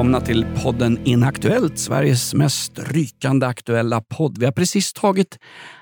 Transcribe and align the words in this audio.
Välkomna 0.00 0.20
till 0.20 0.46
podden 0.62 0.98
Inaktuellt, 1.04 1.78
Sveriges 1.78 2.34
mest 2.34 2.78
rykande 2.78 3.46
aktuella 3.46 4.00
podd. 4.00 4.38
Vi 4.38 4.44
har 4.44 4.52
precis 4.52 4.92
tagit 4.92 5.38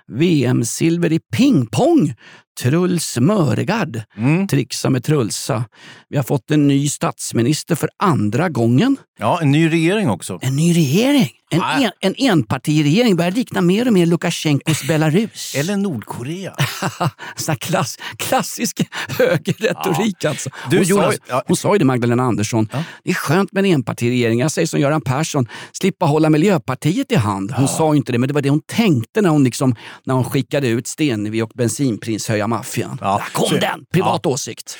VM-silver 0.09 1.13
i 1.13 1.21
pingpong. 1.37 2.15
Truls 2.61 3.19
Mörgard 3.21 4.03
Mm. 4.17 4.47
trixar 4.49 4.91
med 4.91 5.05
Trulsa. 5.05 5.65
Vi 6.09 6.17
har 6.17 6.25
fått 6.25 6.51
en 6.51 6.69
ny 6.69 6.89
statsminister 6.89 7.75
för 7.75 7.89
andra 8.03 8.49
gången. 8.49 8.97
Ja, 9.19 9.41
en 9.43 9.51
ny 9.51 9.69
regering 9.71 10.11
också. 10.11 10.39
En 10.43 10.57
ny 10.57 10.75
regering. 10.77 11.31
En, 11.51 11.61
Ah. 11.61 11.73
en, 11.81 11.91
en 12.01 12.15
enpartiregering 12.19 13.17
börjar 13.17 13.31
likna 13.31 13.61
mer 13.61 13.87
och 13.87 13.93
mer 13.93 14.07
Lukasjenkos 14.07 14.87
Belarus. 14.89 15.55
Eller 15.59 15.77
Nordkorea. 15.77 16.55
Sån 17.37 17.57
klass, 17.57 17.99
klassisk 18.17 18.81
högerretorik 19.19 20.25
alltså. 20.25 20.51
Du, 20.71 20.77
hon, 20.77 20.87
Jonas, 20.87 21.07
sa, 21.07 21.13
ju- 21.13 21.19
ja. 21.29 21.43
hon 21.47 21.57
sa 21.57 21.75
ju 21.75 21.79
det 21.79 21.85
Magdalena 21.85 22.23
Andersson. 22.23 22.69
Det 23.05 23.11
är 23.11 23.15
skönt 23.15 23.53
med 23.53 23.65
en 23.65 23.71
enpartiregering. 23.73 24.39
Jag 24.41 24.51
säger 24.53 24.67
som 24.67 24.81
Göran 24.81 25.01
Persson, 25.01 25.49
slippa 25.73 26.07
hålla 26.07 26.31
Miljöpartiet 26.31 27.13
i 27.13 27.17
hand. 27.17 27.53
Hon 27.53 27.69
sa 27.69 27.93
ju 27.93 27.97
inte 27.97 28.13
det, 28.13 28.19
men 28.19 28.29
det 28.29 28.35
var 28.35 28.43
det 28.43 28.51
hon 28.51 28.63
tänkte 28.67 29.21
när 29.23 29.31
hon, 29.31 29.45
liksom, 29.45 29.75
när 30.05 30.15
hon 30.15 30.25
skickade 30.25 30.69
ut 30.69 30.87
Stenevi 30.87 31.43
och 31.43 31.51
bensinpris 31.55 32.29
höja 32.29 32.47
maffian. 32.47 32.99
Ja, 33.01 33.17
Där 33.25 33.33
kom 33.33 33.49
så- 33.49 33.55
den! 33.57 33.85
Privat 33.93 34.27
åsikt. 34.27 34.79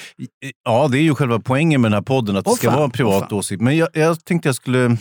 Ja, 0.65 0.89
det 0.89 0.99
är 0.99 1.03
ju 1.03 1.15
själva 1.15 1.39
poängen 1.41 1.81
med 1.81 1.91
den 1.91 1.97
här 1.97 2.03
podden, 2.03 2.37
att 2.37 2.45
det 2.45 2.51
Åh, 2.51 2.57
ska 2.57 2.67
fan, 2.69 2.75
vara 2.75 2.85
en 2.85 2.91
privat 2.91 3.29
fan. 3.29 3.39
åsikt. 3.39 3.63
Men 3.63 3.77
jag, 3.77 3.89
jag 3.93 4.25
tänkte 4.25 4.49
jag 4.49 4.57
skulle... 4.57 4.97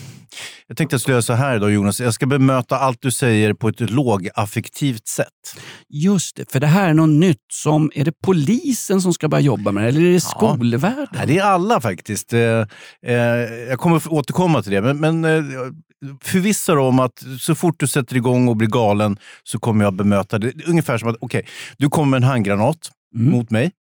Jag 0.67 0.77
tänkte 0.77 0.93
jag 0.93 1.01
skulle 1.01 1.13
göra 1.13 1.21
så 1.21 1.33
här 1.33 1.55
idag 1.55 1.71
Jonas. 1.73 1.99
Jag 1.99 2.13
ska 2.13 2.25
bemöta 2.25 2.77
allt 2.79 2.97
du 3.01 3.11
säger 3.11 3.53
på 3.53 3.67
ett 3.69 3.79
lågaffektivt 3.79 5.07
sätt. 5.07 5.27
Just 5.89 6.35
det, 6.35 6.51
för 6.51 6.59
det 6.59 6.67
här 6.67 6.89
är 6.89 6.93
något 6.93 7.09
nytt. 7.09 7.37
som 7.53 7.91
Är 7.95 8.05
det 8.05 8.11
polisen 8.23 9.01
som 9.01 9.13
ska 9.13 9.27
börja 9.29 9.41
jobba 9.41 9.71
med 9.71 9.83
det, 9.83 9.87
eller 9.89 10.01
är 10.01 10.13
det 10.13 10.19
skolvärlden? 10.21 11.07
Nej, 11.11 11.27
det 11.27 11.37
är 11.37 11.43
alla 11.43 11.81
faktiskt. 11.81 12.33
Eh, 12.33 12.39
eh, 13.05 13.15
jag 13.69 13.79
kommer 13.79 14.01
återkomma 14.13 14.63
till 14.63 14.71
det. 14.71 14.81
Men, 14.81 14.97
men 14.99 15.25
eh, 15.25 15.43
förvissa 16.21 16.75
dig 16.75 16.83
om 16.83 16.99
att 16.99 17.23
så 17.39 17.55
fort 17.55 17.79
du 17.79 17.87
sätter 17.87 18.15
igång 18.15 18.47
och 18.47 18.55
blir 18.57 18.67
galen 18.67 19.19
så 19.43 19.59
kommer 19.59 19.83
jag 19.85 19.93
bemöta 19.93 20.39
det. 20.39 20.65
Ungefär 20.67 20.97
som 20.97 21.09
att, 21.09 21.15
okej, 21.19 21.47
du 21.77 21.89
kommer 21.89 22.09
med 22.11 22.17
en 22.17 22.23
handgranat 22.29 22.91
Mm. 23.15 23.31
mot 23.31 23.49
mig 23.49 23.71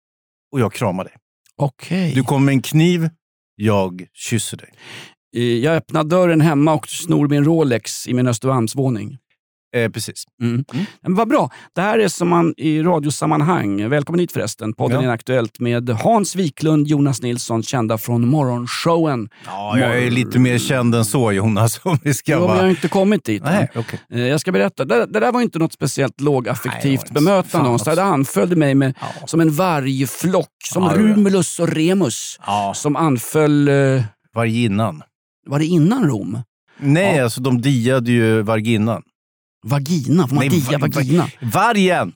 och 0.52 0.60
jag 0.60 0.72
kramar 0.72 1.04
dig. 1.04 1.12
Okej. 1.56 2.12
Du 2.14 2.22
kommer 2.22 2.44
med 2.46 2.52
en 2.52 2.62
kniv, 2.62 3.10
jag 3.56 4.06
kysser 4.14 4.56
dig. 4.56 4.68
Eh, 5.36 5.42
Jag 5.42 5.76
öppnar 5.76 6.04
dörren 6.04 6.40
hemma 6.40 6.74
och 6.74 6.88
snor 6.88 7.28
min 7.28 7.44
Rolex 7.44 8.08
i 8.08 8.14
min 8.14 8.26
Östermalmsvåning. 8.28 9.18
Eh, 9.76 9.88
precis. 9.90 10.24
Mm. 10.42 10.64
Men 11.02 11.14
vad 11.14 11.28
bra. 11.28 11.50
Det 11.74 11.80
här 11.80 11.98
är 11.98 12.08
som 12.08 12.28
man 12.28 12.54
i 12.56 12.82
radiosammanhang, 12.82 13.88
välkommen 13.88 14.18
hit 14.20 14.32
förresten, 14.32 14.72
podden 14.72 15.02
Ja. 15.02 15.08
är 15.10 15.14
aktuellt 15.14 15.60
med 15.60 15.90
Hans 15.90 16.36
Wiklund, 16.36 16.86
Jonas 16.86 17.22
Nilsson, 17.22 17.62
kända 17.62 17.98
från 17.98 18.28
Morgonshowen. 18.28 19.28
Ja, 19.46 19.78
jag 19.78 19.98
är 20.02 20.10
lite 20.10 20.38
mer 20.38 20.58
känd 20.58 20.94
än 20.94 21.04
så 21.04 21.32
Jonas. 21.32 21.80
Om 21.84 21.98
vi 22.02 22.14
ska 22.14 22.32
Jo, 22.32 22.38
men 22.46 22.48
jag 22.56 22.62
har 22.62 22.68
inte 22.70 22.88
kommit 22.88 23.24
dit. 23.24 23.42
Nej, 23.44 23.70
okej. 23.76 24.00
Eh, 24.12 24.20
Jag 24.20 24.40
ska 24.40 24.52
berätta, 24.52 24.84
det, 24.84 25.06
det 25.06 25.20
där 25.20 25.32
var 25.32 25.40
inte 25.42 25.58
något 25.58 25.72
speciellt 25.72 26.20
lågaffektivt 26.20 27.10
bemötande. 27.10 27.70
också. 27.70 27.94
Det 27.94 28.02
anföll 28.02 28.56
mig 28.56 28.74
med, 28.74 28.94
Ja. 29.00 29.26
som 29.26 29.40
en 29.40 29.50
vargflock, 29.50 30.48
som 30.72 30.82
Ja. 30.82 30.92
Rumulus 30.96 31.58
och 31.58 31.68
Remus, 31.68 32.38
Ja, 32.46 32.72
som 32.76 32.96
anföll, 32.96 33.68
eh, 33.68 34.02
varginnan. 34.34 35.02
var 35.46 35.58
det 35.58 35.64
innan 35.66 36.04
Rom? 36.08 36.38
Nej, 36.78 37.16
Ja. 37.16 37.24
alltså 37.24 37.40
de 37.40 37.60
diade 37.60 38.12
ju 38.12 38.42
varginnan. 38.42 39.02
Vagina, 39.62 40.28
får 40.28 40.34
man 40.34 40.46
Nej, 40.48 40.60
dia 40.60 40.78
va- 40.78 40.88
vagina? 40.94 41.28
Vargen! 41.40 42.12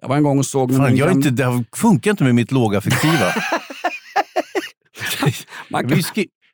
Jag 0.00 0.08
var 0.08 0.16
en 0.16 0.22
gång 0.22 0.38
och 0.38 0.46
såg 0.46 0.76
Fan, 0.76 0.96
jag 0.96 1.12
inte, 1.12 1.30
det 1.30 1.64
funkar 1.76 2.10
inte 2.10 2.24
med 2.24 2.34
mitt 2.34 2.52
lågaffektiva. 2.52 3.26
man, 5.70 5.88
kan, 5.88 5.98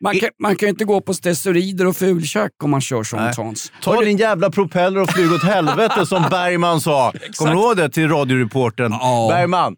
man, 0.00 0.18
kan, 0.18 0.30
man 0.42 0.56
kan 0.56 0.68
inte 0.68 0.84
gå 0.84 1.00
på 1.00 1.14
stesorider 1.14 1.86
och 1.86 1.96
fulkäk 1.96 2.52
om 2.64 2.70
man 2.70 2.80
kör 2.80 3.16
Nej. 3.16 3.34
Hans. 3.36 3.72
Ta 3.82 4.00
din 4.00 4.16
jävla 4.16 4.50
propeller 4.50 5.00
och 5.02 5.10
flyg 5.10 5.32
åt 5.32 5.42
helvete 5.42 6.06
som 6.06 6.22
Bergman 6.30 6.80
sa. 6.80 7.12
Kommer 7.36 7.52
du 7.52 7.58
ihåg 7.60 7.76
det 7.76 7.88
till 7.88 8.08
radioreportern? 8.08 8.92
Ja. 8.92 9.28
Bergman. 9.30 9.76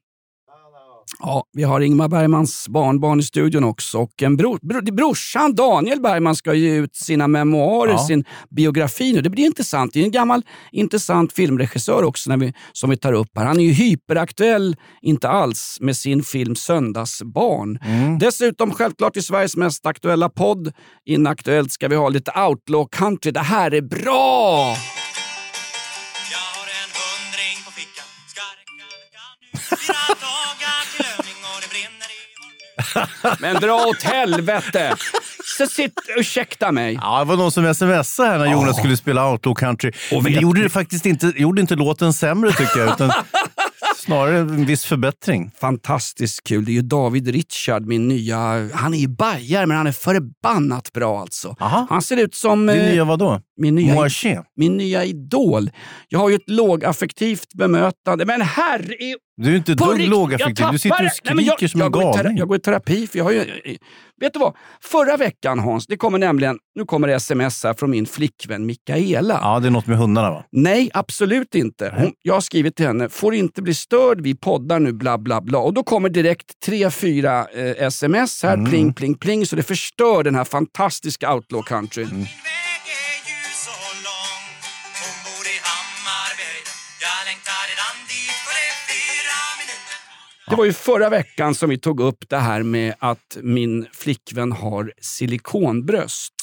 Ja, 1.21 1.45
vi 1.53 1.63
har 1.63 1.81
Ingmar 1.81 2.09
Bergmans 2.09 2.69
barnbarn 2.69 3.21
i 3.21 3.23
studion 3.23 3.65
också. 3.65 3.99
Och 3.99 4.23
en 4.23 4.37
bror, 4.37 4.59
bror, 4.63 4.81
brorsan 4.93 5.55
Daniel 5.55 6.01
Bergman 6.01 6.37
ska 6.37 6.55
ge 6.55 6.75
ut 6.75 6.97
sina 6.97 7.29
memoarer, 7.29 7.93
Ja. 7.93 7.99
sin 8.07 8.25
biografi 8.51 9.13
nu. 9.13 9.21
Det 9.21 9.31
blir 9.31 9.45
intressant. 9.45 9.93
Det 9.93 10.01
är 10.01 10.05
en 10.05 10.11
gammal 10.11 10.43
intressant 10.73 11.33
filmregissör 11.33 12.03
också 12.05 12.31
när 12.31 12.37
vi, 12.37 12.53
som 12.73 12.91
vi 12.91 12.97
tar 12.97 13.13
upp 13.13 13.29
här. 13.37 13.45
Han 13.45 13.61
är 13.61 13.65
ju 13.65 13.73
hyperaktuell, 13.73 14.77
inte 15.03 15.29
alls, 15.29 15.79
med 15.81 15.97
sin 15.97 16.23
film 16.23 16.57
Söndagsbarn. 16.57 17.79
Mm. 17.85 18.19
Dessutom 18.19 18.73
självklart 18.75 19.17
i 19.17 19.23
Sveriges 19.23 19.57
mest 19.57 19.87
aktuella 19.87 20.29
podd, 20.29 20.73
Inaktuellt, 21.07 21.73
ska 21.73 21.89
vi 21.89 21.97
ha 21.97 22.09
lite 22.09 22.33
outlaw 22.49 22.89
country. 22.93 23.31
Det 23.33 23.41
här 23.41 23.75
är 23.75 23.81
bra! 23.83 24.77
Jag 26.33 26.45
har 26.57 26.67
en 26.83 26.91
hundring 27.01 27.57
på 27.65 27.71
fickan 27.71 28.05
Ska 28.33 28.43
räcka 28.61 28.85
veckan 29.03 30.48
Men 33.41 33.55
dra 33.55 33.87
åt 33.87 34.03
helvete! 34.03 34.95
Så 35.59 35.67
sitt, 35.67 36.01
ursäkta 36.17 36.73
mig. 36.73 36.99
Ja, 37.03 37.19
det 37.19 37.25
var 37.25 37.37
någon 37.37 37.53
som 37.53 37.75
smsade 37.75 38.29
här 38.31 38.39
när 38.39 38.53
Jonas 38.53 38.77
skulle 38.77 38.97
spela 38.97 39.31
Outlaw 39.31 39.55
Country. 39.55 39.93
Men 40.13 40.23
det 40.23 40.31
gjorde 40.31 40.63
det 40.63 40.69
faktiskt 40.69 41.07
inte, 41.07 41.33
gjorde 41.37 41.61
inte 41.61 41.75
låten 41.75 42.13
sämre 42.13 42.53
tycker 42.53 42.79
jag, 42.81 42.93
utan 42.93 43.13
snarare 43.97 44.39
en 44.39 44.67
viss 44.67 44.85
förbättring. 44.85 45.51
Fantastiskt 45.61 46.45
kul. 46.45 46.65
Det 46.65 46.71
är 46.71 46.75
ju 46.75 46.83
David 46.83 47.29
Richard, 47.29 47.87
min 47.87 48.09
nya... 48.09 48.71
Han 48.75 48.95
är 48.95 48.99
ju 48.99 49.09
bajare, 49.09 49.67
men 49.67 49.77
han 49.77 49.87
är 49.87 49.93
förbannat 49.93 50.93
bra 50.93 51.21
alltså. 51.21 51.57
Aha. 51.61 51.87
Han 51.91 52.03
ser 52.03 52.17
ut 52.17 52.35
som 52.35 52.69
eh, 52.69 52.75
nya 52.75 53.05
vadå? 53.05 53.41
min, 53.59 53.75
nya, 53.75 53.95
Moaché? 53.95 54.39
min 54.57 54.77
nya 54.77 55.05
idol. 55.05 55.71
Jag 56.09 56.19
har 56.19 56.29
ju 56.29 56.35
ett 56.35 56.51
lågaffektivt 56.51 57.55
bemötande. 57.55 58.25
Men 58.25 58.43
herre... 58.43 58.95
Du 59.41 59.53
är 59.53 59.57
inte 59.57 59.73
ett 59.73 59.79
dugg 59.79 60.01
lågaffektiv. 60.09 60.67
Du 60.73 60.79
sitter 60.79 60.95
och 60.95 60.99
tappar- 60.99 61.35
Nej, 61.35 61.45
skriker 61.45 61.57
jag, 61.65 61.71
som 61.71 61.81
en 61.81 61.85
jag 61.85 61.93
tera- 61.95 62.23
galning. 62.23 62.39
Jag 62.39 62.49
går 62.49 62.57
i 62.57 62.61
terapi, 62.61 63.07
för 63.07 63.19
jag 63.19 63.25
har 63.25 63.33
ju... 63.33 63.45
Vet 64.21 64.33
du 64.33 64.39
vad? 64.39 64.55
Förra 64.83 65.17
veckan 65.17 65.59
Hans, 65.59 65.87
det 65.87 65.97
kommer 65.97 66.19
nämligen... 66.19 66.59
Nu 66.75 66.85
kommer 66.85 67.09
det 67.09 67.15
sms 67.15 67.65
här 67.65 67.75
från 67.75 67.91
min 67.91 68.07
flickvän 68.07 68.67
Mikaela. 68.67 69.39
Ja, 69.43 69.61
det 69.61 69.67
är 69.67 69.71
något 69.71 69.87
med 69.87 69.99
hundarna 69.99 70.31
va? 70.31 70.45
Nej, 70.53 70.91
absolut 70.95 71.55
inte. 71.55 71.95
Hon, 71.97 72.13
jag 72.23 72.35
har 72.35 72.41
skrivit 72.41 72.77
till 72.77 72.87
henne, 72.87 73.09
får 73.09 73.35
inte 73.35 73.63
bli 73.63 73.75
störd, 73.75 74.21
vi 74.21 74.35
poddar 74.35 74.81
nu, 74.81 74.93
bla 74.93 75.19
bla 75.19 75.41
bla. 75.41 75.59
Och 75.59 75.75
då 75.75 75.83
kommer 75.83 76.09
direkt 76.09 76.61
tre, 76.67 76.91
fyra 76.91 77.47
eh, 77.55 77.87
sms 77.87 78.43
här, 78.43 78.55
Mm. 78.55 78.71
pling 78.71 78.93
pling 78.95 79.15
pling, 79.15 79.47
så 79.47 79.57
det 79.57 79.63
förstör 79.63 80.23
den 80.23 80.35
här 80.35 80.45
fantastiska 80.45 81.35
outlaw 81.35 81.69
countryn. 81.69 82.09
Mm. 82.11 82.27
Det 90.51 90.57
var 90.57 90.65
ju 90.65 90.73
förra 90.73 91.09
veckan 91.11 91.55
som 91.55 91.71
vi 91.71 91.79
tog 91.79 92.01
upp 92.01 92.25
det 92.29 92.37
här 92.37 92.63
med 92.63 92.95
att 92.99 93.37
min 93.43 93.87
flickvän 93.93 94.53
har 94.53 94.93
silikonbröst. 95.01 96.35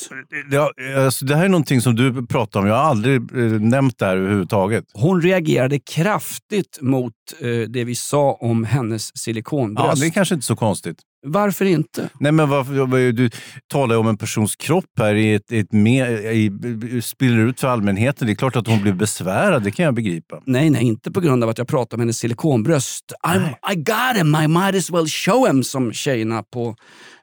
Ja, 0.51 0.71
alltså, 1.05 1.25
det 1.25 1.35
här 1.35 1.45
är 1.45 1.49
någonting 1.49 1.81
som 1.81 1.95
du 1.95 2.25
pratar 2.27 2.59
om. 2.59 2.67
Jag 2.67 2.75
har 2.75 2.83
aldrig 2.83 3.15
eh, 3.15 3.43
nämnt 3.61 3.99
det 3.99 4.05
här 4.05 4.17
överhuvudtaget. 4.17 4.83
Hon 4.93 5.21
reagerade 5.21 5.79
kraftigt 5.79 6.77
mot 6.81 7.13
eh, 7.39 7.47
det 7.69 7.83
vi 7.83 7.95
sa 7.95 8.31
om 8.41 8.63
hennes 8.63 9.11
Ja, 9.13 9.19
silikonbröst. 9.19 10.01
det 10.01 10.07
är 10.07 10.11
kanske 10.11 10.35
inte 10.35 10.47
så 10.47 10.55
konstigt. 10.55 10.97
Varför 11.27 11.65
inte? 11.65 12.09
Nej, 12.19 12.31
men 12.31 12.49
varför, 12.49 13.11
du 13.11 13.29
talar 13.67 13.95
ju 13.95 13.99
om 13.99 14.07
en 14.07 14.17
persons 14.17 14.55
kropp 14.55 14.99
här 14.99 15.15
i 15.15 15.33
ett, 15.33 15.51
ett 15.51 15.71
med, 15.71 16.35
i, 16.35 16.51
spiller 17.03 17.37
ut 17.37 17.59
för 17.59 17.67
allmänheten. 17.67 18.27
Det 18.27 18.33
är 18.33 18.35
klart 18.35 18.55
att 18.55 18.67
hon 18.67 18.81
blir 18.81 18.93
besvärad, 18.93 19.63
det 19.63 19.71
kan 19.71 19.85
jag 19.85 19.93
begripa. 19.93 20.41
Nej, 20.45 20.69
nej, 20.69 20.83
inte 20.83 21.11
på 21.11 21.19
grund 21.19 21.43
av 21.43 21.49
att 21.49 21.57
jag 21.57 21.67
pratar 21.67 21.97
om 21.97 22.01
hennes 22.01 22.17
silikonbröst. 22.17 23.13
I'm, 23.27 23.73
I 23.73 23.75
got 23.75 24.17
him, 24.17 24.35
I 24.35 24.47
might 24.47 24.75
as 24.75 24.91
well 24.91 25.07
show 25.07 25.47
him, 25.47 25.63
som 25.63 25.93
tjejerna 25.93 26.43
på 26.43 26.75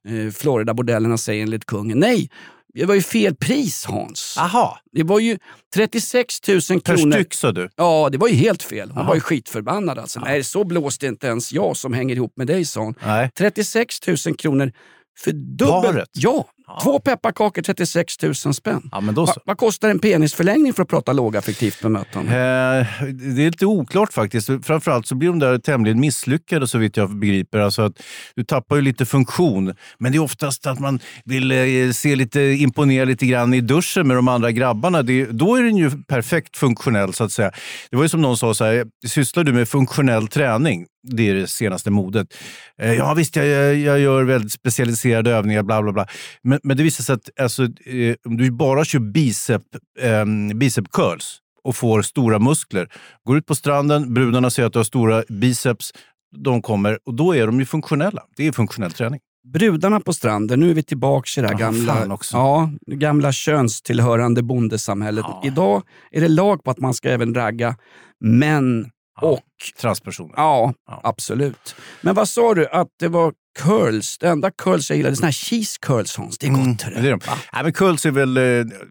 eh, 0.08 0.32
Florida-bordellerna 0.32 1.18
säger 1.18 1.42
enligt 1.42 1.64
kungen. 1.64 1.98
Nej, 1.98 2.28
Det 2.74 2.84
var 2.84 2.94
ju 2.94 3.02
fel 3.02 3.34
pris 3.34 3.84
Hans. 3.84 4.36
Aha, 4.38 4.78
Det 4.92 5.02
var 5.02 5.18
ju 5.20 5.38
36 5.74 6.48
000 6.48 6.60
per 6.60 6.80
kronor. 6.96 7.12
styck 7.12 7.34
sa 7.34 7.52
du. 7.52 7.68
Ja, 7.76 8.08
det 8.12 8.18
var 8.18 8.28
ju 8.28 8.34
helt 8.34 8.62
fel. 8.62 8.88
Hon 8.90 8.98
Aha. 8.98 9.08
var 9.08 9.14
ju 9.14 9.20
skitförbannad. 9.20 9.98
Alltså. 9.98 10.20
Nej, 10.20 10.44
så 10.44 10.64
blåste 10.64 11.06
inte 11.06 11.26
ens 11.26 11.52
jag 11.52 11.76
som 11.76 11.92
hänger 11.92 12.16
ihop 12.16 12.32
med 12.36 12.46
dig, 12.46 12.64
sa 12.64 12.80
hon. 12.80 12.94
Nej. 13.06 13.30
36 13.38 13.98
000 14.26 14.36
kronor 14.36 14.72
för 15.18 15.32
dubbelt. 15.32 15.82
Paret? 15.82 16.08
Ja, 16.12 16.46
två 16.82 16.98
pepparkakor 16.98 17.62
36 17.62 18.22
000 18.22 18.34
spänn. 18.34 18.88
Ja, 18.92 19.00
men 19.00 19.14
då 19.14 19.26
så. 19.26 19.32
Va, 19.32 19.42
vad 19.44 19.58
kostar 19.58 19.88
en 19.88 19.98
penisförlängning 19.98 20.72
för 20.72 20.82
att 20.82 20.88
prata 20.88 21.12
lågaffektivt 21.12 21.82
bemötande? 21.82 22.30
Eh, 22.30 23.04
det 23.12 23.42
är 23.42 23.50
lite 23.50 23.66
oklart 23.66 24.12
faktiskt. 24.12 24.50
Framförallt 24.62 25.06
så 25.06 25.14
blir 25.14 25.28
de 25.28 25.38
där 25.38 25.58
tämligen 25.58 26.00
misslyckade 26.00 26.66
så 26.66 26.78
vitt 26.78 26.96
jag 26.96 27.16
begriper. 27.16 27.58
Alltså 27.58 27.82
att 27.82 28.02
du 28.34 28.44
tappar 28.44 28.76
ju 28.76 28.82
lite 28.82 29.06
funktion. 29.06 29.74
Men 29.98 30.12
det 30.12 30.18
är 30.18 30.22
oftast 30.22 30.66
att 30.66 30.80
man 30.80 31.00
vill 31.24 31.52
eh, 31.52 31.92
se 31.92 32.16
lite, 32.16 32.40
imponera 32.40 33.04
lite 33.04 33.26
grann 33.26 33.54
i 33.54 33.60
duschen 33.60 34.08
med 34.08 34.16
de 34.16 34.28
andra 34.28 34.52
grabbarna. 34.52 35.02
Det, 35.02 35.24
då 35.24 35.56
är 35.56 35.62
den 35.62 35.76
ju 35.76 35.90
perfekt 35.90 36.56
funktionell 36.56 37.14
så 37.14 37.24
att 37.24 37.32
säga. 37.32 37.52
Det 37.90 37.96
var 37.96 38.02
ju 38.02 38.08
som 38.08 38.22
någon 38.22 38.36
sa, 38.36 38.54
så 38.54 38.64
här, 38.64 38.86
sysslar 39.06 39.44
du 39.44 39.52
med 39.52 39.68
funktionell 39.68 40.28
träning? 40.28 40.86
Det 41.02 41.28
är 41.28 41.34
det 41.34 41.46
senaste 41.46 41.90
modet. 41.90 42.34
Eh, 42.78 42.92
ja 42.92 43.14
visst, 43.14 43.36
jag, 43.36 43.46
jag, 43.46 43.76
jag 43.76 44.00
gör 44.00 44.24
väldigt 44.24 44.52
specialiserade 44.52 45.30
övningar, 45.30 45.62
bla 45.62 45.82
bla 45.82 45.92
bla. 45.92 46.06
Men, 46.42 46.60
men 46.62 46.76
det 46.76 46.82
visar 46.82 47.04
sig 47.04 47.14
att 47.14 47.40
alltså, 47.40 47.62
eh, 47.62 48.14
om 48.24 48.36
du 48.36 48.50
bara 48.50 48.84
kör 48.84 48.98
bicep, 48.98 49.62
eh, 50.00 50.24
bicep 50.54 50.90
curls 50.90 51.38
och 51.64 51.76
får 51.76 52.02
stora 52.02 52.38
muskler. 52.38 52.88
Går 53.24 53.38
ut 53.38 53.46
på 53.46 53.54
stranden, 53.54 54.14
brudarna 54.14 54.50
ser 54.50 54.64
att 54.64 54.72
du 54.72 54.78
har 54.78 54.84
stora 54.84 55.24
biceps, 55.28 55.92
de 56.36 56.62
kommer 56.62 56.98
och 57.04 57.14
då 57.14 57.36
är 57.36 57.46
de 57.46 57.60
ju 57.60 57.66
funktionella. 57.66 58.22
Det 58.36 58.46
är 58.46 58.52
funktionell 58.52 58.92
träning. 58.92 59.20
Brudarna 59.52 60.00
på 60.00 60.12
stranden, 60.12 60.60
nu 60.60 60.70
är 60.70 60.74
vi 60.74 60.82
tillbaka 60.82 61.40
i 61.40 61.42
det 61.42 61.48
här 61.48 61.58
gamla, 61.58 62.18
ja, 62.32 62.70
gamla 62.86 63.32
könstillhörande 63.32 64.42
bondesamhället. 64.42 65.24
Ja. 65.28 65.42
Idag 65.44 65.82
är 66.10 66.20
det 66.20 66.28
lag 66.28 66.64
på 66.64 66.70
att 66.70 66.78
man 66.78 66.94
ska 66.94 67.08
även 67.08 67.34
ragga 67.34 67.76
män 68.20 68.90
och 69.20 69.40
Transpersoner. 69.80 70.34
Ja, 70.36 70.74
Ja. 70.86 71.00
absolut. 71.04 71.74
Men 72.00 72.14
vad 72.14 72.28
sa 72.28 72.54
du 72.54 72.66
att 72.66 72.88
det 72.98 73.08
var 73.08 73.32
curls? 73.58 74.18
Det 74.18 74.28
enda 74.28 74.50
curls 74.50 74.90
jag 74.90 74.96
gillade, 74.96 75.16
såna 75.16 75.26
här 75.26 75.32
cheese 75.32 75.78
curls 75.80 76.16
Hans. 76.16 76.38
Det 76.38 76.46
är 76.46 76.50
gott. 76.50 76.58
Mm, 76.60 76.76
det 76.76 77.08
är 77.08 77.10
de. 77.10 77.20
Nej, 77.52 77.62
men 77.62 77.72
curls 77.72 78.06
är 78.06 78.10
väl 78.10 78.36
eh, 78.36 78.42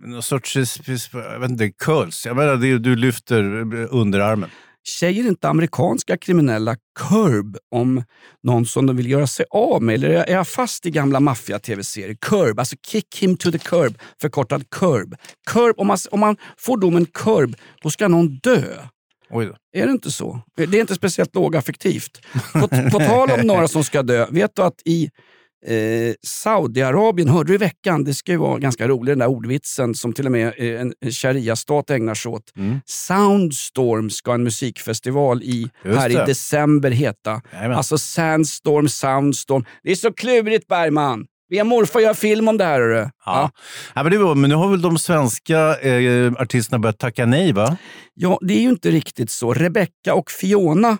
någon 0.01 0.23
sorts, 0.23 0.55
eh, 0.55 0.65
jag 1.13 1.39
vet 1.39 1.49
inte, 1.51 1.71
curls. 1.71 2.25
Jag 2.25 2.35
menar, 2.37 2.55
det 2.55 2.77
du 2.79 2.95
lyfter 2.95 3.43
eh, 3.81 3.87
underarmen. 3.91 4.49
Säger 4.99 5.27
inte 5.27 5.49
amerikanska 5.49 6.17
kriminella 6.17 6.75
curb 6.99 7.57
om 7.71 8.03
någon 8.43 8.65
som 8.65 8.85
de 8.85 8.97
vill 8.97 9.09
göra 9.09 9.27
sig 9.27 9.45
av 9.51 9.81
med? 9.83 9.95
Eller 9.95 10.09
är 10.09 10.33
jag 10.33 10.47
fast 10.47 10.85
i 10.85 10.91
gamla 10.91 11.19
maffia-tv-serier? 11.19 12.15
Curb, 12.21 12.59
alltså 12.59 12.75
kick 12.87 13.17
him 13.23 13.37
to 13.37 13.51
the 13.51 13.57
curb, 13.57 13.97
förkortad 14.21 14.69
curb. 14.69 15.15
curb 15.51 15.79
om, 15.79 15.87
man, 15.87 15.97
om 16.11 16.19
man 16.19 16.37
får 16.57 16.77
domen 16.77 17.05
curb, 17.05 17.55
då 17.83 17.89
ska 17.89 18.07
någon 18.07 18.37
dö. 18.37 18.63
Är 19.73 19.85
det 19.85 19.91
inte 19.91 20.11
så? 20.11 20.41
Det 20.55 20.63
är 20.63 20.81
inte 20.81 20.95
speciellt 20.95 21.35
lågaffektivt. 21.35 22.21
På, 22.53 22.67
på 22.67 22.99
tal 22.99 23.31
om 23.31 23.47
några 23.47 23.67
som 23.67 23.83
ska 23.83 24.03
dö, 24.03 24.27
vet 24.29 24.55
du 24.55 24.61
att 24.61 24.81
i 24.85 25.09
eh, 25.65 26.13
Saudiarabien, 26.23 27.29
hörde 27.29 27.47
du 27.47 27.55
i 27.55 27.57
veckan, 27.57 28.03
det 28.03 28.13
ska 28.13 28.31
ju 28.31 28.37
vara 28.37 28.59
ganska 28.59 28.87
roligt 28.87 29.11
den 29.11 29.19
där 29.19 29.27
ordvitsen 29.27 29.95
som 29.95 30.13
till 30.13 30.25
och 30.25 30.31
med 30.31 30.53
eh, 30.57 30.81
en 30.81 30.93
sharia-stat 31.11 31.89
ägnar 31.89 32.15
sig 32.15 32.31
åt. 32.31 32.57
Mm. 32.57 32.79
Soundstorm 32.85 34.09
ska 34.09 34.33
en 34.33 34.43
musikfestival 34.43 35.43
i, 35.43 35.69
Just 35.85 35.99
här 35.99 36.09
i 36.09 36.13
december 36.13 36.91
heta. 36.91 37.41
Jajamän. 37.53 37.77
Alltså 37.77 37.97
Sandstorm, 37.97 38.89
Soundstorm. 38.89 39.65
Det 39.83 39.91
är 39.91 39.95
så 39.95 40.13
klurigt 40.13 40.67
Bergman. 40.67 41.25
Be 41.51 41.63
morfar 41.63 41.99
göra 41.99 42.13
film 42.13 42.47
om 42.47 42.57
det 42.57 42.63
här. 42.63 42.79
hörru. 42.79 43.09
Ja. 43.25 43.51
Ja, 43.95 44.03
men, 44.03 44.11
det 44.11 44.17
var, 44.17 44.35
men 44.35 44.49
nu 44.49 44.55
har 44.55 44.67
väl 44.69 44.81
de 44.81 44.99
svenska 44.99 45.77
eh, 45.79 46.31
artisterna 46.37 46.79
börjat 46.79 46.97
tacka 46.99 47.25
nej, 47.25 47.53
va? 47.53 47.77
Ja, 48.13 48.39
det 48.41 48.53
är 48.53 48.61
ju 48.61 48.69
inte 48.69 48.91
riktigt 48.91 49.31
så. 49.31 49.53
Rebecca 49.53 50.13
och 50.13 50.31
Fiona 50.31 50.97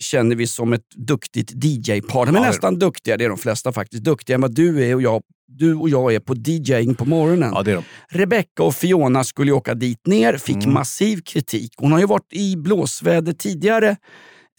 känner 0.00 0.36
vi 0.36 0.46
som 0.46 0.72
ett 0.72 0.90
duktigt 0.96 1.50
DJ-par. 1.64 2.26
De 2.26 2.34
är 2.34 2.38
Ja, 2.38 2.42
det- 2.42 2.48
nästan 2.48 2.78
duktiga, 2.78 3.16
det 3.16 3.24
är 3.24 3.28
de 3.28 3.38
flesta 3.38 3.72
faktiskt. 3.72 4.04
Duktigare 4.04 4.36
än 4.36 4.40
vad 4.42 4.54
du 4.54 4.84
är 4.90 4.94
och 4.94 5.02
jag, 5.02 5.22
du 5.48 5.74
och 5.74 5.88
jag 5.88 6.14
är 6.14 6.20
på 6.20 6.34
DJing 6.34 6.94
på 6.94 7.04
morgonen. 7.04 7.50
Ja, 7.54 7.62
det 7.62 7.70
är 7.72 7.74
de. 7.76 7.84
Rebecca 8.18 8.62
och 8.62 8.74
Fiona 8.74 9.24
skulle 9.24 9.52
åka 9.52 9.74
dit 9.74 10.06
ner, 10.06 10.36
fick 10.36 10.56
Mm. 10.56 10.72
massiv 10.74 11.20
kritik. 11.24 11.72
Hon 11.76 11.92
har 11.92 11.98
ju 11.98 12.06
varit 12.06 12.32
i 12.32 12.56
blåsväder 12.56 13.32
tidigare. 13.32 13.96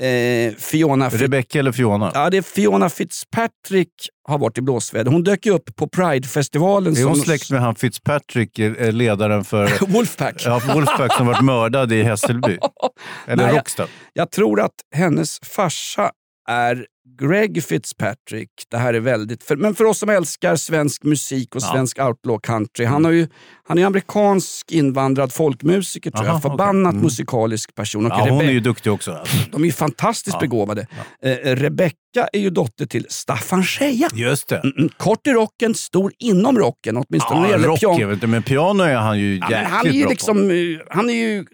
Eh, 0.02 0.54
Fiona, 0.58 1.10
Fi- 1.10 1.18
Rebecca 1.18 1.60
eller 1.60 1.72
Fiona? 1.72 2.12
ja, 2.14 2.30
det 2.30 2.38
är 2.38 2.42
Fiona 2.42 2.90
Fitzpatrick 2.90 3.90
har 4.28 4.38
varit 4.38 4.58
i 4.58 4.62
blåsväder. 4.62 5.12
Hon 5.12 5.24
dök 5.24 5.46
ju 5.46 5.52
upp 5.52 5.76
på 5.76 5.88
Pride-festivalen. 5.88 6.98
är 6.98 7.04
hon 7.04 7.16
som- 7.16 7.24
släkt 7.26 7.52
med 7.52 7.62
han 7.62 7.76
Fitzpatrick, 7.76 8.60
eh, 8.60 8.92
ledaren 8.92 9.44
för 9.44 9.88
Wolfpack. 9.88 10.42
ja, 10.46 10.62
Wolfpack 10.74 11.14
som 11.18 11.28
varit 11.28 11.42
mördad 11.44 11.92
i 11.92 12.04
Hässelby? 12.04 12.58
Eller 13.28 13.36
Nej, 13.44 13.46
jag- 13.46 13.56
Råcksta? 13.58 13.88
Jag 14.14 14.32
tror 14.32 14.62
att 14.62 14.72
hennes 14.96 15.40
farsa 15.40 16.12
är 16.50 16.86
Greg 17.20 17.64
Fitzpatrick. 17.64 18.50
Det 18.72 18.78
här 18.78 18.94
är 18.94 19.00
väldigt... 19.00 19.44
För, 19.44 19.56
men 19.56 19.76
för 19.76 19.86
oss 19.86 20.00
som 20.00 20.10
älskar 20.10 20.56
svensk 20.56 21.04
musik 21.04 21.56
och 21.56 21.62
Ja. 21.62 21.72
svensk 21.74 22.00
outlaw 22.00 22.40
country. 22.44 22.86
Han, 22.86 23.06
har 23.06 23.12
ju, 23.12 23.28
han 23.68 23.78
är 23.78 23.86
amerikansk 23.86 24.72
invandrad 24.72 25.34
folkmusiker 25.34 26.12
tror 26.12 26.26
Aha, 26.26 26.34
jag. 26.34 26.42
Förbannat 26.42 26.90
okej. 26.90 26.96
Mm. 26.96 27.04
musikalisk 27.04 27.76
person. 27.76 28.06
Och 28.06 28.12
Ja, 28.12 28.28
hon 28.30 28.42
Rebe- 28.42 28.48
är 28.50 28.52
ju 28.54 28.60
duktig 28.60 28.92
också. 28.92 29.12
Alltså. 29.12 29.38
De 29.52 29.62
är 29.62 29.66
ju 29.66 29.72
fantastiskt 29.72 30.34
Ja. 30.34 30.40
begåvade. 30.40 30.88
Eh, 31.24 31.56
Rebecca 31.56 31.94
är 32.34 32.40
ju 32.40 32.50
dotter 32.50 32.86
till 32.86 33.06
Staffan 33.10 33.64
Scheja. 33.64 34.10
Just 34.14 34.48
det. 34.48 34.58
Mm, 34.58 34.74
mm, 34.78 34.90
kort 34.98 35.28
i 35.28 35.32
rocken, 35.32 35.76
stor 35.76 36.14
inom 36.20 36.58
rocken. 36.58 36.98
Åtminstone 36.98 37.40
när 37.40 37.48
det 37.48 37.52
Ja, 37.54 37.58
gäller 37.58 37.68
rock, 37.68 37.80
piano. 37.80 38.28
men 38.28 38.44
piano 38.44 38.84
är 38.84 38.96
han 38.96 39.20
ju 39.20 39.38
Ja, 39.38 39.50
jäkligt 39.52 39.62
men 39.64 39.72
han 39.72 39.88
är 39.88 39.92
ju 39.92 40.02
bra 40.04 40.10
liksom... 40.10 40.52
eh, 40.52 40.56
Han 40.90 41.10
är 41.10 41.14
ju... 41.14 41.38
eh, 41.40 41.46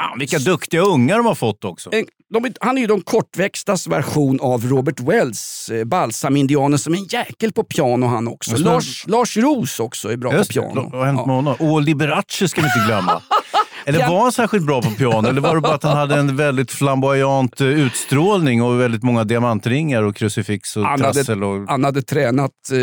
Ja, 0.00 0.14
vilka 0.18 0.38
duktiga 0.38 0.80
ungar 0.82 1.16
de 1.16 1.26
har 1.26 1.34
fått 1.34 1.64
också. 1.64 1.90
En- 1.92 2.06
De, 2.30 2.52
han 2.60 2.76
är 2.76 2.80
ju 2.80 2.86
de 2.86 3.00
kortväxtas 3.00 3.86
version 3.86 4.40
av 4.40 4.64
Robert 4.68 5.00
Wells, 5.00 5.70
eh, 5.70 5.84
balsamindianen 5.84 6.78
som 6.78 6.94
är 6.94 6.98
en 6.98 7.04
jäkel 7.04 7.52
på 7.52 7.64
piano 7.64 8.06
han 8.06 8.28
också. 8.28 8.56
Lars, 8.56 9.04
Lars 9.06 9.36
Roos 9.36 9.80
också 9.80 10.12
är 10.12 10.16
bra 10.16 10.32
Just 10.34 10.48
på 10.48 10.52
piano. 10.60 10.88
vad 10.92 11.00
har 11.00 11.06
hänt 11.06 11.26
med 11.26 11.36
honom? 11.36 11.54
Och 11.58 11.82
Liberace 11.82 12.48
ska 12.48 12.60
vi 12.60 12.66
inte 12.66 12.86
glömma. 12.86 13.22
Eller 13.88 14.08
var 14.08 14.22
han 14.22 14.32
särskilt 14.32 14.66
bra 14.66 14.82
på 14.82 14.90
piano? 14.90 15.28
Eller 15.28 15.40
var 15.40 15.54
det 15.54 15.60
bara 15.60 15.74
att 15.74 15.82
han 15.82 15.96
hade 15.96 16.14
en 16.14 16.36
väldigt 16.36 16.70
flamboyant 16.70 17.60
eh, 17.60 17.66
utstrålning 17.66 18.62
och 18.62 18.80
väldigt 18.80 19.02
många 19.02 19.24
diamantringar 19.24 20.02
och 20.02 20.16
krucifix 20.16 20.76
och 20.76 20.84
Han 20.84 20.98
trassel? 20.98 21.44
Och... 21.44 21.68
han 21.68 21.84
hade 21.84 22.02
tränat 22.02 22.50
eh, 22.72 22.78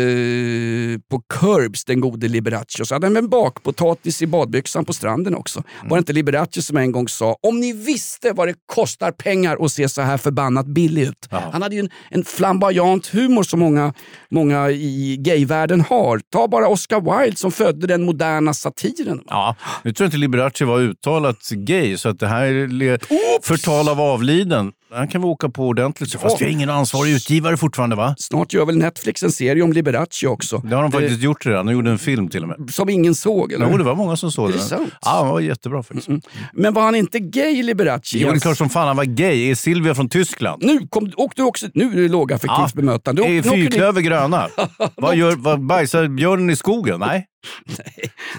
på 1.10 1.22
Curbs, 1.34 1.84
den 1.84 2.00
gode 2.00 2.28
Liberace. 2.28 2.82
Och 2.82 2.88
så 2.88 2.94
hade 2.94 3.06
han 3.06 3.16
en 3.16 3.28
bakpotatis 3.28 4.22
i 4.22 4.26
badbyxan 4.26 4.84
på 4.84 4.92
stranden 4.92 5.34
också. 5.34 5.62
Mm. 5.78 5.88
Var 5.88 5.96
det 5.96 5.98
inte 5.98 6.12
Liberace 6.12 6.62
som 6.62 6.76
en 6.76 6.92
gång 6.92 7.08
sa, 7.08 7.36
om 7.42 7.60
ni 7.60 7.72
visste 7.72 8.32
vad 8.32 8.48
det 8.48 8.54
kostar 8.66 9.12
pengar 9.12 9.64
att 9.64 9.72
se 9.72 9.88
så 9.88 10.02
här 10.02 10.16
förbannat 10.16 10.66
billig 10.66 11.02
ut. 11.02 11.28
Jaha. 11.30 11.42
Han 11.52 11.62
hade 11.62 11.74
ju 11.74 11.80
en, 11.80 11.90
en 12.10 12.24
flamboyant 12.24 13.06
humor 13.06 13.42
som 13.42 13.60
många, 13.60 13.94
många 14.30 14.70
i 14.70 15.16
gayvärlden 15.20 15.80
har. 15.80 16.20
Ta 16.32 16.48
bara 16.48 16.68
Oscar 16.68 17.20
Wilde 17.20 17.36
som 17.36 17.52
födde 17.52 17.86
den 17.86 18.02
moderna 18.04 18.54
satiren. 18.54 19.20
Ja, 19.26 19.56
nu 19.82 19.92
tror 19.92 20.04
jag 20.04 20.08
inte 20.08 20.16
Liberace 20.16 20.64
var 20.64 20.94
uttalat 21.00 21.48
gay, 21.50 21.96
så 21.96 22.08
att 22.08 22.18
det 22.20 22.26
här 22.26 22.44
är 22.46 22.66
le- 22.68 22.98
förtal 23.42 23.88
av 23.88 24.00
avliden. 24.00 24.72
Han 24.94 25.08
kan 25.08 25.20
vi 25.20 25.26
åka 25.26 25.48
på 25.48 25.66
ordentligt. 25.66 26.10
så. 26.10 26.18
Fast 26.18 26.40
vi 26.40 26.44
har 26.44 26.52
ingen 26.52 26.70
ansvarig 26.70 27.12
utgivare 27.12 27.56
fortfarande 27.56 27.96
va? 27.96 28.14
Snart 28.18 28.52
gör 28.52 28.64
väl 28.66 28.76
Netflix 28.78 29.22
en 29.22 29.32
serie 29.32 29.62
om 29.62 29.72
Liberace 29.72 30.26
också. 30.26 30.58
Det 30.58 30.76
har 30.76 30.82
de 30.82 30.92
faktiskt 30.92 31.22
gjort 31.22 31.46
redan. 31.46 31.66
De 31.66 31.72
gjorde 31.72 31.90
en 31.90 31.98
film 31.98 32.28
till 32.28 32.42
och 32.42 32.48
med. 32.48 32.70
Som 32.70 32.88
ingen 32.88 33.14
såg, 33.14 33.52
eller? 33.52 33.70
Jo, 33.70 33.76
det 33.78 33.84
var 33.84 33.94
många 33.94 34.16
som 34.16 34.32
såg 34.32 34.48
det 34.50 34.56
den. 34.58 34.66
sant? 34.66 34.92
Ja, 35.02 35.18
den 35.22 35.28
var 35.28 35.40
jättebra 35.40 35.82
faktiskt. 35.82 36.08
Men 36.52 36.74
var 36.74 36.82
han 36.82 36.94
inte 36.94 37.18
gay, 37.20 37.62
Liberace? 37.62 38.18
Jo, 38.18 38.30
det 38.30 38.36
är 38.36 38.40
klart 38.40 38.58
som 38.58 38.68
fan 38.70 38.86
han 38.86 38.96
var 38.96 39.04
gay. 39.04 39.50
Är 39.50 39.54
Silvia 39.54 39.94
från 39.94 40.08
Tyskland? 40.08 40.62
Nu, 40.64 40.86
kom, 40.90 41.12
åkte 41.16 41.42
du 41.42 41.46
också, 41.46 41.66
nu 41.74 41.84
är 41.98 42.02
det 42.02 42.08
lågaffektivt 42.08 42.48
Ja. 42.58 42.70
bemötande. 42.74 43.22
Är 43.22 43.38
åker 43.40 43.50
ni- 43.50 43.56
fyrklöver 43.62 44.00
gröna? 44.00 44.48
vad, 44.96 45.16
gör, 45.16 45.36
vad 45.36 45.66
bajsar 45.66 46.08
björnen 46.08 46.50
i 46.50 46.56
skogen? 46.56 47.00
Nej. 47.00 47.26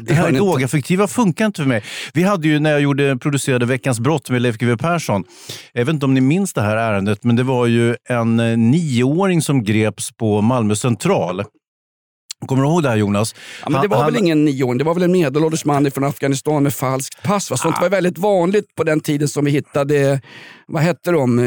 Det 0.01 0.13
gör 0.13 0.15
här 0.21 0.25
den 0.25 0.35
lågaffektiva 0.37 1.07
funkar 1.07 1.45
inte 1.45 1.61
för 1.61 1.67
mig. 1.69 1.83
Vi 2.13 2.23
hade 2.23 2.47
ju 2.47 2.59
när 2.59 2.71
jag 2.71 2.81
gjorde, 2.81 3.17
producerade 3.17 3.65
Veckans 3.65 3.99
brott 3.99 4.29
med 4.29 4.41
Leif 4.41 4.57
GW 4.57 4.77
Persson. 4.77 5.23
Jag 5.73 5.85
vet 5.85 5.93
inte 5.93 6.05
om 6.05 6.13
ni 6.13 6.21
minns 6.21 6.36
det 6.45 6.61
här 6.61 6.77
ärendet, 6.77 7.23
men 7.23 7.35
det 7.35 7.43
var 7.43 7.65
ju 7.65 7.95
en 8.09 8.39
eh, 8.39 8.57
nioåring 8.57 9.41
som 9.41 9.63
greps 9.63 10.11
på 10.11 10.41
Malmö 10.41 10.75
central. 10.75 11.43
Kommer 12.47 12.63
du 12.63 12.69
ihåg 12.69 12.83
det 12.83 12.89
här 12.89 12.95
Jonas? 12.97 13.35
Ja, 13.63 13.69
men 13.69 13.81
det 13.81 13.87
var 13.87 13.97
Han- 13.97 14.05
väl 14.05 14.15
han- 14.15 14.23
ingen 14.23 14.45
nioåring, 14.45 14.77
det 14.77 14.83
var 14.83 14.93
väl 14.93 15.03
en 15.03 15.11
medelålders 15.11 15.65
man 15.65 15.91
från 15.91 16.03
Afghanistan 16.03 16.63
med 16.63 16.73
falskt 16.73 17.23
pass. 17.23 17.51
Va? 17.51 17.57
Sånt 17.57 17.75
Ah. 17.77 17.81
var 17.81 17.89
väldigt 17.89 18.17
vanligt 18.17 18.75
på 18.75 18.83
den 18.83 18.99
tiden 18.99 19.27
som 19.27 19.45
vi 19.45 19.51
hittade, 19.51 20.21
vad 20.67 20.83
hette 20.83 21.11
de? 21.11 21.39
Eh, 21.39 21.45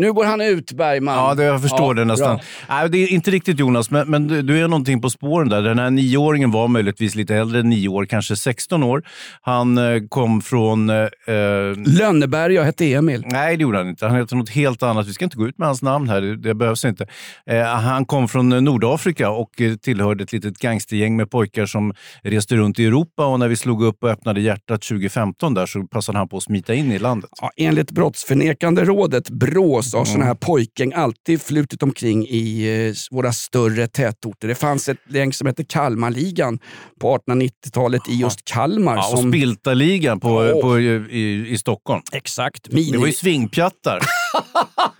nu 0.00 0.12
går 0.12 0.24
han 0.24 0.40
ut 0.40 0.72
Bergman. 0.72 1.14
Ja, 1.14 1.34
det, 1.34 1.44
jag 1.44 1.62
förstår 1.62 1.96
Ja, 1.96 2.02
det 2.02 2.04
nästan. 2.04 2.36
bra. 2.36 2.44
Nej, 2.68 2.90
det 2.90 2.98
är 2.98 3.08
inte 3.08 3.30
riktigt 3.30 3.58
Jonas, 3.58 3.90
men, 3.90 4.10
men 4.10 4.28
du, 4.28 4.42
du 4.42 4.58
är 4.64 4.68
någonting 4.68 5.00
på 5.00 5.10
spåren 5.10 5.48
där. 5.48 5.62
Den 5.62 5.78
här 5.78 5.90
nioåringen 5.90 6.50
var 6.50 6.68
möjligtvis 6.68 7.14
lite 7.14 7.36
äldre 7.36 7.60
än 7.60 7.68
nio 7.68 7.88
år, 7.88 8.04
kanske 8.04 8.36
16 8.36 8.82
år. 8.82 9.02
Han 9.42 9.78
eh, 9.78 10.02
kom 10.08 10.40
från... 10.40 10.90
Eh, 10.90 10.96
eh, 10.96 11.76
Lönneberg, 11.86 12.54
jag 12.54 12.64
hette 12.64 12.92
Emil. 12.94 13.24
Nej, 13.26 13.56
det 13.56 13.62
gjorde 13.62 13.78
han 13.78 13.88
inte. 13.88 14.06
Han 14.06 14.16
heter 14.16 14.36
något 14.36 14.50
helt 14.50 14.82
annat. 14.82 15.06
Vi 15.06 15.12
ska 15.12 15.24
inte 15.24 15.36
gå 15.36 15.48
ut 15.48 15.58
med 15.58 15.68
hans 15.68 15.82
namn 15.82 16.08
här, 16.08 16.20
det, 16.20 16.36
det 16.36 16.54
behövs 16.54 16.84
inte. 16.84 17.06
Eh, 17.46 17.62
han 17.64 18.04
kom 18.04 18.28
från 18.28 18.48
Nordafrika 18.48 19.30
och 19.30 19.50
tillhör 19.56 19.98
tillhörde 20.08 20.24
ett 20.24 20.32
litet 20.32 20.58
gangstergäng 20.58 21.16
med 21.16 21.30
pojkar 21.30 21.66
som 21.66 21.94
reste 22.22 22.56
runt 22.56 22.78
i 22.78 22.86
Europa 22.86 23.26
och 23.26 23.38
när 23.38 23.48
vi 23.48 23.56
slog 23.56 23.82
upp 23.82 24.02
och 24.02 24.10
öppnade 24.10 24.40
hjärtat 24.40 24.82
2015 24.82 25.54
där 25.54 25.66
så 25.66 25.86
passade 25.86 26.18
han 26.18 26.28
på 26.28 26.36
att 26.36 26.42
smita 26.42 26.74
in 26.74 26.92
i 26.92 26.98
landet. 26.98 27.30
Ja, 27.40 27.50
enligt 27.56 27.90
Brottsförnekande 28.28 28.84
rådet, 28.84 29.30
BRÅ, 29.30 29.82
så 29.82 29.96
har 29.96 30.04
Mm. 30.04 30.12
sådana 30.12 30.24
här 30.24 30.34
pojkgäng 30.34 30.92
alltid 30.92 31.42
flutit 31.42 31.82
omkring 31.82 32.26
i 32.26 32.66
eh, 32.88 32.94
våra 33.10 33.32
större 33.32 33.86
tätorter. 33.86 34.48
Det 34.48 34.54
fanns 34.54 34.88
ett 34.88 34.98
gäng 35.08 35.32
som 35.32 35.46
hette 35.46 35.64
Kalmarligan 35.64 36.58
på 37.00 37.18
1890-talet 37.18 38.02
i 38.08 38.14
just 38.14 38.44
Kalmar. 38.44 38.96
Ja, 38.96 39.12
och 39.12 39.18
som, 39.18 39.32
Spiltaligan 39.32 40.20
på, 40.20 40.28
Åh. 40.28 40.60
på, 40.62 40.80
i, 40.80 41.46
i 41.48 41.58
Stockholm. 41.58 42.02
Exakt. 42.12 42.64
Det 42.70 42.76
var 42.76 42.82
ju 42.82 42.98
Mini, 42.98 43.12
svingpjattar. 43.12 44.00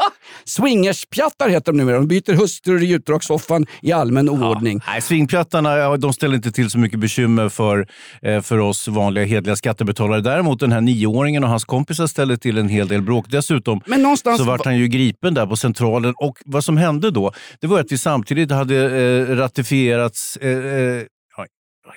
swingerspjattar 0.48 1.48
heter 1.48 1.72
de 1.72 1.78
numera. 1.78 1.96
De 1.96 2.08
byter 2.08 2.32
hustrur 2.32 2.82
i 2.82 2.86
gjutdragssoffan 2.86 3.66
i 3.82 3.92
allmän 3.92 4.28
oordning. 4.28 4.80
Nej, 4.86 5.02
svingpjattarna 5.02 5.76
ja, 5.76 5.96
de 5.96 6.12
ställer 6.12 6.36
inte 6.36 6.52
till 6.52 6.70
så 6.70 6.78
mycket 6.78 7.00
bekymmer 7.00 7.48
för, 7.48 7.86
eh, 8.22 8.40
för 8.40 8.58
oss 8.58 8.88
vanliga 8.88 9.24
hedliga 9.24 9.56
skattebetalare. 9.56 10.20
Däremot 10.20 10.60
den 10.60 10.72
här 10.72 10.80
nioåringen 10.80 11.44
och 11.44 11.50
hans 11.50 11.64
kompisar 11.64 12.06
ställde 12.06 12.36
till 12.36 12.58
en 12.58 12.68
hel 12.68 12.88
del 12.88 13.02
bråk. 13.02 13.26
Dessutom 13.28 13.80
Men 13.86 14.02
någonstans... 14.02 14.38
så 14.38 14.44
vart 14.44 14.64
han 14.64 14.78
ju 14.78 14.88
gripen 14.88 15.34
där 15.34 15.46
på 15.46 15.56
Centralen. 15.56 16.14
Och 16.16 16.38
vad 16.44 16.64
som 16.64 16.76
hände 16.76 17.10
då, 17.10 17.32
det 17.60 17.66
var 17.66 17.80
att 17.80 17.92
vi 17.92 17.98
samtidigt 17.98 18.50
hade 18.50 18.76
eh, 18.76 19.36
ratifierats... 19.36 20.36
Eh, 20.36 21.02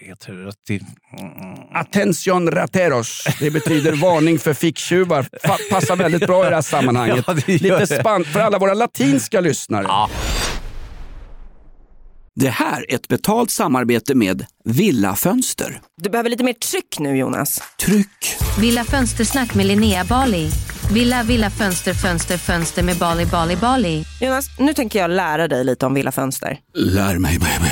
oj, 0.02 0.08
vad 0.08 0.10
heter 0.10 0.34
det? 0.68 0.80
Mm. 1.22 1.60
Attention 1.74 2.52
rateros. 2.52 3.24
Det 3.40 3.52
betyder 3.52 3.94
varning 3.94 4.40
för 4.40 4.54
ficktjuvar. 4.54 5.24
Fa- 5.44 5.70
Passar 5.72 5.96
väldigt 5.96 6.28
bra 6.28 6.46
i 6.48 6.50
det 6.50 6.56
här 6.56 6.62
sammanhanget. 6.62 7.24
Ja, 7.28 7.34
det 7.34 7.48
Lite 7.48 7.80
det. 7.80 7.88
spann 7.88 8.24
för 8.24 8.40
alla 8.40 8.60
våra 8.60 8.74
latinska 8.74 9.42
lyssnare. 9.42 9.88
Det 12.36 12.50
här 12.50 12.86
är 12.92 12.96
ett 12.96 13.08
betalt 13.08 13.52
samarbete 13.52 14.16
med 14.16 14.46
Villa 14.66 15.16
Fönster. 15.16 15.82
Du 16.02 16.10
behöver 16.10 16.30
lite 16.30 16.44
mer 16.44 16.54
tryck 16.54 17.00
nu 17.00 17.18
Jonas. 17.18 17.62
Tryck! 17.86 18.36
Villa 18.60 18.84
Fönstersnack 18.84 19.56
med 19.56 19.66
Linnea 19.66 20.04
Bali. 20.06 20.50
Villa, 20.94 21.24
villa, 21.24 21.50
fönster, 21.50 21.94
fönster, 21.94 22.38
fönster 22.38 22.84
med 22.84 22.98
Bali, 22.98 23.26
Bali, 23.26 23.56
Bali. 23.56 24.06
Jonas, 24.22 24.46
nu 24.60 24.74
tänker 24.74 25.00
jag 25.00 25.12
lära 25.12 25.48
dig 25.48 25.64
lite 25.64 25.86
om 25.86 25.94
Villa 25.94 26.12
Fönster. 26.12 26.58
Lär 26.74 27.18
mig 27.18 27.40
baby. 27.40 27.72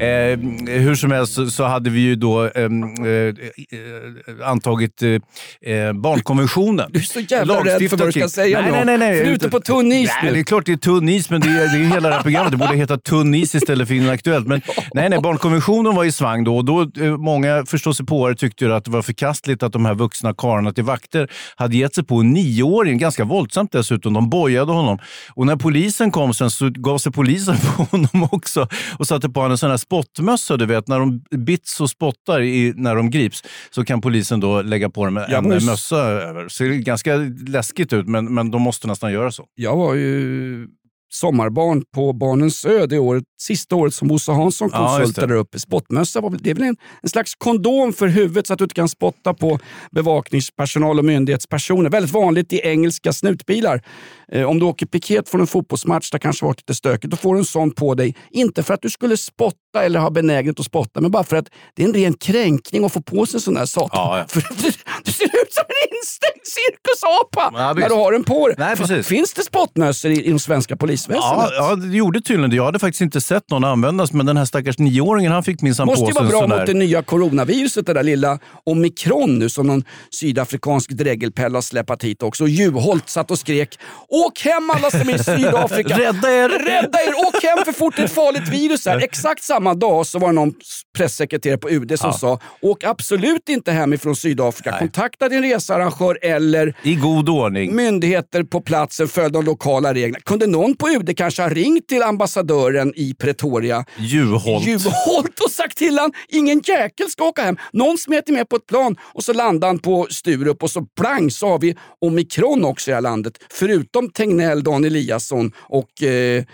Eh, 0.00 0.38
hur 0.80 0.94
som 0.94 1.10
helst 1.10 1.32
så, 1.34 1.46
så 1.50 1.64
hade 1.64 1.90
vi 1.90 2.00
ju 2.00 2.16
då 2.16 2.50
ehm, 2.54 2.82
eh, 2.82 3.10
eh, 3.10 4.48
antagit 4.50 5.02
eh, 5.02 5.72
eh, 5.74 5.92
barnkonventionen. 5.92 6.90
Du 6.92 6.98
är 6.98 7.02
så 7.02 7.20
jävla 7.20 7.64
rädd 7.64 7.90
för 7.90 7.96
vad 7.96 8.08
du 8.08 8.12
ska 8.12 8.20
kring- 8.20 8.28
säga 8.28 8.60
nej, 8.60 8.70
nu. 8.70 8.76
nej, 8.76 8.84
nej, 8.84 8.98
nej. 8.98 9.18
För 9.18 9.24
du 9.24 9.30
är 9.30 9.34
ute 9.34 9.50
på 9.50 9.60
tunn 9.60 9.92
is 9.92 10.10
nej, 10.22 10.30
nu. 10.30 10.34
Det 10.34 10.40
är 10.40 10.44
klart 10.44 10.66
det 10.66 10.72
är 10.72 10.76
tunn 10.76 11.08
is, 11.08 11.30
men 11.30 11.40
det 11.40 11.48
är, 11.48 11.52
det 11.78 11.84
är 11.84 11.94
hela 11.94 12.08
det 12.08 12.14
här 12.14 12.22
programmet. 12.22 12.50
Det 12.52 12.56
borde 12.58 12.76
heta 12.76 12.96
tunn 12.98 13.34
is 13.34 13.54
istället 13.54 13.88
för 13.88 13.94
inaktuellt. 13.94 14.46
Men 14.46 14.60
nej, 14.94 15.08
nej, 15.08 15.20
barnkonventionen 15.20 15.94
var 15.94 16.04
i 16.04 16.12
svang 16.12 16.44
då 16.44 16.56
och 16.56 16.64
då 16.64 16.80
eh, 17.00 17.16
många 17.16 17.64
förståsigpåare 17.66 18.34
tyckte 18.34 18.76
att 18.76 18.84
det 18.84 18.90
var 18.90 19.02
förkastligt 19.02 19.62
att 19.62 19.72
de 19.72 19.84
här 19.84 19.94
vuxna 19.94 20.34
karlarna 20.34 20.72
till 20.72 20.84
vakter 20.84 21.28
hade 21.56 21.76
gett 21.76 21.94
sig 21.94 22.04
på 22.04 22.16
en 22.20 22.30
nioåring, 22.30 22.98
ganska 22.98 23.24
våldsamt 23.24 23.72
dessutom. 23.72 24.12
De 24.12 24.30
bojade 24.30 24.72
honom. 24.72 24.98
Och 25.34 25.46
när 25.46 25.56
polisen 25.56 26.10
kom 26.10 26.34
sen 26.34 26.50
så 26.50 26.70
gav 26.70 26.98
sig 26.98 27.12
polisen 27.12 27.56
på 27.76 27.82
honom 27.82 28.28
också 28.32 28.68
och 28.98 29.06
satte 29.06 29.28
på 29.28 29.40
honom 29.40 29.52
en 29.52 29.58
sån 29.58 29.70
här 29.70 29.76
spottmössa. 29.88 30.56
Du 30.56 30.66
vet, 30.66 30.88
när 30.88 30.98
de 30.98 31.22
bits 31.44 31.80
och 31.80 31.90
spottar 31.90 32.40
i, 32.40 32.72
när 32.76 32.94
de 32.96 33.10
grips 33.10 33.42
så 33.70 33.84
kan 33.84 34.00
polisen 34.00 34.40
då 34.40 34.62
lägga 34.62 34.90
på 34.90 35.04
dem 35.04 35.16
en, 35.16 35.24
en 35.34 35.44
måste- 35.44 35.66
mössa 35.70 35.96
över. 35.98 36.48
Ser 36.48 36.68
ganska 36.68 37.16
läskigt 37.46 37.92
ut, 37.92 38.06
men, 38.08 38.34
men 38.34 38.50
de 38.50 38.62
måste 38.62 38.86
nästan 38.88 39.12
göra 39.12 39.30
så. 39.32 39.44
Jag 39.54 39.76
var 39.76 39.94
ju 39.94 40.66
sommarbarn 41.10 41.82
på 41.94 42.12
Barnens 42.12 42.64
ö 42.64 42.86
det 42.86 42.98
året, 42.98 43.24
sista 43.40 43.76
året 43.76 43.94
som 43.94 44.08
Bosse 44.08 44.32
Hansson 44.32 44.70
Ja, 44.72 44.78
just 44.80 44.96
det. 44.98 45.04
konsultade 45.04 45.34
upp. 45.34 45.48
Spottmössa 45.60 46.20
var 46.20 46.30
väl, 46.30 46.40
det 46.42 46.50
är 46.50 46.54
väl 46.54 46.64
en, 46.64 46.76
en 47.02 47.08
slags 47.08 47.34
kondom 47.34 47.92
för 47.92 48.06
huvudet 48.06 48.46
så 48.46 48.52
att 48.52 48.58
du 48.58 48.64
inte 48.64 48.74
kan 48.74 48.88
spotta 48.88 49.34
på 49.34 49.58
bevakningspersonal 49.90 50.98
och 50.98 51.04
myndighetspersoner. 51.04 51.90
Väldigt 51.90 52.12
vanligt 52.12 52.52
i 52.52 52.60
engelska 52.64 53.12
snutbilar. 53.12 53.82
Eh, 54.32 54.44
om 54.44 54.58
du 54.58 54.66
åker 54.66 54.86
piket 54.86 55.28
från 55.28 55.40
en 55.40 55.46
fotbollsmatch 55.46 56.10
där 56.10 56.18
kanske 56.18 56.44
varit 56.44 56.60
lite 56.60 56.74
stökigt, 56.74 57.10
då 57.10 57.16
får 57.16 57.34
du 57.34 57.38
en 57.38 57.44
sån 57.44 57.70
på 57.70 57.94
dig. 57.94 58.16
Inte 58.30 58.62
för 58.62 58.74
att 58.74 58.82
du 58.82 58.90
skulle 58.90 59.16
spotta 59.16 59.82
eller 59.82 60.00
ha 60.00 60.10
benägenhet 60.10 60.60
att 60.60 60.66
spotta, 60.66 61.00
men 61.00 61.10
bara 61.10 61.24
för 61.24 61.36
att 61.36 61.46
det 61.76 61.82
är 61.82 61.86
en 61.86 61.94
ren 61.94 62.14
kränkning 62.14 62.84
att 62.84 62.92
få 62.92 63.00
på 63.00 63.26
sig 63.26 63.36
en 63.36 63.40
sån 63.40 63.54
där 63.54 63.66
sak. 63.66 63.90
Ja, 63.92 64.18
ja. 64.18 64.24
För 64.28 64.40
du, 64.62 64.70
du 65.04 65.12
ser 65.12 65.24
ut 65.24 65.52
som 65.52 65.64
en 65.68 65.96
instängd 65.98 66.38
cirkusapa 66.44 67.50
Ja, 67.54 67.72
när 67.74 67.88
du 67.88 67.94
har 67.94 68.12
den 68.12 68.24
på 68.24 68.48
dig. 68.48 68.56
Nej, 68.58 68.76
precis. 68.76 69.06
Finns 69.06 69.34
det 69.34 69.42
spottmössor 69.42 70.10
i, 70.10 70.24
i 70.24 70.30
de 70.30 70.38
svenska 70.38 70.76
polisväsendet. 70.76 71.50
Ja, 71.56 71.76
det 71.76 71.96
gjorde 71.96 72.20
tydligen 72.20 72.50
det. 72.50 72.56
Jag 72.56 72.64
hade 72.64 72.78
faktiskt 72.78 73.00
inte 73.00 73.20
sett 73.20 73.50
någon 73.50 73.64
användas, 73.64 74.12
men 74.12 74.26
den 74.26 74.36
här 74.36 74.44
stackars 74.44 74.78
nioåringen 74.78 75.32
han 75.32 75.42
fick 75.42 75.62
minsann 75.62 75.86
på 75.86 75.92
måste 75.92 76.04
sig 76.04 76.08
ju 76.08 76.14
vara 76.14 76.24
en 76.24 76.30
bra 76.30 76.40
sån 76.40 76.48
mot 76.48 76.58
där. 76.58 76.66
det 76.66 76.74
nya 76.74 77.02
coronaviruset, 77.02 77.86
det 77.86 77.92
där 77.92 78.02
lilla 78.02 78.38
omikron 78.64 79.38
nu 79.38 79.48
som 79.48 79.66
någon 79.66 79.84
sydafrikansk 80.10 80.90
dregelpelle 80.90 81.56
har 81.56 81.62
släpat 81.62 82.04
hit 82.04 82.22
också. 82.22 82.44
Och 82.44 82.48
Juholt 82.48 83.08
satt 83.08 83.30
och 83.30 83.38
skrek 83.38 83.78
“Åk 84.26 84.40
hem 84.40 84.70
alla 84.70 84.90
som 84.90 85.08
är 85.08 85.14
i 85.14 85.18
Sydafrika! 85.18 85.96
Rädda 85.98 86.32
er! 86.32 86.48
Rädda 86.48 86.98
er! 87.02 87.14
Åk 87.28 87.42
hem 87.42 87.64
för 87.64 87.72
fort 87.72 87.96
det 87.96 88.02
är 88.02 88.06
ett 88.06 88.12
farligt 88.14 88.48
virus 88.48 88.86
här!” 88.86 88.98
Exakt 88.98 89.44
samma 89.44 89.74
dag 89.74 90.06
så 90.06 90.18
var 90.18 90.28
det 90.28 90.34
någon 90.34 90.54
pressekreterare 90.96 91.58
på 91.58 91.70
UD 91.70 91.98
som 91.98 92.12
sa 92.12 92.40
“Åk 92.62 92.84
absolut 92.84 93.48
inte 93.48 93.72
hem 93.72 93.92
ifrån 93.92 94.16
Sydafrika. 94.16 94.78
Kontakta 94.78 95.28
din 95.28 95.42
researrangör 95.42 96.18
eller 96.22 96.74
I 96.82 96.94
god 96.94 97.28
ordning. 97.28 97.74
myndigheter 97.74 98.42
på 98.42 98.60
platsen 98.60 99.08
följ 99.08 99.32
de 99.32 99.44
lokala 99.44 99.94
reglerna. 99.94 100.18
Kunde 100.24 100.46
någon 100.46 100.74
på 100.76 100.88
UD 100.88 101.16
kanske 101.16 101.42
ha 101.42 101.48
ringt 101.48 101.88
till 101.88 102.02
ambassadören 102.02 102.92
i 102.96 103.14
Pretoria 103.14 103.84
Juholt. 103.98 104.66
Juholt 104.66 105.40
och 105.44 105.50
sagt 105.50 105.78
till 105.78 105.98
han 105.98 106.12
ingen 106.28 106.60
jäkel 106.64 107.10
ska 107.10 107.24
åka 107.24 107.42
hem. 107.42 107.56
Någon 107.72 107.98
smet 107.98 108.28
med 108.28 108.48
på 108.48 108.56
ett 108.56 108.66
plan 108.66 108.96
och 109.02 109.24
så 109.24 109.32
landade 109.32 109.66
han 109.66 109.78
på 109.78 110.06
Sturup 110.10 110.62
och 110.62 110.70
så 110.70 110.82
plang 111.00 111.30
så 111.30 111.48
har 111.48 111.58
vi 111.58 111.76
omikron 112.00 112.64
också 112.64 112.90
i 112.90 112.92
det 112.92 112.94
här 112.94 113.02
landet. 113.02 113.32
Förutom 113.50 114.07
Tegnell, 114.14 114.62
Dan 114.62 114.84
Eliasson 114.84 115.52
och 115.56 116.02
eh, 116.02 116.44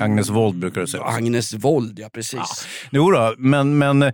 Agnes 0.00 0.28
Wold 0.30 0.58
brukar 0.58 0.80
du 0.80 0.86
säga. 0.86 1.02
Agnes 1.02 1.54
Wold. 1.54 1.98
Ja, 1.98 2.08
precis. 2.12 2.66
Jo 2.90 3.10
då, 3.10 3.34
men, 3.38 3.78
men, 3.78 4.02
eh, 4.02 4.12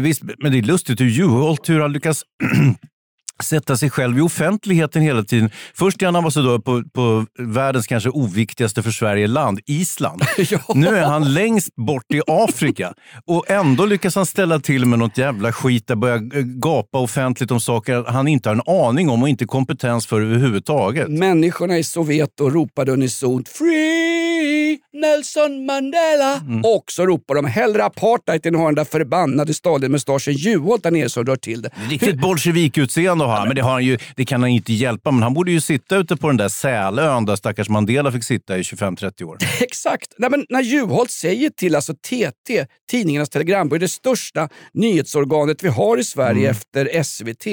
visst, 0.00 0.22
men 0.38 0.52
det 0.52 0.58
är 0.58 0.62
lustigt 0.62 1.00
hur 1.00 1.08
Juholt 1.08 1.68
hur 1.68 1.80
han 1.80 1.92
lyckas 1.92 2.22
sätta 3.44 3.76
sig 3.76 3.90
själv 3.90 4.18
i 4.18 4.20
offentligheten 4.20 5.02
hela 5.02 5.22
tiden. 5.22 5.50
Först 5.74 6.02
är 6.02 6.06
han 6.06 6.16
ambassadör 6.16 6.58
på, 6.58 6.82
på 6.94 7.26
världens 7.38 7.86
kanske 7.86 8.10
oviktigaste 8.10 8.82
för 8.82 8.90
Sverige 8.90 9.26
land, 9.26 9.60
Island. 9.66 10.22
Nu 10.74 10.86
är 10.88 11.04
han 11.04 11.34
längst 11.34 11.76
bort 11.76 12.12
i 12.14 12.20
Afrika 12.26 12.94
och 13.26 13.50
ändå 13.50 13.86
lyckas 13.86 14.14
han 14.14 14.26
ställa 14.26 14.58
till 14.60 14.84
med 14.86 14.98
något 14.98 15.18
jävla 15.18 15.52
skit 15.52 15.86
där 15.86 15.94
börja 15.96 16.14
eh, 16.14 16.42
gapa 16.42 16.98
offentligt 16.98 17.50
om 17.50 17.60
saker 17.60 18.04
han 18.08 18.28
inte 18.28 18.48
har 18.48 18.54
en 18.54 18.86
aning 18.88 19.08
om 19.08 19.22
och 19.22 19.28
inte 19.28 19.44
kompetens 19.46 20.06
för 20.06 20.20
överhuvudtaget. 20.20 21.08
Människorna 21.08 21.78
i 21.78 21.84
Soweto 21.84 22.50
ropade 22.50 22.92
unisont 22.92 23.48
“Free 23.48 24.78
Nelson 24.92 25.66
Mandela” 25.66 26.38
Mm. 26.48 26.60
och 26.64 26.84
så 26.90 27.06
ropar 27.06 27.34
de 27.34 27.44
“Hellre 27.46 27.84
apartheid 27.84 28.46
än 28.46 28.54
att 28.54 28.60
ha 28.60 28.66
den 28.66 28.74
där 28.74 28.84
förbannade 28.84 29.54
Stalin-mustaschen 29.54 30.34
Juholt 30.34 30.82
där 30.82 30.90
nere 30.90 31.08
som 31.08 31.24
rör 31.24 31.36
till 31.36 31.62
det”. 31.62 31.70
Riktigt 31.90 32.20
bolsjevikutseende 32.20 33.24
har 33.28 33.36
han, 33.36 33.48
men 33.48 33.56
det, 33.56 33.62
har 33.62 33.72
han 33.72 33.84
ju, 33.84 33.98
det 34.16 34.24
kan 34.24 34.42
han 34.42 34.50
inte 34.50 34.72
hjälpa. 34.72 35.10
Men 35.10 35.22
han 35.22 35.34
borde 35.34 35.50
ju 35.50 35.60
sitta 35.60 35.96
ute 35.96 36.16
på 36.16 36.26
den 36.26 36.36
där 36.36 36.48
Sälön 36.48 37.24
där 37.24 37.36
stackars 37.36 37.68
Mandela 37.68 38.12
fick 38.12 38.24
sitta 38.24 38.58
i 38.58 38.62
25-30 38.62 39.22
år. 39.22 39.38
Exakt. 39.60 40.14
Nej, 40.18 40.30
men 40.30 40.46
när 40.48 40.62
Juholt 40.62 41.10
säger 41.10 41.50
till 41.50 41.74
alltså 41.74 41.94
TT, 41.94 42.66
Tidningarnas 42.90 43.30
Telegrambyrå, 43.30 43.78
det 43.78 43.88
största 43.88 44.48
nyhetsorganet 44.74 45.64
vi 45.64 45.68
har 45.68 45.98
i 45.98 46.04
Sverige 46.04 46.50
efter 46.50 47.02
SVT, 47.02 47.46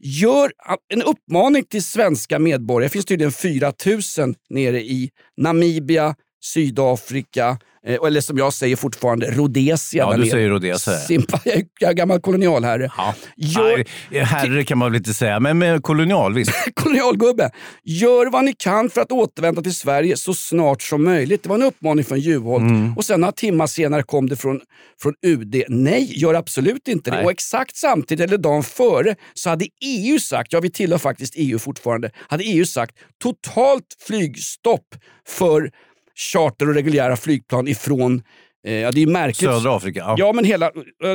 gör 0.00 0.52
en 0.94 1.02
uppmaning 1.02 1.64
till 1.64 1.82
svenska 1.82 2.38
medborgare. 2.38 2.86
Det 2.86 2.92
finns 2.92 3.06
tydligen 3.06 3.32
4 3.32 3.72
000 4.18 4.34
nere 4.50 4.80
i 4.80 5.10
Namibia, 5.36 6.14
Sydafrika, 6.52 7.58
eh, 7.86 7.98
eller 8.06 8.20
som 8.20 8.38
jag 8.38 8.52
säger 8.52 8.76
fortfarande, 8.76 9.30
Rhodesia. 9.30 10.04
Ja, 10.04 10.12
du 10.12 10.18
nere. 10.18 10.30
säger 10.30 10.48
Rhodesia. 10.48 10.94
Simpa, 10.94 11.40
jag 11.44 11.54
är- 11.56 11.64
jag 11.80 11.90
är 11.90 11.94
gammal 11.94 12.20
kolonialherre. 12.20 12.90
Gör, 13.36 13.84
Nej, 14.10 14.22
herre 14.24 14.64
kan 14.64 14.78
man 14.78 14.92
väl 14.92 14.96
inte 14.98 15.14
säga, 15.14 15.40
men 15.40 15.58
med 15.58 15.82
kolonial 15.82 16.34
visst. 16.34 16.52
kolonialgubbe, 16.74 17.50
gör 17.84 18.26
vad 18.30 18.44
ni 18.44 18.52
kan 18.52 18.90
för 18.90 19.00
att 19.00 19.12
återvända 19.12 19.62
till 19.62 19.74
Sverige 19.74 20.16
så 20.16 20.34
snart 20.34 20.82
som 20.82 21.04
möjligt. 21.04 21.42
Det 21.42 21.48
var 21.48 21.56
en 21.56 21.62
uppmaning 21.62 22.04
från 22.04 22.20
Juholt. 22.20 22.60
Mm. 22.62 22.96
Och 22.96 23.04
sen 23.04 23.20
några 23.20 23.32
timmar 23.32 23.66
senare 23.66 24.02
kom 24.02 24.28
det 24.28 24.36
från, 24.36 24.60
från 25.02 25.14
UD. 25.26 25.62
Nej, 25.68 26.12
gör 26.18 26.34
absolut 26.34 26.88
inte 26.88 27.10
det. 27.10 27.16
Nej. 27.16 27.24
Och 27.24 27.30
exakt 27.30 27.76
samtidigt, 27.76 28.24
eller 28.28 28.38
dagen 28.38 28.62
före, 28.62 29.14
så 29.34 29.50
hade 29.50 29.66
EU 29.84 30.18
sagt, 30.20 30.52
ja 30.52 30.60
vi 30.60 30.70
tillhör 30.70 30.98
faktiskt 30.98 31.34
EU 31.36 31.58
fortfarande, 31.58 32.10
hade 32.28 32.44
EU 32.44 32.64
sagt 32.66 32.96
totalt 33.22 33.86
flygstopp 34.06 34.86
för 35.28 35.70
charter 36.16 36.68
och 36.68 36.74
reguljära 36.74 37.16
flygplan 37.16 37.68
ifrån 37.68 38.22
eh, 38.66 38.74
Ja, 38.74 38.92
det 38.92 39.02
är 39.02 39.06
märkligt. 39.06 39.50
Södra 39.50 39.76
Afrika. 39.76 40.00
Ja. 40.00 40.14
Ja, 40.18 40.32
men 40.32 40.44
hela, 40.44 40.66
eh, 40.66 40.72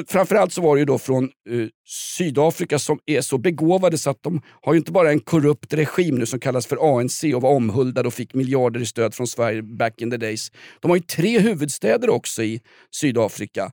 framförallt 0.08 0.54
så 0.54 0.62
var 0.62 0.76
det 0.76 0.80
ju 0.80 0.86
då 0.86 0.98
från 0.98 1.24
eh, 1.24 1.68
Sydafrika 2.18 2.80
som 2.80 3.00
är 3.06 3.22
så 3.22 3.38
begåvade 3.38 3.98
så 3.98 4.10
att 4.10 4.24
de 4.24 4.42
har 4.62 4.74
ju 4.74 4.80
inte 4.80 4.92
bara 4.92 5.12
en 5.12 5.20
korrupt 5.20 5.74
regim 5.74 6.16
nu 6.16 6.26
som 6.26 6.40
kallas 6.40 6.68
för 6.68 6.98
ANC 6.98 7.24
och 7.24 7.42
var 7.42 7.52
omhuldade 7.52 8.08
och 8.08 8.14
fick 8.14 8.34
miljarder 8.34 8.80
i 8.80 8.86
stöd 8.86 9.14
från 9.14 9.28
Sverige 9.28 9.62
back 9.62 10.02
in 10.02 10.12
the 10.12 10.18
days. 10.18 10.52
De 10.80 10.92
har 10.92 10.96
ju 10.98 11.04
tre 11.04 11.40
huvudstäder 11.40 12.10
också 12.10 12.44
i 12.44 12.62
Sydafrika. 12.96 13.72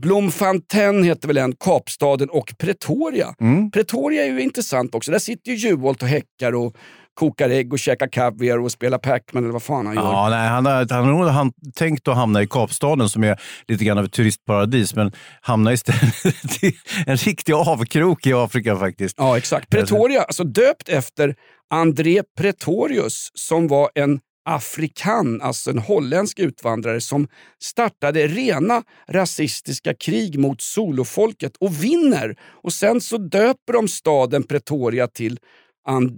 Blomfontein 0.00 1.04
heter 1.04 1.28
väl 1.28 1.36
en, 1.36 1.52
Kapstaden 1.52 2.30
och 2.30 2.54
Pretoria. 2.58 3.34
Mm. 3.40 3.70
Pretoria 3.70 4.24
är 4.24 4.28
ju 4.30 4.40
intressant 4.40 4.94
också. 4.94 5.12
Där 5.12 5.18
sitter 5.18 5.52
ju 5.52 5.56
Juholt 5.56 6.02
och 6.02 6.08
häckar 6.08 6.54
och 6.54 6.76
kokar 7.16 7.50
ägg 7.50 7.72
och 7.72 7.78
käkar 7.78 8.08
kaviar 8.08 8.58
och 8.58 8.72
spelar 8.72 8.98
Pac-Man 8.98 9.44
eller 9.44 9.52
vad 9.52 9.62
fan 9.62 9.86
han 9.86 9.94
gör. 9.94 10.02
Ja, 10.02 10.28
nej, 10.30 10.48
han 10.48 10.66
har, 10.66 10.72
han 10.90 11.04
har 11.04 11.12
nog 11.12 11.26
han 11.26 11.52
tänkt 11.74 12.08
att 12.08 12.16
hamna 12.16 12.42
i 12.42 12.46
Kapstaden 12.46 13.08
som 13.08 13.24
är 13.24 13.40
lite 13.68 13.84
grann 13.84 13.98
av 13.98 14.04
ett 14.04 14.12
turistparadis, 14.12 14.94
men 14.94 15.12
hamna 15.40 15.72
istället 15.72 16.64
i 16.64 16.72
en 17.06 17.16
riktig 17.16 17.52
avkrok 17.52 18.26
i 18.26 18.32
Afrika 18.32 18.76
faktiskt. 18.76 19.14
Ja, 19.18 19.36
exakt. 19.36 19.70
Pretoria, 19.70 20.22
alltså 20.22 20.44
döpt 20.44 20.88
efter 20.88 21.34
André 21.70 22.22
Pretorius 22.38 23.30
som 23.34 23.68
var 23.68 23.90
en 23.94 24.20
afrikan, 24.48 25.42
alltså 25.42 25.70
en 25.70 25.78
holländsk 25.78 26.38
utvandrare 26.38 27.00
som 27.00 27.28
startade 27.62 28.26
rena 28.26 28.82
rasistiska 29.08 29.94
krig 29.94 30.38
mot 30.38 30.60
solofolket 30.60 31.56
och 31.56 31.84
vinner. 31.84 32.36
Och 32.62 32.72
sen 32.72 33.00
så 33.00 33.18
döper 33.18 33.72
de 33.72 33.88
staden 33.88 34.42
Pretoria 34.42 35.06
till, 35.06 35.38
an, 35.88 36.10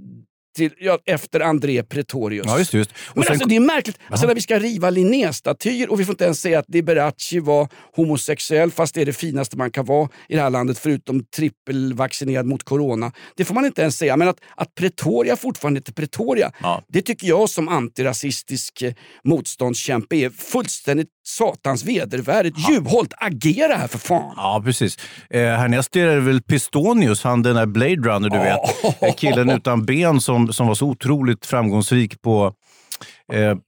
till 0.56 0.70
ja, 0.80 0.98
efter 1.06 1.40
André 1.40 1.82
Pretorius. 1.82 2.46
Ja, 2.46 2.58
just 2.58 2.74
just. 2.74 2.90
Men 3.14 3.24
sen- 3.24 3.32
alltså, 3.32 3.48
det 3.48 3.56
är 3.56 3.60
märkligt. 3.60 3.98
Alltså, 4.10 4.26
när 4.26 4.34
vi 4.34 4.40
ska 4.40 4.58
riva 4.58 4.90
Linnéstatyer 4.90 5.90
och 5.90 6.00
vi 6.00 6.04
får 6.04 6.12
inte 6.12 6.24
ens 6.24 6.40
säga 6.40 6.58
att 6.58 6.68
Liberace 6.68 7.40
var 7.40 7.68
homosexuell 7.96 8.70
fast 8.70 8.94
det 8.94 9.00
är 9.00 9.06
det 9.06 9.12
finaste 9.12 9.56
man 9.56 9.70
kan 9.70 9.84
vara 9.84 10.08
i 10.28 10.34
det 10.36 10.40
här 10.42 10.50
landet 10.50 10.78
förutom 10.78 11.24
trippelvaccinerad 11.36 12.46
mot 12.46 12.62
corona. 12.62 13.12
Det 13.36 13.44
får 13.44 13.54
man 13.54 13.64
inte 13.64 13.82
ens 13.82 13.96
säga. 13.96 14.16
Men 14.16 14.28
att, 14.28 14.36
att 14.56 14.74
Pretoria 14.74 15.36
fortfarande 15.36 15.78
heter 15.78 15.92
Pretoria, 15.92 16.52
det 16.88 17.02
tycker 17.02 17.26
jag 17.26 17.50
som 17.50 17.68
antirasistisk 17.68 18.82
eh, 18.82 18.92
motståndskämpe 19.24 20.16
är 20.16 20.30
fullständigt 20.30 21.08
satans 21.26 21.84
vedervärdigt. 21.84 22.56
Juholt, 22.70 23.12
agera 23.16 23.74
här 23.74 23.86
för 23.88 23.98
fan! 23.98 24.34
Ja, 24.36 24.62
precis. 24.64 24.96
Eh, 25.30 25.40
härnäst 25.42 25.96
är 25.96 26.06
det 26.06 26.20
väl 26.20 26.42
Pistonius, 26.42 27.24
han 27.24 27.42
den 27.42 27.56
där 27.56 27.66
Blade 27.66 27.94
Runner, 27.96 28.28
du 28.30 28.38
vet. 28.38 29.02
Eh, 29.02 29.14
Killen 29.14 29.50
utan 29.50 29.84
ben 29.84 30.20
som, 30.20 30.37
som 30.46 30.66
var 30.66 30.74
så 30.74 30.86
otroligt 30.86 31.46
framgångsrik 31.46 32.22
på 32.22 32.52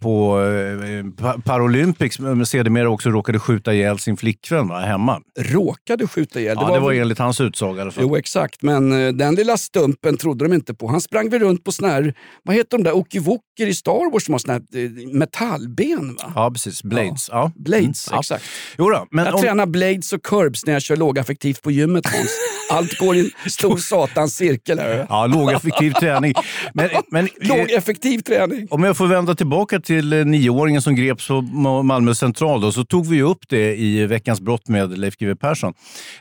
på 0.03 0.41
eh, 0.43 1.05
Pa- 1.25 1.41
Paralympics, 1.45 2.19
men 2.19 2.47
sedermera 2.47 2.89
också 2.91 3.11
råkade 3.11 3.39
skjuta 3.39 3.75
ihjäl 3.75 3.99
sin 3.99 4.17
flickvän 4.17 4.69
va, 4.69 4.79
hemma. 4.81 5.21
Råkade 5.39 6.07
skjuta 6.07 6.41
ihjäl? 6.41 6.57
Ja, 6.61 6.75
det 6.75 6.81
var 6.81 6.93
enligt 6.93 7.19
hans 7.19 7.41
utsaga. 7.41 7.91
Jo, 8.01 8.17
exakt. 8.17 8.63
Men 8.63 9.07
eh, 9.07 9.13
den 9.13 9.35
lilla 9.35 9.57
stumpen 9.57 10.17
trodde 10.17 10.45
de 10.45 10.53
inte 10.55 10.75
på. 10.75 10.89
Han 10.89 11.01
sprang 11.01 11.29
väl 11.31 11.41
runt 11.41 11.65
på 11.65 11.73
såna 11.73 11.89
här, 11.89 12.15
vad 12.43 12.57
heter 12.57 12.79
de 12.79 12.85
där 12.85 12.93
okivoker 12.97 13.67
i 13.67 13.75
Star 13.75 14.13
Wars 14.13 14.25
som 14.25 14.35
har 14.35 14.39
såna 14.39 14.53
här 14.53 14.85
eh, 14.85 14.91
metallben? 15.19 16.17
Va? 16.23 16.33
Ja, 16.35 16.51
precis. 16.51 16.83
Blades. 16.83 17.29
Ja. 17.31 17.53
Blades, 17.57 17.81
Mm, 18.09 18.15
ja. 18.17 18.19
exakt. 18.21 18.45
Jo 18.79 18.91
då, 18.91 19.07
men 19.11 19.25
jag 19.25 19.35
om- 19.35 19.41
tränar 19.43 19.67
blades 19.67 20.13
och 20.13 20.23
curbs 20.25 20.67
när 20.67 20.73
jag 20.73 20.83
kör 20.83 20.97
lågaffektivt 20.97 21.63
på 21.63 21.71
gymmet 21.71 22.07
Hans. 22.07 22.31
Allt 22.73 22.99
går 22.99 23.17
i 23.17 23.21
en 23.45 23.51
stor 23.51 23.77
satans 23.77 24.37
cirkel. 24.37 24.79
Här. 24.79 25.07
Ja, 25.09 25.27
lågeffektiv 25.27 25.93
träning. 25.93 26.35
Men, 26.75 26.89
men, 27.11 27.25
eh, 27.25 27.31
Lågeffektiv 27.49 28.19
träning. 28.19 28.67
Om 28.71 28.85
jag 28.85 28.97
får 28.97 29.07
vända 29.07 29.35
tillbaka 29.35 29.50
till 29.83 30.13
eh, 30.13 30.25
nioåringen 30.25 30.83
som 30.83 30.95
greps 30.95 31.29
på 31.29 31.35
Ma- 31.35 31.83
Malmö 31.83 32.15
central 32.15 32.61
då, 32.61 32.73
så 32.73 32.85
tog 32.85 33.07
vi 33.07 33.23
upp 33.23 33.49
det 33.49 33.77
i 33.77 34.07
Veckans 34.07 34.41
brott 34.41 34.69
med 34.69 34.99
Leif 34.99 35.17
GW 35.17 35.35
Persson. 35.37 35.75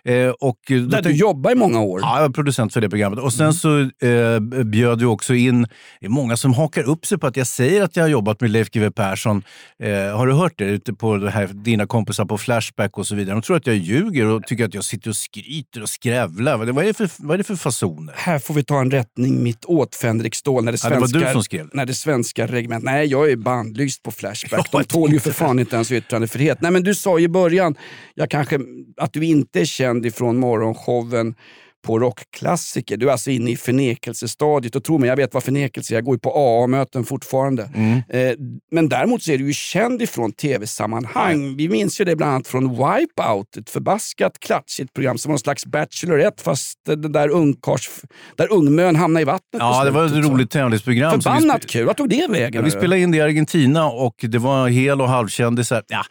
Eh, 0.06 0.30
och 0.30 0.58
då 0.68 0.76
Där 0.80 1.02
du 1.02 1.12
jobbar 1.12 1.52
i 1.52 1.56
många 1.56 1.82
år. 1.82 2.00
Ja, 2.04 2.18
jag 2.18 2.26
är 2.26 2.30
producent 2.30 2.74
för 2.74 2.82
det 2.82 2.90
programmet. 2.90 3.20
Och 3.20 3.34
sen 3.34 3.54
så 3.54 3.80
eh, 3.80 4.64
bjöd 4.64 5.00
vi 5.00 5.06
också 5.06 5.36
in, 5.36 5.62
det 6.00 6.06
är 6.06 6.10
många 6.10 6.38
som 6.38 6.54
hakar 6.54 6.84
upp 6.84 7.06
sig 7.06 7.18
på 7.18 7.28
att 7.28 7.38
jag 7.38 7.48
säger 7.48 7.84
att 7.84 7.96
jag 7.96 8.04
har 8.04 8.10
jobbat 8.10 8.42
med 8.42 8.50
Leif 8.50 8.70
GW 8.72 8.92
Persson. 8.92 9.44
Eh, 9.84 10.18
har 10.18 10.28
du 10.28 10.34
hört 10.34 10.54
det 10.58 10.66
ute 10.66 10.94
på 10.94 11.18
det 11.18 11.32
här, 11.32 11.48
dina 11.48 11.86
kompisar 11.88 12.26
på 12.26 12.38
Flashback 12.38 12.98
och 12.98 13.08
så 13.08 13.16
vidare? 13.16 13.36
De 13.36 13.42
tror 13.42 13.58
att 13.58 13.68
jag 13.68 13.76
ljuger 13.76 14.26
och 14.26 14.44
tycker 14.44 14.66
att 14.66 14.74
jag 14.74 14.84
sitter 14.84 15.10
och 15.10 15.16
skryter 15.16 15.82
och 15.82 15.90
skrävlar. 15.90 16.58
Vad 16.58 16.84
är 16.84 16.88
det 16.88 16.94
för, 16.94 17.10
vad 17.18 17.34
är 17.34 17.38
det 17.38 17.44
för 17.44 17.56
fasoner? 17.56 18.14
Här 18.18 18.40
får 18.40 18.54
vi 18.54 18.64
ta 18.64 18.80
en 18.82 18.92
rättning 18.92 19.44
mitt 19.44 19.66
åt 19.66 19.96
Fänrik 19.96 20.36
Ståhl. 20.36 20.64
När 20.64 20.72
det, 20.72 20.78
Ja, 20.84 20.90
det 20.90 20.96
var 20.96 21.08
svenska, 21.08 21.28
du 21.28 21.34
som 21.34 21.44
skrev. 21.44 21.70
När 21.74 21.86
det 21.86 21.94
svenska 21.94 22.48
regementet... 22.48 22.86
Nej, 22.86 23.06
jag 23.08 23.19
är 23.26 23.36
bandlyst 23.36 24.04
på 24.04 24.12
Flashback. 24.12 24.72
De 24.72 24.84
tål 24.84 25.12
ju 25.12 25.20
för 25.20 25.32
fan 25.32 25.60
inte 25.60 25.76
ens 25.76 25.92
yttrandefrihet. 25.92 26.62
Nej, 26.62 26.72
men 26.72 26.84
du 26.84 26.96
sa 26.96 27.20
ju 27.20 27.26
i 27.26 27.30
början 27.30 27.76
jag 28.14 28.30
kanske, 28.30 28.60
att 28.98 29.14
du 29.14 29.26
inte 29.26 29.62
är 29.62 29.66
känd 29.66 30.06
ifrån 30.06 30.38
morgonshowen 30.38 31.36
på 31.82 32.00
rockklassiker. 32.00 32.98
Du 32.98 33.08
är 33.08 33.12
alltså 33.12 33.32
inne 33.32 33.52
i 33.52 33.56
förnekelsestadiet 33.58 34.76
och 34.76 34.84
tro 34.84 34.98
mig, 34.98 35.10
jag 35.10 35.16
vet 35.16 35.34
vad 35.34 35.44
förnekelse 35.44 35.94
är. 35.94 35.96
Jag 35.96 36.06
går 36.06 36.16
ju 36.16 36.20
på 36.20 36.30
AA-möten 36.30 37.04
fortfarande. 37.06 37.70
Mm. 37.76 38.02
Eh, 38.10 38.36
men 38.72 38.90
däremot 38.90 39.24
så 39.24 39.32
är 39.32 39.38
du 39.38 39.48
ju 39.48 39.54
känd 39.54 40.02
ifrån 40.02 40.32
tv-sammanhang. 40.32 41.56
Vi 41.58 41.70
minns 41.70 42.02
ju 42.02 42.06
det 42.06 42.16
bland 42.16 42.32
annat 42.32 42.48
från 42.48 42.70
Wipeout, 42.70 43.58
ett 43.58 43.70
förbaskat 43.70 44.40
klatschigt 44.40 44.94
program 44.94 45.18
som 45.18 45.30
var 45.30 45.34
någon 45.34 45.40
slags 45.40 45.66
Bachelorette 45.66 46.44
fast 46.44 46.80
det 46.86 46.96
där, 46.96 47.30
ungkars, 47.30 47.90
där 48.36 48.54
ungmön 48.54 48.96
hamnade 48.96 49.22
i 49.22 49.26
vattnet 49.26 49.60
Ja, 49.60 49.84
det 49.84 49.92
var 49.92 50.06
ett 50.06 50.26
roligt 50.26 50.52
tävlingsprogram. 50.52 51.12
Förbannat 51.12 51.68
kul. 51.68 51.86
Vad 51.86 51.98
tog 51.98 52.10
det 52.10 52.28
vägen? 52.30 52.54
Ja, 52.54 52.62
vi 52.62 52.72
spelade 52.72 53.02
in 53.02 53.12
det 53.12 53.18
i 53.18 53.22
Argentina 53.22 53.90
och 53.90 54.16
det 54.22 54.38
var 54.38 54.68
hel 54.68 55.02
och 55.02 55.10
halvkändisar. 55.10 55.84
Ja, 55.88 56.04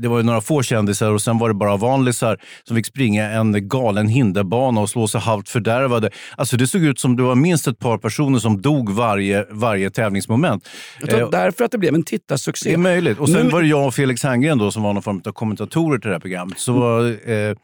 det 0.00 0.08
var 0.08 0.16
ju 0.16 0.22
några 0.22 0.40
få 0.40 0.62
kändisar 0.62 1.10
och 1.10 1.22
sen 1.22 1.38
var 1.38 1.48
det 1.48 1.54
bara 1.54 1.76
vanlisar 1.76 2.38
som 2.64 2.76
fick 2.76 2.86
springa 2.86 3.30
en 3.30 3.68
galen 3.68 4.08
hinderbana 4.08 4.80
och 4.80 4.90
slå 4.90 5.08
sig 5.10 5.20
halvt 5.20 5.48
fördärvade. 5.48 6.10
Alltså 6.36 6.56
det 6.56 6.66
såg 6.66 6.82
ut 6.84 6.98
som 7.00 7.16
det 7.16 7.22
var 7.22 7.34
minst 7.34 7.68
ett 7.68 7.78
par 7.78 7.98
personer 7.98 8.38
som 8.38 8.62
dog 8.62 8.90
varje, 8.90 9.46
varje 9.50 9.90
tävlingsmoment. 9.90 10.68
Jag 11.00 11.10
tror 11.10 11.20
Eh, 11.22 11.30
därför 11.30 11.64
att 11.64 11.70
det 11.70 11.78
blev 11.78 11.94
en 11.94 12.02
tittarsuccé. 12.02 12.68
det 12.70 12.74
är 12.74 12.78
möjligt. 12.78 13.18
Och 13.18 13.28
sen 13.28 13.46
Nu- 13.46 13.50
var 13.52 13.62
det 13.62 13.68
jag 13.68 13.86
och 13.86 13.94
Felix 13.94 14.22
Herngren 14.22 14.58
då, 14.58 14.70
som 14.70 14.82
var 14.82 14.92
någon 14.92 15.02
form 15.02 15.22
av 15.26 15.32
kommentatorer 15.32 15.98
till 15.98 16.08
det 16.08 16.14
här 16.14 16.20
programmet. 16.20 16.58
Så 16.58 16.72
var 16.72 17.16
eh, 17.30 17.54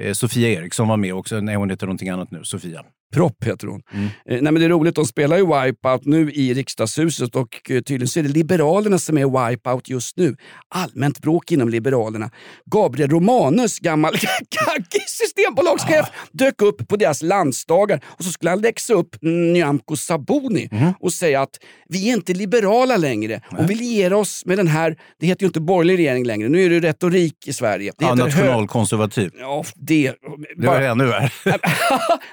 eh, 0.00 0.12
Sofia 0.12 0.48
Eriksson 0.48 0.88
var 0.88 0.96
med 0.96 1.14
också. 1.14 1.40
Nej, 1.40 1.54
hon 1.56 1.70
heter 1.70 1.86
någonting 1.86 2.08
annat 2.08 2.30
nu. 2.30 2.40
Sofia. 2.44 2.82
Propp 3.14 3.44
heter 3.44 3.66
hon. 3.66 3.82
Mm. 3.92 4.04
Eh, 4.06 4.10
nej, 4.26 4.42
men 4.42 4.54
det 4.54 4.64
är 4.64 4.68
roligt, 4.68 4.94
de 4.94 5.04
spelar 5.06 5.36
ju 5.36 5.42
Wipeout 5.46 6.04
nu 6.04 6.30
i 6.32 6.54
riksdagshuset 6.54 7.36
och 7.36 7.70
eh, 7.70 7.80
tydligen 7.80 8.08
så 8.08 8.18
är 8.18 8.22
det 8.22 8.28
Liberalerna 8.28 8.98
som 8.98 9.18
är 9.18 9.48
Wipeout 9.50 9.88
just 9.88 10.16
nu. 10.16 10.36
Allmänt 10.74 11.18
bråk 11.22 11.52
inom 11.52 11.68
Liberalerna. 11.68 12.30
Gabriel 12.70 13.10
Romanus, 13.10 13.78
gammal 13.78 14.14
systembolagschef, 15.06 16.06
dök 16.32 16.62
upp 16.62 16.88
på 16.88 16.96
deras 16.96 17.22
landsdagar 17.22 18.00
och 18.06 18.24
så 18.24 18.30
skulle 18.30 18.50
han 18.50 18.60
läxa 18.60 18.94
upp 18.94 19.16
Nyamko 19.22 19.96
Sabuni 19.96 20.68
Mhm. 20.72 20.92
och 21.00 21.12
säga 21.12 21.42
att 21.42 21.58
vi 21.88 22.08
är 22.10 22.14
inte 22.14 22.34
liberala 22.34 22.96
längre 22.96 23.40
och 23.58 23.70
vi 23.70 23.74
lierar 23.74 24.16
oss 24.16 24.42
med 24.46 24.58
den 24.58 24.68
här, 24.68 24.96
det 25.20 25.26
heter 25.26 25.42
ju 25.42 25.46
inte 25.46 25.60
borgerlig 25.60 25.98
regering 25.98 26.24
längre, 26.26 26.48
nu 26.48 26.64
är 26.64 26.70
det 26.70 26.80
retorik 26.88 27.48
i 27.48 27.52
Sverige. 27.52 27.92
Det 27.98 28.04
Ja, 28.04 28.14
nationalkonservativ. 28.14 29.30
Ja, 29.40 29.64
det... 29.74 30.14
Det 30.56 30.66
var 30.66 30.80
ännu 30.80 31.06
värre. 31.06 31.30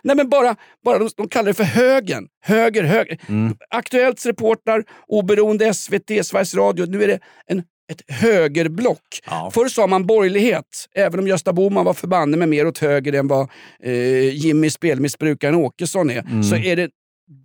Nej, 0.04 0.16
men 0.16 0.30
bara, 0.30 0.56
bara 0.86 1.00
de, 1.00 1.10
de 1.18 1.28
kallar 1.28 1.48
det 1.48 1.54
för 1.54 1.64
högern. 1.64 2.28
Höger, 2.42 2.84
höger. 2.84 3.18
Mm. 3.30 3.56
Aktuellts 3.70 4.26
reportrar, 4.26 4.84
oberoende 5.08 5.74
SVT, 5.74 6.26
Sveriges 6.26 6.56
Radio. 6.56 6.86
Nu 6.86 7.04
är 7.04 7.08
det 7.08 7.20
en, 7.46 7.60
ett 7.92 8.02
högerblock. 8.08 9.22
Förr 9.54 9.68
sa 9.68 9.88
man 9.88 10.06
borgerlighet, 10.06 10.90
även 10.96 11.20
om 11.20 11.28
Gösta 11.28 11.54
Bohman 11.54 11.86
var 11.86 11.94
förbanne 11.94 12.38
med 12.38 12.50
mer 12.50 12.68
åt 12.68 12.78
höger 12.78 13.14
än 13.14 13.28
vad 13.28 13.50
eh, 13.84 14.30
Jimmy 14.30 14.70
spelmissbrukaren 14.70 15.56
Åkesson 15.56 16.10
är. 16.10 16.20
Mm. 16.20 16.44
Så 16.44 16.56
är 16.56 16.76
det 16.76 16.90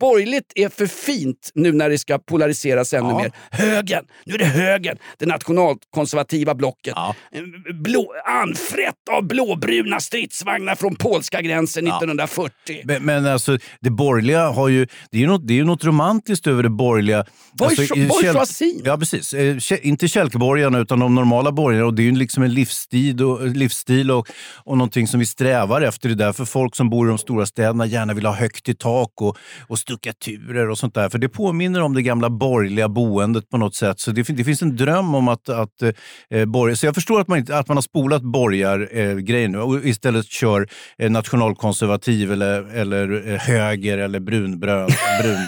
Borgerligt 0.01 0.53
är 0.55 0.69
för 0.69 0.87
fint 0.87 1.51
nu 1.55 1.73
när 1.73 1.91
det 1.91 1.99
ska 1.99 2.19
polariseras 2.19 2.93
ännu 2.95 3.15
mer. 3.15 3.33
Högern, 3.51 4.05
nu 4.27 4.35
är 4.35 4.39
det 4.39 4.45
högern, 4.45 4.97
det 5.19 5.27
nationalkonservativa 5.27 6.55
blocket. 6.55 6.95
Eh, 7.33 7.43
Blå, 7.75 8.13
anfrätt 8.25 8.95
av 9.11 9.27
blåbruna 9.27 10.01
stridsvagnar 10.01 10.75
från 10.75 10.97
polska 10.97 11.41
gränsen 11.43 11.87
1940. 11.87 12.53
Men, 12.85 13.05
men 13.05 13.27
alltså, 13.27 13.59
det 13.81 13.91
borgerliga 13.91 14.49
har 14.49 14.69
ju... 14.69 14.87
Det 15.11 15.17
är 15.17 15.21
ju 15.21 15.27
något, 15.27 15.47
det 15.49 15.53
är 15.55 15.59
ju 15.59 15.65
något 15.65 15.85
romantiskt 15.85 16.47
över 16.47 16.63
det 16.63 16.69
borgerliga. 16.71 17.25
Bourgeois- 17.59 18.09
Alltså. 18.41 18.55
Ja, 18.85 18.97
precis. 18.99 19.33
Eh, 19.33 19.87
Inte 19.89 20.09
kälkeborgarna, 20.09 20.79
utan 20.79 20.99
de 20.99 21.15
normala 21.15 21.53
borgarna. 21.53 21.87
Och 21.87 21.95
det 21.95 22.03
är 22.03 22.05
ju 22.05 22.13
liksom 22.17 22.43
en 22.43 22.55
livsstil 22.55 23.23
och, 23.25 23.47
livsstil 23.49 24.11
och, 24.11 24.29
och 24.65 24.79
någonting 24.79 25.07
som 25.09 25.21
vi 25.21 25.27
strävar 25.27 25.81
efter. 25.83 26.09
Det 26.09 26.15
är 26.15 26.27
därför 26.27 26.45
folk 26.45 26.77
som 26.77 26.91
bor 26.91 27.07
i 27.07 27.09
de 27.09 27.19
stora 27.19 27.47
städerna 27.47 27.87
gärna 27.87 28.15
vill 28.15 28.27
ha 28.27 28.35
högt 28.35 28.69
i 28.69 28.75
tak 28.75 29.13
och, 29.21 29.37
och 29.69 29.79
stuckaturer 29.79 30.71
och 30.71 30.79
sånt 30.79 30.95
där. 30.95 31.09
För 31.09 31.19
det 31.19 31.29
påminner 31.29 31.81
om 31.81 31.95
det 31.95 32.03
gamla 32.03 32.31
borgerliga 32.31 32.89
boendet 32.89 33.51
på 33.51 33.57
något 33.59 33.75
sätt. 33.75 34.01
Så 34.01 34.11
det, 34.11 34.23
det 34.23 34.45
finns 34.45 34.63
en 34.63 34.77
dröm 34.77 35.15
om 35.15 35.29
att... 35.29 35.49
att 35.49 35.83
eh, 36.31 36.45
borg- 36.45 36.77
så 36.77 36.87
jag 36.87 36.95
förstår 36.95 37.21
att 37.21 37.29
man, 37.29 37.39
inte, 37.39 37.59
att 37.59 37.69
man 37.69 37.77
har 37.77 37.83
spolat 37.83 38.23
borgargrejen 38.23 39.55
eh, 39.55 39.61
nu 39.61 39.65
och 39.65 39.85
istället 39.85 40.27
kör 40.27 40.69
eh, 40.99 41.11
nationalkonservativ 41.11 42.33
eller, 42.33 42.77
eller 42.77 43.29
eh, 43.29 43.39
höger 43.39 43.99
eller 43.99 44.21
brunbrön, 44.21 44.91
brun, 45.23 45.47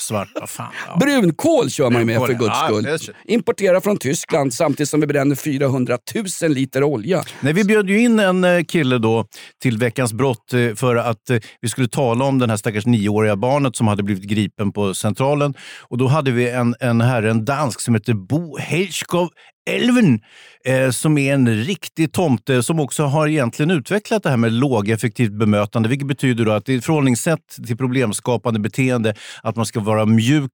svart. 0.00 0.28
Vad 0.34 0.50
fan. 0.50 0.72
Ja. 0.86 0.96
Brunkol 0.96 1.70
kör 1.70 1.90
man 1.90 2.00
ju 2.00 2.06
med 2.06 2.26
för 2.26 2.34
guds 2.34 2.58
skull. 2.58 3.14
Importera 3.24 3.80
från 3.80 3.96
Tyskland 3.96 4.54
samtidigt 4.54 4.88
som 4.88 5.00
vi 5.00 5.06
bränner 5.06 5.34
400 5.34 5.98
000 6.42 6.52
liter 6.52 6.82
olja. 6.82 7.22
Nej, 7.40 7.52
vi 7.52 7.64
bjöd 7.64 7.88
ju 7.88 8.00
in 8.00 8.18
en 8.18 8.44
eh, 8.44 8.64
kille 8.64 8.98
då 8.98 9.26
till 9.62 9.78
Veckans 9.78 10.12
brott 10.12 10.52
eh, 10.52 10.74
för 10.74 10.96
att 10.96 11.30
eh, 11.30 11.38
vi 11.60 11.68
skulle 11.68 11.88
tala 11.88 12.24
om 12.24 12.38
den 12.38 12.50
här 12.50 12.56
stackars 12.56 12.86
nioåriga 12.86 13.36
barnet 13.36 13.76
som 13.76 13.86
hade 13.86 14.02
blivit 14.02 14.24
gripen 14.24 14.72
på 14.72 14.94
Centralen. 14.94 15.54
Och 15.80 15.98
då 15.98 16.06
hade 16.06 16.30
vi 16.30 16.50
en, 16.50 16.74
en 16.80 17.00
herre, 17.00 17.30
en 17.30 17.44
dansk 17.44 17.80
som 17.80 17.94
heter 17.94 18.14
Bo 18.14 18.58
Helskov 18.58 19.28
Elven, 19.66 20.20
eh, 20.64 20.90
som 20.90 21.18
är 21.18 21.34
en 21.34 21.64
riktig 21.64 22.12
tomte 22.12 22.62
som 22.62 22.80
också 22.80 23.04
har 23.04 23.28
egentligen 23.28 23.70
utvecklat 23.70 24.22
det 24.22 24.30
här 24.30 24.36
med 24.36 24.52
lågeffektivt 24.52 25.32
bemötande, 25.32 25.88
vilket 25.88 26.08
betyder 26.08 26.44
då 26.44 26.52
att 26.52 26.64
det 26.64 26.74
är 26.74 26.78
ett 26.78 26.84
förhållningssätt 26.84 27.56
till 27.66 27.76
problemskapande 27.76 28.60
beteende, 28.60 29.14
att 29.42 29.56
man 29.56 29.66
ska 29.66 29.80
vara 29.80 30.06
mjuk 30.06 30.52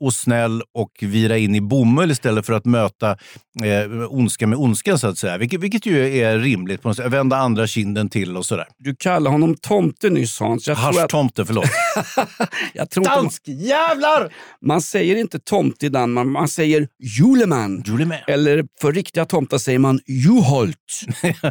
och 0.00 0.14
snäll 0.14 0.62
och 0.74 0.90
vira 1.00 1.38
in 1.38 1.54
i 1.54 1.60
bomull 1.60 2.10
istället 2.10 2.46
för 2.46 2.52
att 2.52 2.64
möta 2.64 3.10
eh, 3.10 4.06
ondska 4.08 4.46
med 4.46 4.58
ondska, 4.58 4.98
så 4.98 5.06
att 5.06 5.18
säga. 5.18 5.38
Vilket, 5.38 5.60
vilket 5.60 5.86
ju 5.86 6.18
är 6.18 6.38
rimligt. 6.38 6.82
På 6.82 6.88
något 6.88 6.96
sätt. 6.96 7.12
Vända 7.12 7.36
andra 7.36 7.66
kinden 7.66 8.08
till 8.08 8.36
och 8.36 8.46
sådär. 8.46 8.66
Du 8.78 8.96
kallade 8.96 9.34
honom 9.34 9.54
tomte 9.54 10.10
nyss 10.10 10.40
Hans. 10.40 10.68
Jag 10.68 10.76
tror 10.76 11.04
att- 11.04 11.46
förlåt. 11.46 11.64
Jag 12.72 12.90
tror 12.90 13.04
inte- 13.06 13.14
Danskjävlar! 13.16 14.32
Man 14.62 14.82
säger 14.82 15.16
inte 15.16 15.38
tomte 15.38 15.86
i 15.86 15.88
Danmark, 15.88 16.26
man 16.26 16.48
säger 16.48 16.88
juleman. 17.18 17.82
Juleman. 17.86 18.18
Eller 18.26 18.64
för 18.80 18.92
riktiga 18.92 19.24
tomtar 19.24 19.58
säger 19.58 19.78
man 19.78 20.00
juholt. 20.06 20.76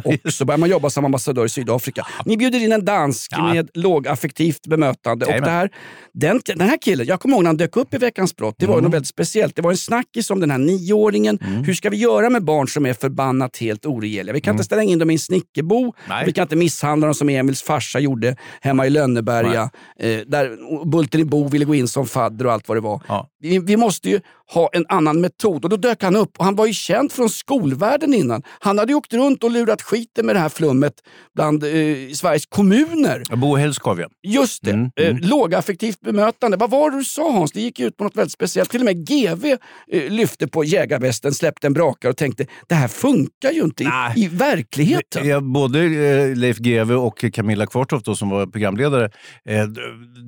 och 0.24 0.32
så 0.32 0.44
börjar 0.44 0.58
man 0.58 0.68
jobba 0.68 0.90
som 0.90 1.04
ambassadör 1.04 1.44
i 1.44 1.48
Sydafrika. 1.48 2.06
Ni 2.24 2.36
bjuder 2.36 2.64
in 2.64 2.72
en 2.72 2.84
dansk 2.84 3.38
med 3.38 3.70
lågaffektivt 3.74 4.66
bemötande. 4.66 5.26
Och 5.26 5.32
det 5.42 5.50
här, 5.50 5.70
den, 6.14 6.40
den 6.46 6.60
här 6.68 6.78
killen, 6.82 7.06
jag 7.06 7.20
kommer 7.20 7.34
ihåg 7.34 7.42
när 7.42 7.48
han 7.48 7.56
dök 7.56 7.76
upp 7.76 7.94
i 7.94 7.98
Veckans 7.98 8.35
brott. 8.36 8.54
Det 8.58 8.66
var 8.66 8.74
Mm. 8.74 8.84
något 8.84 8.94
väldigt 8.94 9.08
speciellt. 9.08 9.56
Det 9.56 9.62
var 9.62 9.70
en 9.70 9.76
snackis 9.76 10.30
om 10.30 10.40
den 10.40 10.50
här 10.50 10.58
nioåringen. 10.58 11.38
Hur 11.66 11.74
ska 11.74 11.90
vi 11.90 11.96
göra 11.96 12.30
med 12.30 12.44
barn 12.44 12.68
som 12.68 12.86
är 12.86 12.92
förbannat 12.92 13.56
helt 13.56 13.86
oregerliga? 13.86 14.32
Vi 14.34 14.40
kan 14.40 14.54
inte 14.54 14.64
ställa 14.64 14.82
in 14.82 14.98
dem 14.98 15.10
i 15.10 15.14
en 15.14 15.18
snickerbo. 15.18 15.94
Mm. 16.06 16.26
Vi 16.26 16.32
kan 16.32 16.42
inte 16.42 16.56
misshandla 16.56 17.06
dem 17.06 17.14
som 17.14 17.28
Emils 17.28 17.62
farsa 17.62 17.98
gjorde 17.98 18.36
hemma 18.60 18.86
i 18.86 18.90
Lönneberga. 18.90 19.70
Eh, 19.98 20.08
där 20.26 20.84
Bulten 20.90 21.20
i 21.20 21.24
Bo 21.24 21.48
ville 21.48 21.64
gå 21.64 21.74
in 21.74 21.88
som 21.88 22.06
fadder 22.06 22.46
och 22.46 22.52
allt 22.52 22.68
vad 22.68 22.76
det 22.76 22.80
var. 22.80 23.02
Ja. 23.08 23.28
Vi, 23.62 23.76
måste 23.76 24.10
ju 24.10 24.20
ha 24.52 24.70
en 24.72 24.84
annan 24.88 25.20
metod. 25.20 25.64
Och 25.64 25.70
då 25.70 25.76
dök 25.76 26.02
han 26.02 26.16
upp. 26.16 26.30
Och 26.38 26.44
han 26.44 26.56
var 26.56 26.66
ju 26.66 26.72
känd 26.72 27.12
från 27.12 27.30
skolvärlden 27.30 28.14
innan. 28.14 28.42
Han 28.58 28.78
hade 28.78 28.92
ju 28.92 28.96
åkt 28.96 29.12
runt 29.12 29.44
och 29.44 29.50
lurat 29.50 29.82
skiten 29.82 30.26
med 30.26 30.36
det 30.36 30.40
här 30.40 30.48
flummet 30.48 30.92
bland 31.34 31.64
eh, 31.64 31.70
Sveriges 32.14 32.46
kommuner. 32.46 33.36
Bo 33.36 33.56
Helskov, 33.56 34.00
ja. 34.00 34.08
Just 34.22 34.64
det. 34.64 34.70
Mm, 34.70 34.90
Eh, 34.96 35.16
lågaffektivt 35.20 36.00
bemötande. 36.00 36.56
Vad 36.56 36.70
var 36.70 36.90
det 36.90 36.96
du 36.96 37.04
sa 37.04 37.32
Hans? 37.32 37.52
Det 37.52 37.60
gick 37.60 37.80
ut 37.80 37.96
på 37.96 38.04
något 38.04 38.16
väldigt 38.16 38.32
speciellt. 38.32 38.70
Till 38.70 38.80
och 38.80 38.84
med 38.84 39.08
GV 39.08 39.44
eh, 39.92 40.10
lyfte 40.10 40.48
på 40.48 40.64
jägarvästen, 40.64 41.34
släppte 41.34 41.66
en 41.66 41.72
brakare 41.72 42.10
och 42.10 42.16
tänkte 42.16 42.46
det 42.68 42.74
här 42.74 42.88
funkar 42.88 43.50
ju 43.52 43.60
inte 43.62 43.84
i, 43.84 43.88
i 44.16 44.28
verkligheten. 44.28 45.28
Ja, 45.28 45.40
både 45.40 45.84
eh, 45.84 46.36
Leif 46.36 46.58
GW 46.58 46.94
och 46.94 47.24
Camilla 47.32 47.66
Kvartoft 47.66 48.18
som 48.18 48.30
var 48.30 48.46
programledare, 48.46 49.10
eh, 49.48 49.64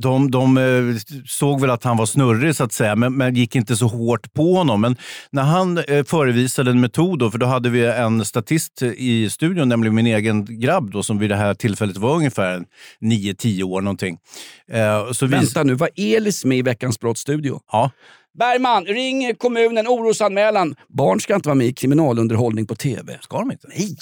de, 0.01 0.31
de 0.31 0.59
eh, 0.59 0.65
såg 1.27 1.61
väl 1.61 1.71
att 1.71 1.85
han 1.85 1.97
var 1.97 2.07
snurrig 2.07 2.57
så 2.57 2.65
att 2.65 2.73
säga, 2.73 2.97
men, 2.97 3.08
men 3.17 3.35
gick 3.35 3.57
inte 3.57 3.77
så 3.77 3.87
hårt 3.87 4.33
på 4.33 4.55
honom. 4.55 4.81
Men 4.81 4.97
när 5.31 5.43
han 5.43 5.79
eh, 5.79 6.05
förevisade 6.05 6.71
en 6.71 6.81
metod, 6.81 7.19
då, 7.19 7.31
för 7.31 7.39
då 7.39 7.47
hade 7.47 7.71
vi 7.71 7.87
en 7.87 8.25
statist 8.25 8.83
i 8.83 9.31
studion, 9.31 9.69
nämligen 9.69 9.95
min 9.95 10.07
egen 10.07 10.61
grabb 10.61 10.91
då, 10.91 11.03
som 11.03 11.19
vid 11.19 11.31
det 11.31 11.37
här 11.37 11.55
tillfället 11.55 11.97
var 11.97 12.17
ungefär 12.17 12.65
9-10 13.01 13.63
år 13.63 13.81
någonting. 13.81 14.19
Eh, 14.73 15.13
så 15.13 15.27
Vänta 15.27 15.63
nu, 15.63 15.75
var 15.75 15.91
Elis 15.97 16.45
med 16.45 16.59
i 16.59 16.63
Veckans 16.63 17.01
brottsstudio? 17.01 17.61
Ja. 17.73 17.91
Bergman, 18.39 18.85
ring 18.85 19.35
kommunen, 19.35 19.87
orosanmälan. 19.87 20.75
Barn 20.89 21.21
ska 21.21 21.35
inte 21.35 21.49
vara 21.49 21.55
med 21.55 21.67
i 21.67 21.73
kriminalunderhållning 21.73 22.67
på 22.67 22.75
TV. 22.75 23.19
Ska 23.21 23.39
de 23.39 23.53
inte? 23.53 23.69
Nej! 23.69 23.97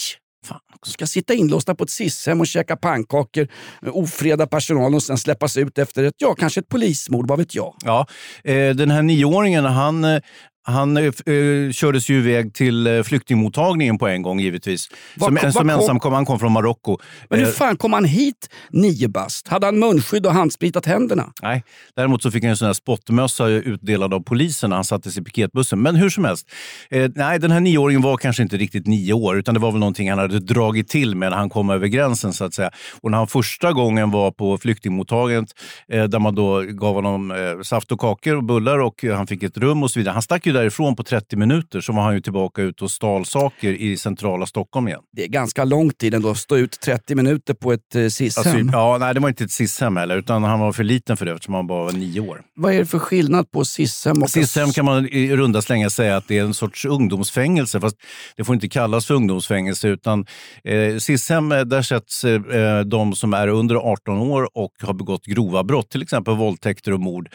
Fan. 0.47 0.61
De 0.85 0.91
ska 0.91 1.07
sitta 1.07 1.35
inlåsta 1.35 1.75
på 1.75 1.85
ett 1.85 1.91
SIS-hem 1.91 2.41
och 2.41 2.47
käka 2.47 2.77
pannkakor, 2.77 3.49
eh, 3.83 3.97
ofreda 3.97 4.47
personalen 4.47 4.95
och 4.95 5.03
sen 5.03 5.19
släppas 5.19 5.57
ut 5.57 5.79
efter 5.79 6.05
ett, 6.05 6.15
ja, 6.19 6.35
kanske 6.35 6.61
ett 6.61 6.69
polismord, 6.69 7.29
vad 7.29 7.39
vet 7.39 7.55
jag. 7.55 7.75
Ja, 7.85 8.07
eh, 8.45 8.71
den 8.75 8.91
här 8.91 9.03
nioåringen, 9.03 9.65
han, 9.65 10.05
eh, 10.05 10.21
han 10.69 10.97
eh, 10.97 11.05
eh, 11.05 11.73
kördes 11.73 12.09
ju 12.09 12.19
iväg 12.19 12.55
till 12.55 12.87
eh, 12.87 13.03
flyktingmottagningen 13.03 13.99
på 13.99 14.09
en 14.09 14.23
gång 14.23 14.41
givetvis. 14.41 14.89
Var 15.17 15.29
som 15.29 15.53
som 15.53 15.71
ensam 15.71 16.01
kom, 16.01 16.13
han 16.13 16.27
kom 16.27 16.39
från 16.39 16.53
Marocko. 16.53 16.99
Men 17.31 17.39
hur 17.39 17.47
Eh, 17.47 17.53
fan 17.53 17.77
kom 17.77 17.93
han 17.93 18.05
hit 18.05 18.51
nio 18.71 19.09
bast? 19.09 19.49
Hade 19.49 19.67
han 19.67 19.79
munskydd 19.79 20.27
och 20.27 20.33
handspritat 20.33 20.87
händerna? 20.87 21.33
Nej, 21.43 21.65
däremot 21.97 22.23
så 22.23 22.31
fick 22.31 22.43
han 22.45 22.51
en 22.51 22.57
sån 22.57 22.67
här 22.67 22.73
spottmössa 22.73 23.49
utdelad 23.49 24.15
av 24.15 24.21
polisen 24.21 24.71
när 24.71 24.77
han 24.77 24.85
sattes 24.85 25.19
i 25.19 25.23
piketbussen. 25.23 25.83
Men 25.83 25.97
hur 25.97 26.11
som 26.11 26.25
helst, 26.25 26.51
eh, 26.91 27.11
nej, 27.15 27.39
den 27.39 27.51
här 27.51 27.61
nioåringen 27.61 28.03
var 28.03 28.17
kanske 28.17 28.43
inte 28.43 28.57
riktigt 28.57 28.87
nio 28.87 29.13
år, 29.13 29.39
utan 29.39 29.55
det 29.55 29.61
var 29.61 29.73
väl 29.73 29.81
någonting 29.81 30.11
han 30.11 30.19
hade 30.19 30.39
dragit 30.39 30.89
till 30.89 31.15
med 31.15 31.31
när 31.31 31.37
han 31.37 31.51
kom 31.51 31.71
över 31.71 31.87
gränsen 31.87 32.33
så 32.33 32.45
att 32.45 32.55
säga. 32.55 32.71
Och 33.01 33.11
när 33.11 33.19
han 33.19 33.27
första 33.27 33.73
gången 33.73 34.11
var 34.11 34.31
på 34.31 34.59
flyktingmottagandet, 34.59 35.55
eh, 35.89 36.05
där 36.05 36.19
man 36.19 36.35
då 36.35 36.61
gav 36.61 36.95
honom 36.95 37.31
eh, 37.31 37.63
saft 37.63 37.93
och 37.93 38.01
kakor 38.01 38.37
och 38.37 38.45
bullar 38.45 38.79
och 38.79 39.05
han 39.15 39.27
fick 39.27 39.43
ett 39.43 39.57
rum 39.57 39.83
och 39.83 39.91
så 39.91 39.99
vidare. 40.01 40.13
Han 40.13 40.23
stack 40.23 40.47
ju 40.47 40.56
därifrån 40.57 40.97
på 40.97 41.03
30 41.03 41.37
minuter, 41.37 41.81
så 41.81 41.93
var 41.93 42.03
han 42.03 42.15
ju 42.15 42.21
tillbaka 42.21 42.63
ute 42.63 42.85
och 42.85 42.91
stal 42.91 43.27
saker 43.27 43.73
i 43.73 43.97
centrala 43.97 44.47
Stockholm 44.47 44.89
igen. 44.89 45.01
Det 45.17 45.25
är 45.25 45.29
ganska 45.29 45.65
lång 45.65 45.91
tid 45.91 46.15
ändå 46.15 46.31
att 46.31 46.39
stå 46.39 46.57
ut 46.57 46.81
30 46.81 47.15
minuter 47.15 47.55
på 47.55 47.73
ett 47.73 47.95
eh, 47.95 48.07
SIS-hem. 48.07 48.57
Alltså, 48.57 48.79
ja, 48.79 48.97
nej, 49.01 49.15
det 49.15 49.21
var 49.21 49.29
inte 49.29 49.45
ett 49.45 49.51
SIS-hem 49.51 49.97
heller, 49.97 50.17
utan 50.17 50.45
han 50.45 50.61
var 50.61 50.73
för 50.73 50.85
liten 50.85 51.17
för 51.17 51.27
det 51.27 51.33
eftersom 51.33 51.55
han 51.55 51.67
bara 51.67 51.85
var 51.85 51.93
nio 51.93 52.21
år. 52.21 52.43
Vad 52.57 52.75
är 52.75 52.79
det 52.79 52.87
för 52.87 52.99
skillnad 52.99 53.51
på 53.51 53.65
SIS-hem 53.65 54.23
och... 54.23 54.31
SIS-hem 54.31 54.73
kan 54.73 54.85
man 54.85 55.09
i 55.09 55.37
runda 55.37 55.63
slängar 55.63 55.89
säga 55.89 56.17
att 56.17 56.29
det 56.29 56.39
är 56.39 56.43
en 56.43 56.55
sorts 56.55 56.85
ungdomsfängelse, 56.85 57.81
fast 57.81 57.97
det 58.37 58.45
får 58.45 58.55
inte 58.55 58.69
kallas 58.69 59.07
för 59.07 59.15
ungdomsfängelse. 59.15 59.89
utan 59.89 60.27
eh, 60.65 60.97
SIS-hem, 60.97 61.53
eh, 61.53 61.61
där 61.61 61.83
sätts 61.83 62.25
eh, 62.25 62.81
de 62.81 63.15
som 63.15 63.35
är 63.35 63.49
under 63.49 63.75
18 63.75 64.19
år 64.19 64.49
och 64.55 64.73
har 64.83 64.95
begått 64.95 65.27
grova 65.27 65.65
brott, 65.65 65.91
till 65.91 66.03
exempel 66.03 66.37
våldtäkter 66.37 66.93
och 66.93 67.01
mord. 67.01 67.29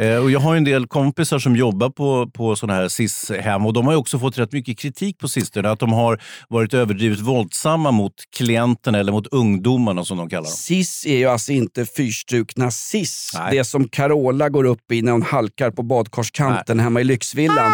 Eh, 0.00 0.16
och 0.16 0.30
jag 0.30 0.40
har 0.40 0.56
en 0.56 0.64
del 0.64 0.86
kompisar 0.86 1.38
som 1.38 1.56
jobbar 1.56 1.90
på, 1.90 2.30
på 2.30 2.56
sådana 2.64 2.80
här 2.80 2.88
SIS-hem 2.88 3.66
och 3.66 3.72
de 3.72 3.84
har 3.86 3.92
ju 3.92 3.98
också 3.98 4.18
fått 4.18 4.38
rätt 4.38 4.52
mycket 4.52 4.78
kritik 4.78 5.18
på 5.18 5.28
sistone, 5.28 5.70
att 5.70 5.78
de 5.78 5.92
har 5.92 6.22
varit 6.48 6.74
överdrivet 6.74 7.20
våldsamma 7.20 7.90
mot 7.90 8.12
klienterna 8.36 8.98
eller 8.98 9.12
mot 9.12 9.26
ungdomarna 9.26 10.04
som 10.04 10.18
de 10.18 10.28
kallar 10.28 10.42
dem. 10.42 10.52
SIS 10.52 11.06
är 11.06 11.16
ju 11.16 11.26
alltså 11.26 11.52
inte 11.52 11.86
fyrstrukna 11.86 12.70
SIS. 12.70 13.30
Nej. 13.34 13.56
Det 13.56 13.64
som 13.64 13.88
Carola 13.88 14.48
går 14.48 14.64
upp 14.64 14.92
i 14.92 15.02
när 15.02 15.12
hon 15.12 15.22
halkar 15.22 15.70
på 15.70 15.82
badkarskanten 15.82 16.80
hemma 16.80 17.00
i 17.00 17.04
Lyxvillan. 17.04 17.72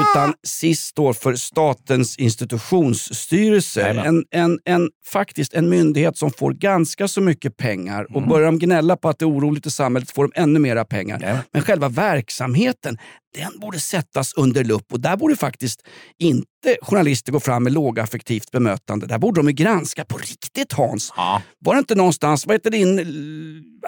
Utan 0.00 0.34
SIS 0.42 0.80
står 0.80 1.12
för 1.12 1.34
Statens 1.34 2.16
institutionsstyrelse. 2.18 3.82
En, 3.88 4.24
en, 4.30 4.58
en, 4.64 4.90
faktiskt 5.06 5.54
en 5.54 5.68
myndighet 5.68 6.16
som 6.18 6.30
får 6.30 6.52
ganska 6.52 7.08
så 7.08 7.20
mycket 7.20 7.56
pengar. 7.56 8.16
Och 8.16 8.22
börjar 8.28 8.46
de 8.46 8.58
gnälla 8.58 8.96
på 8.96 9.08
att 9.08 9.18
det 9.18 9.24
är 9.24 9.30
oroligt 9.30 9.66
i 9.66 9.70
samhället 9.70 10.10
får 10.10 10.28
de 10.28 10.40
ännu 10.40 10.58
mera 10.58 10.84
pengar. 10.84 11.18
Men 11.52 11.62
själva 11.62 11.88
verksamheten, 11.88 12.98
den 13.34 13.60
borde 13.60 13.78
sättas 13.80 14.34
under 14.34 14.64
lupp. 14.64 14.92
Och 14.92 15.00
där 15.00 15.16
borde 15.16 15.36
faktiskt 15.36 15.82
inte 16.18 16.40
journalister 16.82 17.32
gå 17.32 17.40
fram 17.40 17.64
med 17.64 17.72
lågaffektivt 17.72 18.50
bemötande. 18.50 19.06
Där 19.06 19.18
borde 19.18 19.40
de 19.40 19.46
ju 19.46 19.52
granska 19.52 20.04
på 20.04 20.18
riktigt 20.18 20.72
Hans. 20.72 21.12
Var 21.58 21.74
det 21.74 21.78
inte 21.78 21.94
någonstans, 21.94 22.46
vad 22.46 22.54
heter 22.54 22.70
din, 22.70 23.00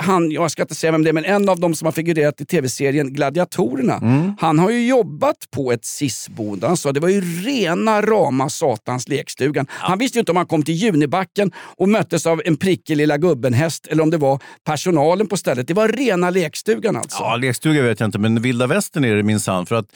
han, 0.00 0.30
jag 0.30 0.50
ska 0.50 0.62
inte 0.62 0.74
säga 0.74 0.92
vem 0.92 1.02
det 1.02 1.08
är, 1.10 1.12
men 1.12 1.24
en 1.24 1.48
av 1.48 1.60
dem 1.60 1.74
som 1.74 1.86
har 1.86 1.92
figurerat 1.92 2.40
i 2.40 2.46
tv-serien 2.46 3.12
Gladiatorerna. 3.12 3.98
Han 4.40 4.58
har 4.58 4.70
ju 4.70 4.86
jobbat 4.88 5.36
på 5.50 5.72
ett 5.72 5.84
SIS-boende. 5.96 6.66
Han 6.66 6.76
sa 6.76 6.92
det 6.92 7.00
var 7.00 7.08
ju 7.08 7.20
rena 7.20 8.02
rama 8.02 8.48
satans 8.48 9.08
lekstugan. 9.08 9.66
Han 9.70 9.98
visste 9.98 10.18
ju 10.18 10.20
inte 10.20 10.32
om 10.32 10.36
han 10.36 10.46
kom 10.46 10.62
till 10.62 10.74
Junibacken 10.74 11.52
och 11.76 11.88
möttes 11.88 12.26
av 12.26 12.42
en 12.44 12.56
prickig 12.56 12.96
lilla 12.96 13.16
gubben-häst 13.18 13.86
eller 13.86 14.02
om 14.02 14.10
det 14.10 14.16
var 14.16 14.40
personalen 14.64 15.26
på 15.26 15.36
stället. 15.36 15.68
Det 15.68 15.74
var 15.74 15.88
rena 15.88 16.30
lekstugan 16.30 16.96
alltså. 16.96 17.22
Ja, 17.22 17.36
lekstuga 17.36 17.82
vet 17.82 18.00
jag 18.00 18.06
inte, 18.06 18.18
men 18.18 18.42
vilda 18.42 18.66
västern 18.66 19.04
är 19.04 19.14
det 19.14 19.22
minsann. 19.22 19.66
För 19.66 19.74
att 19.76 19.86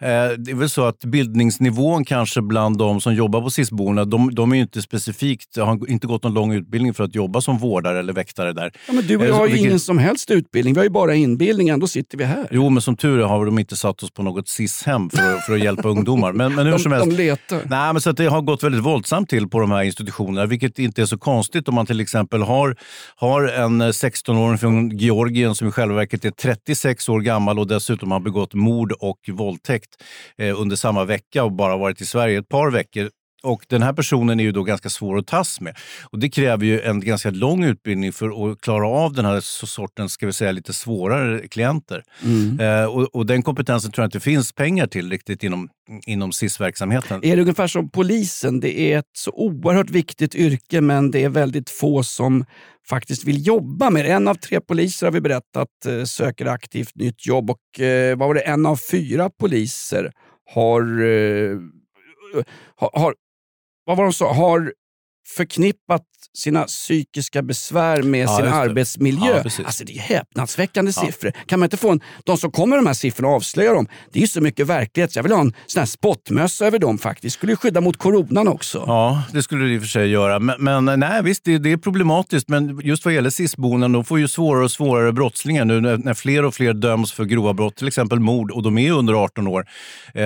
eh, 0.00 0.08
det 0.38 0.50
är 0.50 0.54
väl 0.54 0.70
så 0.70 0.84
att 0.84 1.04
bildningsnivån 1.04 2.04
kanske 2.04 2.42
bland 2.42 2.78
de 2.78 3.00
som 3.00 3.14
jobbar 3.14 3.40
på 3.40 3.50
SIS-boendena, 3.50 4.04
de, 4.04 4.34
de 4.34 4.52
är 4.52 4.56
inte 4.56 4.82
specifikt, 4.82 5.56
har 5.56 5.90
inte 5.90 6.06
gått 6.06 6.22
någon 6.22 6.34
lång 6.34 6.52
utbildning 6.52 6.94
för 6.94 7.04
att 7.04 7.14
jobba 7.14 7.40
som 7.40 7.58
vårdare 7.58 7.98
eller 7.98 8.12
väktare 8.12 8.52
där. 8.52 8.72
Ja, 8.86 8.92
men 8.92 9.06
du 9.06 9.16
och 9.16 9.24
Eh, 9.24 9.28
jag 9.28 9.36
så 9.36 9.42
har 9.42 9.48
ju 9.48 9.58
ingen 9.58 9.80
som 9.80 9.98
helst 9.98 10.30
utbildning. 10.30 10.74
Vi 10.74 10.80
har 10.80 10.84
ju 10.84 10.90
bara 10.90 11.14
inbildning, 11.14 11.68
ändå 11.68 11.86
sitter 11.86 12.18
vi 12.18 12.24
här. 12.24 12.48
Jo, 12.50 12.70
men 12.70 12.82
som 12.82 12.96
tur 12.96 13.20
är 13.20 13.24
har 13.24 13.46
de 13.46 13.58
inte 13.58 13.76
satt 13.76 14.02
oss 14.02 14.10
på 14.10 14.22
något 14.22 14.48
SIS-hem 14.48 15.10
för, 15.10 15.38
för 15.46 15.52
att 15.54 15.60
hjälpa 15.64 15.88
ungdomar. 15.88 16.32
Men, 16.32 16.54
men 16.54 16.66
hur 16.66 16.72
De- 16.72 16.78
som 16.78 16.92
helst. 16.92 17.10
de 17.10 17.16
letar. 17.16 17.60
Nej, 17.66 17.92
men 17.92 18.00
så 18.00 18.12
det 18.12 18.26
har 18.26 18.42
gått 18.42 18.62
väldigt 18.62 18.82
våldsamt 18.82 19.28
till 19.30 19.48
på 19.48 19.60
de 19.60 19.70
här 19.70 19.82
institutionerna, 19.82 20.46
vilket 20.46 20.78
inte 20.78 21.02
är 21.02 21.06
så 21.06 21.18
konstigt 21.18 21.68
om 21.68 21.74
man 21.74 21.86
till 21.86 22.00
exempel 22.00 22.42
har, 22.42 22.76
har 23.16 23.42
en 23.48 23.82
16-åring 23.82 24.58
från 24.58 24.90
Georgien 24.98 25.54
som 25.54 25.68
i 25.68 25.70
själva 25.70 25.94
verket 25.94 26.24
är 26.24 26.30
36 26.30 27.08
år 27.08 27.20
gammal 27.20 27.58
och 27.58 27.66
dessutom 27.66 28.10
har 28.10 28.20
begått 28.20 28.54
mord 28.54 28.92
och 28.92 29.18
våldtäkt 29.32 29.90
eh, 30.38 30.60
under 30.60 30.76
samma 30.76 31.04
vecka 31.04 31.44
och 31.44 31.52
bara 31.52 31.76
varit 31.76 32.00
i 32.00 32.06
Sverige 32.06 32.38
ett 32.38 32.48
par 32.48 32.70
veckor. 32.70 33.10
Och 33.44 33.66
Den 33.68 33.82
här 33.82 33.92
personen 33.92 34.40
är 34.40 34.44
ju 34.44 34.52
då 34.52 34.62
ganska 34.62 34.88
svår 34.88 35.18
att 35.18 35.26
tas 35.26 35.60
med. 35.60 35.76
Och 36.02 36.18
Det 36.18 36.28
kräver 36.28 36.66
ju 36.66 36.80
en 36.80 37.00
ganska 37.00 37.30
lång 37.30 37.64
utbildning 37.64 38.12
för 38.12 38.50
att 38.50 38.60
klara 38.60 38.88
av 38.88 39.12
den 39.12 39.24
här 39.24 39.40
sortens, 39.66 40.12
ska 40.12 40.26
vi 40.26 40.32
säga, 40.32 40.52
lite 40.52 40.72
svårare 40.72 41.48
klienter. 41.48 42.02
Eh, 42.60 42.84
och, 42.84 43.14
och 43.14 43.26
Den 43.26 43.42
kompetensen 43.42 43.92
tror 43.92 44.02
jag 44.02 44.06
inte 44.06 44.20
finns 44.20 44.52
pengar 44.52 44.86
till 44.86 45.10
riktigt 45.10 45.42
inom, 45.42 45.68
inom 46.06 46.32
SIS-verksamheten. 46.32 47.24
Är 47.24 47.36
det 47.36 47.42
ungefär 47.42 47.66
som 47.66 47.90
polisen? 47.90 48.60
Det 48.60 48.80
är 48.80 48.98
ett 48.98 49.10
så 49.12 49.30
oerhört 49.30 49.90
viktigt 49.90 50.34
yrke 50.34 50.80
men 50.80 51.10
det 51.10 51.24
är 51.24 51.28
väldigt 51.28 51.70
få 51.70 52.02
som 52.02 52.44
faktiskt 52.88 53.24
vill 53.24 53.46
jobba 53.46 53.90
med 53.90 54.04
det. 54.04 54.12
En 54.12 54.28
av 54.28 54.34
tre 54.34 54.60
poliser 54.60 55.06
har 55.06 55.12
vi 55.12 55.20
berättat 55.20 55.86
eh, 55.86 56.04
söker 56.04 56.46
aktivt 56.46 56.94
nytt 56.94 57.26
jobb 57.26 57.50
och 57.50 57.80
eh, 57.80 58.18
vad 58.18 58.28
var 58.28 58.34
det? 58.34 58.40
en 58.40 58.66
av 58.66 58.76
fyra 58.90 59.30
poliser 59.30 60.12
har, 60.54 60.80
eh, 60.80 61.58
har, 62.76 62.90
har 63.00 63.14
vad 63.84 63.96
var 63.96 64.04
de 64.04 64.12
sa? 64.12 64.32
har 64.32 64.72
förknippat 65.26 66.02
sina 66.36 66.64
psykiska 66.64 67.42
besvär 67.42 68.02
med 68.02 68.24
Ja, 68.24 68.36
sin 68.36 68.46
arbetsmiljö. 68.46 69.42
Ja, 69.44 69.64
alltså 69.64 69.84
det 69.84 69.92
är 69.96 70.00
häpnadsväckande 70.00 70.92
Ja. 70.96 71.02
siffror. 71.06 71.32
Kan 71.46 71.58
man 71.60 71.66
inte 71.66 71.76
få 71.76 71.90
en, 71.90 72.00
de 72.24 72.38
som 72.38 72.50
kommer 72.50 72.76
med 72.76 72.78
de 72.78 72.86
här 72.86 72.94
siffrorna 72.94 73.28
och 73.28 73.34
avslöjar 73.34 73.74
dem, 73.74 73.88
det 74.12 74.18
är 74.18 74.20
ju 74.20 74.26
så 74.28 74.40
mycket 74.40 74.66
verklighet. 74.66 75.12
Så 75.12 75.18
jag 75.18 75.22
vill 75.22 75.32
ha 75.32 75.40
en 75.40 75.54
sån 75.66 75.80
här 75.80 75.86
spottmössa 75.86 76.66
över 76.66 76.78
dem 76.78 76.98
faktiskt. 76.98 77.36
Skulle 77.36 77.52
ju 77.52 77.56
skydda 77.56 77.80
mot 77.80 77.96
coronan 77.96 78.48
också. 78.48 78.84
Ja, 78.86 79.22
det 79.32 79.42
skulle 79.42 79.64
det 79.64 79.74
i 79.74 79.78
och 79.78 79.82
för 79.82 79.88
sig 79.88 80.08
göra. 80.10 80.38
Men, 80.38 80.84
men 80.84 81.00
nej, 81.00 81.22
visst, 81.22 81.44
det, 81.44 81.58
det 81.58 81.72
är 81.72 81.76
problematiskt. 81.76 82.48
Men 82.48 82.80
just 82.84 83.04
vad 83.04 83.14
gäller 83.14 83.30
SIS-boenden, 83.30 83.92
de 83.92 84.04
får 84.04 84.18
ju 84.18 84.28
svårare 84.28 84.64
och 84.64 84.70
svårare 84.70 85.12
brottslingar 85.12 85.64
nu 85.64 85.80
när, 85.80 85.96
när 85.96 86.14
fler 86.14 86.44
och 86.44 86.54
fler 86.54 86.72
döms 86.72 87.12
för 87.12 87.24
grova 87.24 87.54
brott, 87.54 87.76
till 87.76 87.88
exempel 87.88 88.20
mord, 88.20 88.50
och 88.50 88.62
de 88.62 88.78
är 88.78 88.92
under 88.92 89.14
18 89.14 89.46
år. 89.46 89.66
Eh, 90.14 90.22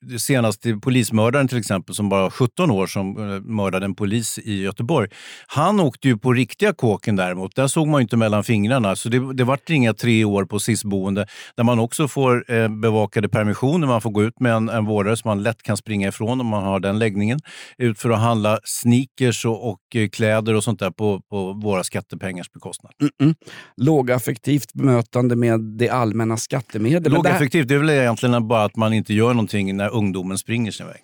det 0.00 0.18
senaste 0.18 0.74
polismördaren 0.82 1.48
till 1.48 1.58
exempel, 1.58 1.94
som 1.94 2.08
bara 2.08 2.22
var 2.22 2.30
17 2.30 2.70
år, 2.70 2.86
som 2.86 3.34
eh, 3.34 3.40
mördade 3.40 3.84
en 3.84 3.94
polis 3.94 4.27
i 4.38 4.62
Göteborg. 4.62 5.08
Han 5.46 5.80
åkte 5.80 6.08
ju 6.08 6.16
på 6.18 6.32
riktiga 6.32 6.72
kåken 6.72 7.16
däremot. 7.16 7.56
Där 7.56 7.66
såg 7.66 7.86
man 7.88 8.00
ju 8.00 8.02
inte 8.02 8.16
mellan 8.16 8.44
fingrarna. 8.44 8.96
Så 8.96 9.08
det, 9.08 9.34
det 9.34 9.44
vart 9.44 9.70
inga 9.70 9.94
tre 9.94 10.24
år 10.24 10.44
på 10.44 10.58
SIS-boende, 10.58 11.26
där 11.56 11.64
man 11.64 11.78
också 11.78 12.08
får 12.08 12.52
eh, 12.52 12.68
bevakade 12.68 13.28
permissioner. 13.28 13.86
Man 13.86 14.00
får 14.00 14.10
gå 14.10 14.22
ut 14.24 14.40
med 14.40 14.52
en, 14.52 14.68
en 14.68 14.84
vårdare 14.84 15.16
som 15.16 15.28
man 15.28 15.42
lätt 15.42 15.62
kan 15.62 15.76
springa 15.76 16.08
ifrån 16.08 16.40
om 16.40 16.46
man 16.46 16.62
har 16.64 16.80
den 16.80 16.98
läggningen. 16.98 17.40
Ut 17.78 17.98
för 17.98 18.10
att 18.10 18.18
handla 18.20 18.58
sneakers 18.64 19.44
och, 19.44 19.70
och 19.70 19.80
eh, 19.94 20.08
kläder 20.08 20.54
och 20.54 20.64
sånt 20.64 20.80
där 20.80 20.90
på, 20.90 21.20
på 21.30 21.52
våra 21.52 21.84
skattepengars 21.84 22.52
bekostnad. 22.52 22.92
Mm-mm. 23.02 23.34
Lågaffektivt 23.76 24.72
bemötande 24.72 25.36
med 25.36 25.60
det 25.60 25.88
allmänna 25.88 26.36
skattemedel. 26.36 26.92
Men 26.92 27.02
det 27.02 27.28
här- 27.28 27.34
Lågaffektivt, 27.34 27.68
det 27.68 27.74
är 27.74 27.78
väl 27.78 27.90
egentligen 27.90 28.48
bara 28.48 28.64
att 28.64 28.76
man 28.76 28.92
inte 28.92 29.14
gör 29.14 29.28
någonting 29.34 29.76
när 29.76 29.88
ungdomen 29.94 30.38
springer 30.38 30.70
sin 30.70 30.86
väg. 30.86 30.96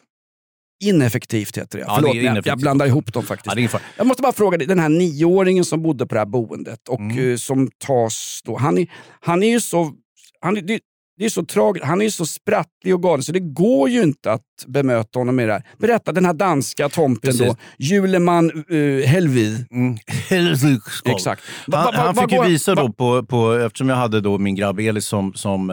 Ineffektivt 0.85 1.59
heter 1.59 1.79
det. 1.79 1.85
Ja, 1.89 1.95
Förlåt, 1.95 2.13
det 2.13 2.19
ineffektivt. 2.21 2.47
jag 2.47 2.59
blandar 2.59 2.87
ihop 2.87 3.13
dem 3.13 3.23
faktiskt. 3.23 3.73
Ja. 3.73 3.81
Jag 3.97 4.07
måste 4.07 4.23
bara 4.23 4.33
fråga 4.33 4.59
dig, 4.59 4.67
den 4.67 4.79
här 4.79 4.89
nioåringen 4.89 5.65
som 5.65 5.83
bodde 5.83 6.07
på 6.07 6.15
det 6.15 6.21
här 6.21 6.27
boendet 6.27 6.89
och 6.89 7.01
Mm. 7.01 7.31
eh, 7.33 7.37
som 7.37 7.71
tas 7.87 8.41
då. 8.45 8.57
Han 8.57 8.79
är, 8.79 8.87
han 9.21 9.43
är 9.43 9.49
ju 9.51 9.61
så... 9.61 9.93
Han 10.41 10.57
är, 10.57 10.81
det, 11.19 11.25
är 11.25 11.29
så 11.29 11.45
tragiskt. 11.45 11.87
Han 11.87 12.01
är 12.01 12.05
ju 12.05 12.11
så 12.11 12.27
sprattlig 12.27 12.95
och 12.95 13.03
galen 13.03 13.23
så 13.23 13.33
det 13.33 13.41
går 13.41 13.89
ju 13.89 14.03
inte 14.03 14.33
att 14.33 14.43
bemöta 14.67 15.19
honom 15.19 15.37
med 15.37 15.49
det 15.49 15.53
här. 15.53 15.63
Berätta, 15.79 16.13
den 16.13 16.25
här 16.25 16.33
danska 16.35 16.89
tomten 16.89 17.37
då. 17.39 17.45
Precis. 17.45 17.59
Juleman 17.79 18.65
uh, 18.71 19.05
Helvid. 19.07 19.67
Exakt. 21.13 21.43
Va- 21.67 21.77
Han, 21.79 21.85
va- 21.85 21.91
va- 21.99 22.03
han 22.07 22.15
fick 22.15 22.33
ju 22.33 22.45
visa 22.49 22.75
då 22.75 22.93
på, 22.93 23.23
på, 23.27 23.53
eftersom 23.53 23.89
jag 23.89 23.97
hade 23.97 24.21
då 24.21 24.39
min 24.39 24.55
grabb 24.55 24.81
Elis 24.81 25.07
som, 25.07 25.35
som 25.35 25.71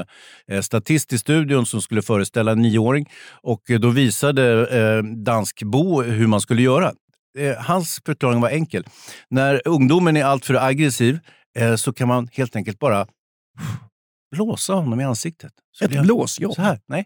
eh, 0.51 0.61
statist 0.61 1.13
i 1.13 1.17
studion 1.17 1.65
som 1.65 1.81
skulle 1.81 2.01
föreställa 2.01 2.51
en 2.51 2.61
nioåring 2.61 3.05
och 3.43 3.69
eh, 3.69 3.79
då 3.79 3.89
visade 3.89 4.67
eh, 4.97 5.03
Danskbo 5.03 6.01
hur 6.01 6.27
man 6.27 6.41
skulle 6.41 6.61
göra. 6.61 6.91
Eh, 7.39 7.55
hans 7.57 8.01
förklaring 8.05 8.41
var 8.41 8.49
enkel. 8.49 8.83
När 9.29 9.61
ungdomen 9.67 10.17
är 10.17 10.23
alltför 10.25 10.53
aggressiv 10.65 11.19
eh, 11.59 11.75
så 11.75 11.93
kan 11.93 12.07
man 12.07 12.29
helt 12.31 12.55
enkelt 12.55 12.79
bara 12.79 13.07
blåsa 14.35 14.73
honom 14.73 15.01
i 15.01 15.03
ansiktet. 15.03 15.51
Så 15.71 15.85
Ett 15.85 16.01
blåsjobb? 16.01 16.53
Så 16.53 16.61
här, 16.61 16.79
nej. 16.87 17.05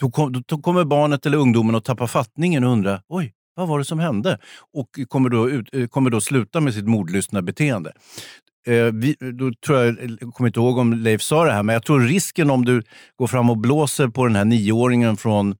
Då, 0.00 0.10
kom, 0.10 0.32
då, 0.32 0.42
då 0.46 0.58
kommer 0.58 0.84
barnet 0.84 1.26
eller 1.26 1.38
ungdomen 1.38 1.74
att 1.74 1.84
tappa 1.84 2.06
fattningen 2.06 2.64
och 2.64 2.72
undra, 2.72 3.02
oj, 3.08 3.32
vad 3.54 3.68
var 3.68 3.78
det 3.78 3.84
som 3.84 3.98
hände? 3.98 4.38
Och 4.74 4.88
kommer 5.08 5.28
då, 5.28 5.50
ut, 5.50 5.68
eh, 5.74 5.86
kommer 5.86 6.10
då 6.10 6.20
sluta 6.20 6.60
med 6.60 6.74
sitt 6.74 6.86
mordlystna 6.86 7.42
beteende. 7.42 7.92
eh, 8.66 8.74
vi, 8.74 9.16
då 9.20 9.52
tror 9.66 9.78
jag, 9.78 10.18
jag 10.20 10.34
kommer 10.34 10.48
inte 10.48 10.60
ihåg 10.60 10.78
om 10.78 10.92
Leif 10.92 11.22
sa 11.22 11.44
det 11.44 11.52
här, 11.52 11.62
men 11.62 11.72
jag 11.72 11.84
tror 11.84 12.00
risken 12.00 12.50
om 12.50 12.64
du 12.64 12.82
går 13.16 13.26
fram 13.26 13.50
och 13.50 13.58
blåser 13.58 14.08
på 14.08 14.26
den 14.26 14.36
här 14.36 14.44
nioåringen 14.44 15.16
från 15.16 15.50
eh, 15.50 15.56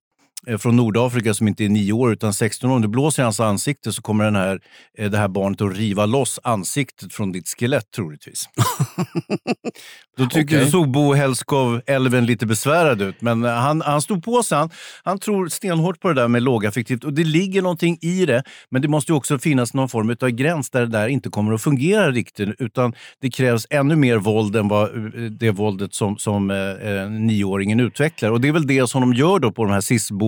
från 0.58 0.76
Nordafrika 0.76 1.34
som 1.34 1.48
inte 1.48 1.64
är 1.64 1.68
nio 1.68 1.92
år 1.92 2.12
utan 2.12 2.34
16 2.34 2.70
år. 2.70 2.74
Om 2.74 2.82
du 2.82 2.88
blåser 2.88 3.22
i 3.22 3.24
hans 3.24 3.40
ansikte 3.40 3.92
så 3.92 4.02
kommer 4.02 4.24
den 4.24 4.36
här, 4.36 4.60
eh, 4.98 5.10
det 5.10 5.18
här 5.18 5.28
barnet 5.28 5.60
att 5.60 5.76
riva 5.76 6.06
loss 6.06 6.40
ansiktet 6.42 7.12
från 7.14 7.32
ditt 7.32 7.48
skelett 7.48 7.90
troligtvis. 7.90 8.48
Då 10.16 10.26
tycker 10.26 10.56
Okej. 10.56 10.70
såg 10.70 10.90
Bo 10.90 11.12
Hellskov, 11.12 11.80
älven, 11.86 12.26
lite 12.26 12.46
besvärad 12.46 13.02
ut. 13.02 13.20
Men 13.20 13.44
eh, 13.44 13.50
han, 13.50 13.82
han 13.82 14.02
stod 14.02 14.24
på 14.24 14.42
sig. 14.42 14.58
Han, 14.58 14.70
han 15.02 15.18
tror 15.18 15.48
stenhårt 15.48 16.00
på 16.00 16.08
det 16.08 16.14
där 16.14 16.28
med 16.28 16.42
lågaffektivt. 16.42 17.04
Och 17.04 17.12
det 17.12 17.24
ligger 17.24 17.62
någonting 17.62 17.98
i 18.00 18.26
det. 18.26 18.42
Men 18.70 18.82
det 18.82 18.88
måste 18.88 19.12
ju 19.12 19.16
också 19.16 19.38
finnas 19.38 19.74
någon 19.74 19.88
form 19.88 20.16
av 20.20 20.28
gräns 20.28 20.70
där 20.70 20.80
det 20.80 20.86
där 20.86 21.08
inte 21.08 21.28
kommer 21.28 21.52
att 21.52 21.62
fungera 21.62 22.10
riktigt. 22.10 22.48
Utan 22.58 22.94
det 23.20 23.30
krävs 23.30 23.66
ännu 23.70 23.96
mer 23.96 24.16
våld 24.16 24.56
än 24.56 24.68
vad, 24.68 24.96
eh, 24.96 25.22
det 25.22 25.50
våldet 25.50 25.94
som, 25.94 26.18
som 26.18 26.50
eh, 26.50 26.56
eh, 26.56 27.10
nioåringen 27.10 27.80
utvecklar. 27.80 28.30
Och 28.30 28.40
det 28.40 28.48
är 28.48 28.52
väl 28.52 28.66
det 28.66 28.90
som 28.90 29.00
de 29.00 29.14
gör 29.14 29.38
då 29.38 29.52
på 29.52 29.64
de 29.64 29.72
här 29.72 29.80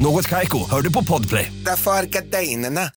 Något 0.00 0.28
Kaiko, 0.28 0.70
hör 0.70 0.80
du 0.82 0.92
på 0.92 1.04
Podplay. 1.04 1.52
Därför 1.64 1.90
är 1.90 2.02
gardinerna. 2.04 2.90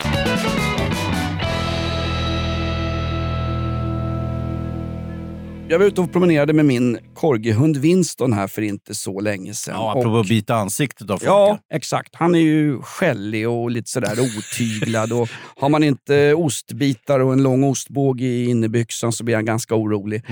Jag 5.72 5.80
var 5.80 5.86
ute 5.86 6.02
och 6.02 6.12
promenerade 6.12 6.54
med 6.54 6.66
min 6.66 6.98
korgihund 7.14 7.78
Winston 7.78 8.34
här 8.34 8.48
för 8.48 8.62
inte 8.62 8.96
så 8.96 9.20
länge 9.20 9.54
sedan. 9.54 9.74
Ja, 9.78 9.92
apropå 9.92 10.10
Och- 10.10 10.20
att 10.22 10.28
bita 10.28 10.56
ansiktet 10.56 11.10
av 11.10 11.18
folk. 11.18 11.30
Ja, 11.30 11.60
exakt. 11.74 12.16
Han 12.16 12.36
är 12.36 12.40
ju 12.40 12.82
skällig 12.82 13.50
och 13.50 13.72
lite 13.72 13.90
sådär 13.90 14.18
otyglad. 14.20 15.12
och 15.14 15.30
har 15.58 15.70
man 15.70 15.84
inte 15.84 16.34
ostbitar 16.34 17.20
och 17.20 17.34
en 17.34 17.44
lång 17.44 17.64
ostbåge 17.64 18.26
i 18.26 18.50
innerbyxan 18.50 19.12
så 19.12 19.24
blir 19.24 19.36
han 19.36 19.46
ganska 19.46 19.76
orolig. 19.76 20.24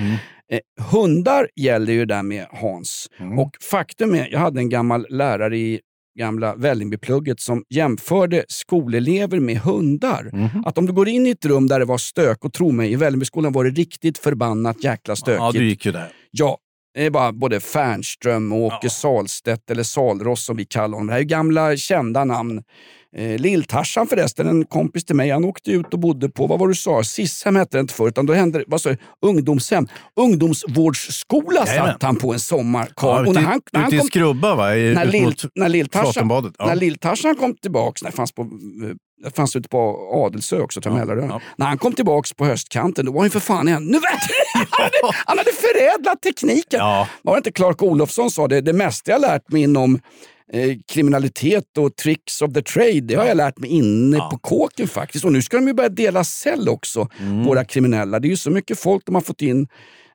Eh, 0.52 0.86
hundar 0.92 1.48
gäller 1.56 1.94
ju 1.94 2.06
där 2.06 2.24
med 2.24 2.46
Hans. 2.52 3.08
Och 3.38 3.52
faktum 3.72 4.16
är, 4.16 4.28
jag 4.32 4.40
hade 4.40 4.60
en 4.60 4.70
gammal 4.70 5.06
lärare 5.10 5.58
i 5.58 5.80
gamla 6.18 6.56
Vällingbyplugget 6.56 7.40
som 7.40 7.64
jämförde 7.70 8.46
skolelever 8.48 9.40
med 9.40 9.58
hundar. 9.58 10.32
Att 10.66 10.78
om 10.78 10.86
du 10.86 10.94
går 10.94 11.08
in 11.08 11.28
i 11.28 11.30
ett 11.30 11.46
rum 11.46 11.68
där 11.68 11.80
det 11.80 11.86
var 11.86 11.98
stök, 11.98 12.46
och 12.46 12.54
tro 12.54 12.72
mig, 12.72 12.92
i 12.92 12.96
Vällingbyskolan 12.96 13.54
var 13.54 13.64
det 13.64 13.70
riktigt 13.70 14.18
förbannat 14.18 14.84
jäkla 14.84 15.16
stökigt. 15.16 15.40
Ja, 15.40 15.52
du 15.52 15.66
gick 15.68 15.86
ju 15.86 15.92
där. 15.92 16.12
Ja, 16.32 16.58
det 16.94 17.06
är 17.06 17.10
bara 17.10 17.32
både 17.32 17.60
Fernström 17.60 18.52
och 18.52 18.60
Åke 18.60 18.90
Salstedt, 18.90 19.72
eller 19.72 19.84
Salross 19.84 20.46
som 20.46 20.58
vi 20.58 20.66
kallar 20.66 20.94
honom. 20.94 21.08
Det 21.08 21.14
här 21.14 21.20
är 21.20 21.24
gamla 21.24 21.78
kända 21.78 22.26
namn. 22.26 22.64
Eh, 23.16 23.38
Lill-Tarzan 23.40 24.08
förresten, 24.08 24.48
en 24.48 24.66
kompis 24.66 25.06
till 25.06 25.16
mig, 25.16 25.30
han 25.30 25.46
åkte 25.46 25.72
ut 25.72 25.94
och 25.94 26.00
bodde 26.00 26.30
på, 26.30 26.48
vad 26.48 26.60
var 26.60 26.68
du 26.68 26.76
sa, 26.76 27.04
Sishem 27.04 27.56
hette 27.56 27.78
det 27.78 27.82
inte 27.82 27.94
förr, 27.94 28.08
utan 28.08 28.26
då 28.26 28.34
hände 28.34 28.64
vad 28.68 28.82
sa 28.82 28.90
du, 28.90 28.98
ungdomshem. 29.22 29.88
Ungdomsvårdsskola 30.20 31.66
Jajamän. 31.68 31.92
satt 31.94 32.04
han 32.04 32.16
på 32.16 32.34
en 32.34 32.40
sommar. 32.40 32.90
Ja, 33.02 33.22
ute, 33.22 33.40
i- 33.40 33.44
ute 33.88 33.96
i 33.96 34.00
Skrubba 34.00 34.56
va? 34.56 34.76
I, 34.76 34.94
när 34.94 35.06
Lill- 35.06 35.50
när 35.56 35.70
Lill-Tarzan 35.70 36.14
Flatenbadet. 36.14 36.54
Ja. 36.58 36.66
när 36.66 36.76
kom 37.36 37.56
tillbaks, 37.56 38.04
nej, 38.04 38.12
fanns 38.12 38.32
på, 38.32 38.42
eh, 38.42 38.48
det 39.24 39.36
fanns 39.36 39.56
ute 39.56 39.70
på 39.70 40.10
Adelsö 40.26 40.60
också, 40.62 40.82
jag, 41.00 41.08
Mälarön. 41.08 41.40
När 41.58 41.66
han 41.66 41.78
kom 41.78 41.94
tillbaks 41.94 42.34
på 42.34 42.46
höstkanten, 42.46 43.06
då 43.06 43.12
var 43.12 43.22
han 43.22 43.30
för 43.30 43.40
fan 43.40 43.68
ännu 43.68 44.00
värre. 44.00 44.34
Han 44.70 44.84
hade- 44.84 45.18
han 45.26 45.38
hade 45.38 45.52
förädlat 45.52 46.22
tekniken. 46.22 46.80
Var 47.24 47.34
det 47.34 47.38
inte 47.38 47.52
Clark 47.52 47.84
Olofsson 47.84 48.32
sa 48.32 48.48
det, 48.48 48.62
det 48.62 48.74
mesta 48.74 49.12
jag 49.12 49.22
lärt 49.22 49.52
mig 49.52 49.62
inom 49.62 50.00
eh, 50.54 50.78
kriminalitet 50.88 51.78
och 51.78 51.96
tricks 51.96 52.42
of 52.42 52.54
the 52.54 52.62
trade, 52.62 53.02
det 53.02 53.16
har 53.16 53.26
jag 53.26 53.38
lärt 53.38 53.58
mig 53.60 53.70
inne 53.70 54.18
på 54.18 54.38
kåken 54.42 54.88
faktiskt. 54.88 55.26
Och 55.26 55.32
nu 55.34 55.42
ska 55.42 55.58
de 55.58 55.68
ju 55.68 55.74
börja 55.74 55.90
dela 55.90 56.24
cell 56.24 56.70
också, 56.70 57.10
Mm. 57.20 57.44
våra 57.44 57.66
kriminella. 57.66 58.20
Det 58.20 58.28
är 58.28 58.30
ju 58.30 58.38
så 58.38 58.52
mycket 58.52 58.80
folk 58.80 59.06
de 59.06 59.16
har 59.16 59.22
fått 59.22 59.42
in 59.42 59.68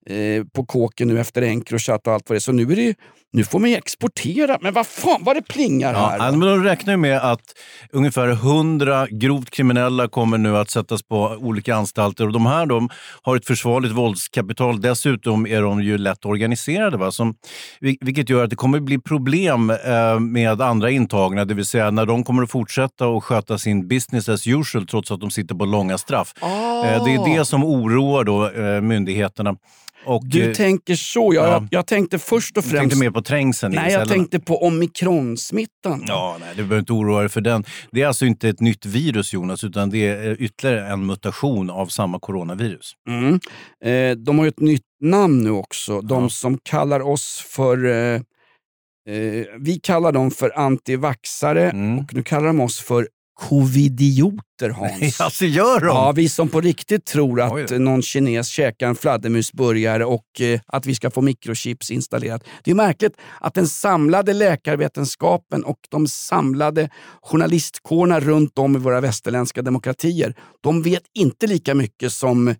eh, 0.06 0.44
på 0.52 0.64
kåken 0.66 1.08
nu 1.08 1.20
efter 1.20 1.42
Encrochat 1.42 2.06
och 2.06 2.12
allt 2.12 2.28
vad 2.30 2.34
det 2.34 2.38
är. 2.38 2.40
Så 2.40 2.52
nu, 2.52 2.62
är 2.62 2.76
det 2.76 2.82
ju, 2.82 2.94
nu 3.34 3.44
får 3.44 3.58
man 3.58 3.70
ju 3.70 3.76
exportera. 3.76 4.58
Men 4.60 4.74
vad 4.74 4.86
fan 4.86 5.20
vad 5.24 5.36
det 5.36 5.42
plingar 5.42 5.94
här. 5.94 6.16
ja, 6.18 6.30
men 6.30 6.40
de 6.40 6.64
räknar 6.64 6.92
ju 6.92 6.96
med 6.96 7.18
att 7.18 7.40
ungefär 7.92 8.28
100 8.28 9.06
grovt 9.10 9.50
kriminella 9.50 10.08
kommer 10.08 10.38
nu 10.38 10.56
att 10.56 10.70
sättas 10.70 11.02
på 11.02 11.36
olika 11.40 11.74
anstalter. 11.74 12.26
Och 12.26 12.32
de 12.32 12.46
här 12.46 12.66
de 12.66 12.88
har 13.22 13.36
ett 13.36 13.46
försvarligt 13.46 13.92
våldskapital. 13.92 14.80
Dessutom 14.80 15.46
är 15.46 15.62
de 15.62 15.82
ju 15.82 15.98
lätt 15.98 16.24
organiserade. 16.24 16.96
Va? 16.96 17.10
Som, 17.10 17.34
vil- 17.80 17.98
vilket 18.00 18.30
gör 18.30 18.44
att 18.44 18.50
det 18.50 18.56
kommer 18.56 18.80
bli 18.80 18.98
problem 18.98 19.70
eh, 19.70 20.20
med 20.20 20.60
andra 20.60 20.90
intagna. 20.90 21.44
Det 21.44 21.54
vill 21.54 21.66
säga 21.66 21.90
när 21.90 22.06
de 22.06 22.24
kommer 22.24 22.42
att 22.42 22.50
fortsätta 22.50 23.06
att 23.06 23.24
sköta 23.24 23.58
sin 23.58 23.88
business 23.88 24.28
as 24.28 24.46
usual 24.46 24.86
trots 24.86 25.10
att 25.10 25.20
de 25.20 25.30
sitter 25.30 25.54
på 25.54 25.64
långa 25.64 25.98
straff. 25.98 26.34
Ah. 26.40 26.84
Eh, 26.86 27.04
det 27.04 27.14
är 27.14 27.38
det 27.38 27.44
som 27.44 27.64
oroar 27.64 28.24
då, 28.24 28.50
eh, 28.50 28.80
myndigheterna. 28.80 29.56
Och, 30.04 30.22
Du 30.26 30.48
eh, 30.48 30.52
tänker 30.54 30.94
så. 30.94 31.32
Jag, 31.34 31.46
ja. 31.46 31.52
jag, 31.52 31.68
jag 31.70 31.86
tänkte 31.86 32.18
först 32.18 32.56
och 32.56 32.62
du 32.62 32.68
främst... 32.68 32.80
tänkte 32.80 32.98
mer 32.98 33.10
på 33.10 33.22
trängseln 33.22 33.74
Nej, 33.74 33.92
jag 33.92 34.08
tänkte 34.08 34.40
på 34.40 34.62
omikronsmittan. 34.66 36.04
Ja, 36.06 36.36
nej, 36.40 36.48
du 36.50 36.62
behöver 36.62 36.78
inte 36.78 36.92
oroa 36.92 37.20
dig 37.20 37.28
för 37.28 37.40
den. 37.40 37.64
Det 37.90 38.02
är 38.02 38.06
alltså 38.06 38.26
inte 38.26 38.48
ett 38.48 38.60
nytt 38.60 38.86
virus, 38.86 39.32
Jonas, 39.32 39.64
utan 39.64 39.90
det 39.90 40.06
är 40.06 40.30
eh, 40.30 40.32
ytterligare 40.38 40.88
en 40.92 41.06
mutation 41.06 41.70
av 41.70 41.86
samma 41.86 42.18
coronavirus. 42.18 42.92
Mm. 43.08 43.40
Eh, 43.84 44.16
de 44.16 44.38
har 44.38 44.44
ju 44.44 44.48
ett 44.48 44.60
nytt 44.60 44.82
namn 45.00 45.44
nu 45.44 45.50
också. 45.50 46.00
De 46.00 46.30
som 46.30 46.58
kallar 46.62 47.00
oss 47.00 47.44
för... 47.48 47.84
Eh, 47.86 48.20
eh, 49.14 49.46
vi 49.60 49.80
kallar 49.82 50.12
dem 50.12 50.30
för 50.30 50.58
antivaxare 50.58 51.70
Mm. 51.70 51.98
och 51.98 52.14
nu 52.14 52.22
kallar 52.22 52.46
de 52.46 52.60
oss 52.60 52.80
för 52.80 53.08
covidioter, 53.34 54.70
Hans. 54.76 55.20
alltså 55.20 55.44
gör 55.44 55.80
de? 55.80 55.86
Ja, 55.86 56.12
vi 56.12 56.28
som 56.28 56.48
på 56.48 56.60
riktigt 56.60 57.04
tror 57.04 57.40
att 57.40 57.70
någon 57.70 58.02
kines 58.02 58.48
käkar 58.48 58.88
en 58.88 58.94
fladdermusburgare 58.94 60.04
och 60.04 60.40
eh, 60.40 60.60
att 60.66 60.86
vi 60.86 60.94
ska 60.94 61.10
få 61.10 61.20
mikrochips 61.20 61.90
installerat. 61.90 62.44
Det 62.64 62.70
är 62.70 62.74
märkligt 62.74 63.16
att 63.40 63.54
den 63.54 63.68
samlade 63.68 64.32
läkarvetenskapen 64.32 65.64
och 65.64 65.78
de 65.88 66.06
samlade 66.06 66.90
journalistkårerna 67.22 68.20
runt 68.20 68.58
om 68.58 68.76
i 68.76 68.78
våra 68.78 69.00
västerländska 69.00 69.62
demokratier, 69.62 70.34
de 70.60 70.82
vet 70.82 71.04
inte 71.14 71.46
lika 71.46 71.74
mycket 71.74 72.12
som 72.12 72.54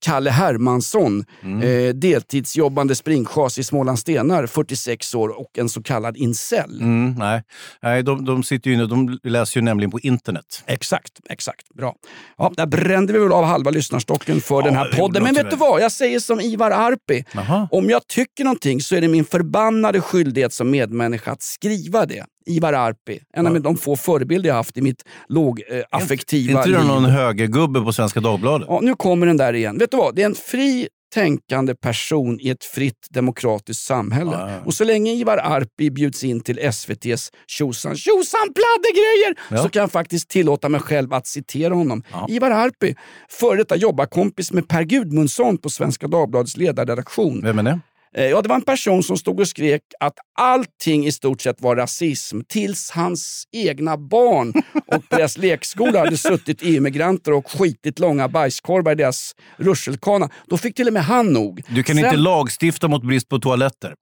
Kalle 0.00 0.30
Hermansson, 0.30 1.24
eh, 1.62 1.94
deltidsjobbande 1.94 2.94
springchas 2.94 3.58
i 3.58 3.64
Smålandstenar, 3.64 4.46
46 4.46 5.14
år 5.14 5.28
och 5.28 5.58
en 5.58 5.68
så 5.68 5.82
kallad 5.82 6.16
incel. 6.16 6.80
Mm, 6.80 7.14
nej, 7.18 7.42
nej 7.82 8.02
de, 8.02 8.24
de, 8.24 8.42
sitter 8.42 8.70
ju 8.70 8.86
de 8.86 9.18
läser 9.22 9.60
ju 9.60 9.64
nämligen 9.64 9.90
på 9.90 10.00
internet. 10.00 10.64
Exakt, 10.66 11.12
exakt. 11.30 11.68
Bra. 11.74 11.94
Ja, 12.38 12.52
där 12.56 12.66
brände 12.66 13.12
vi 13.12 13.18
väl 13.18 13.32
av 13.32 13.44
halva 13.44 13.70
lyssnarstocken 13.70 14.40
för 14.40 14.62
den 14.62 14.74
här 14.74 14.92
podden. 14.92 15.22
Men 15.22 15.34
vet 15.34 15.50
du 15.50 15.56
vad? 15.56 15.82
Jag 15.82 15.92
säger 15.92 16.20
som 16.20 16.40
Ivar 16.40 16.70
Arpi. 16.70 17.24
Jaha. 17.32 17.68
Om 17.70 17.90
jag 17.90 18.06
tycker 18.06 18.44
någonting 18.44 18.80
så 18.80 18.96
är 18.96 19.00
det 19.00 19.08
min 19.08 19.24
förbannade 19.24 20.00
skyldighet 20.00 20.52
som 20.52 20.70
medmänniska 20.70 21.32
att 21.32 21.42
skriva 21.42 22.06
det. 22.06 22.24
Ivar 22.46 22.72
Arpi, 22.72 23.20
en 23.32 23.46
av 23.46 23.60
de 23.60 23.76
få 23.76 23.96
förebilder 23.96 24.48
jag 24.48 24.54
haft 24.56 24.76
i 24.76 24.82
mitt 24.82 25.04
lågaffektiva 25.28 26.58
inte 26.60 26.70
det 26.70 26.78
liv. 26.78 26.86
någon 26.86 27.04
högergubbe 27.04 27.80
på 27.80 27.92
Svenska 27.92 28.20
Dagbladet? 28.20 28.66
Ja, 28.70 28.80
nu 28.82 28.94
kommer 28.94 29.26
den 29.26 29.36
där 29.36 29.52
igen. 29.52 29.78
Vet 29.78 29.90
du 29.90 29.96
vad? 29.96 30.14
Det 30.14 30.22
är 30.22 30.26
en 30.26 30.34
fri 30.34 30.88
tänkande 31.14 31.74
person 31.74 32.40
i 32.40 32.48
ett 32.48 32.64
fritt 32.64 33.06
demokratiskt 33.10 33.84
samhälle. 33.86 34.30
Ja, 34.32 34.50
ja. 34.50 34.56
Och 34.64 34.74
så 34.74 34.84
länge 34.84 35.12
Ivar 35.12 35.38
Arpi 35.38 35.90
bjuds 35.90 36.24
in 36.24 36.40
till 36.40 36.58
SVTs 36.58 37.30
tjosan 37.46 37.96
tjosan 37.96 38.40
pladdegrejer 38.54 39.34
Ja. 39.50 39.62
så 39.62 39.68
kan 39.68 39.80
jag 39.80 39.92
faktiskt 39.92 40.28
tillåta 40.28 40.68
mig 40.68 40.80
själv 40.80 41.14
att 41.14 41.26
citera 41.26 41.74
honom. 41.74 42.02
Ivar 42.28 42.50
Arpi, 42.50 42.94
före 43.28 43.56
detta 43.56 43.76
jobbarkompis 43.76 44.52
med 44.52 44.68
Per 44.68 44.82
Gudmundsson 44.82 45.58
på 45.58 45.70
Svenska 45.70 46.08
Dagbladets 46.08 46.56
ledarredaktion. 46.56 47.40
Vem 47.42 47.58
är 47.58 47.62
det? 47.62 47.80
Eh, 48.16 48.24
Ja, 48.26 48.42
det 48.42 48.48
var 48.48 48.56
en 48.56 48.62
person 48.62 49.02
som 49.02 49.16
stod 49.16 49.40
och 49.40 49.48
skrek 49.48 49.82
att 50.00 50.18
allting 50.38 51.06
i 51.06 51.12
stort 51.12 51.40
sett 51.40 51.60
var 51.60 51.76
rasism 51.76 52.40
tills 52.48 52.90
hans 52.90 53.44
egna 53.52 53.96
barn 53.96 54.52
och 54.86 55.02
deras 55.10 55.38
lekskola 55.38 55.98
hade 55.98 56.16
suttit 56.16 56.58
EU-migranter 56.62 57.32
och 57.32 57.50
skitit 57.50 57.98
långa 57.98 58.28
bajskorvar 58.28 58.92
i 58.92 58.94
deras 58.94 59.32
rutschkana. 59.56 60.30
Då 60.46 60.56
fick 60.58 60.74
till 60.76 60.86
och 60.86 60.92
med 60.92 61.04
han 61.04 61.32
nog. 61.32 61.62
Du 61.68 61.82
kan 61.82 61.96
Sen- 61.96 62.04
inte 62.04 62.16
lagstifta 62.16 62.88
mot 62.88 63.02
brist 63.02 63.28
på 63.28 63.38
toaletter. 63.38 63.94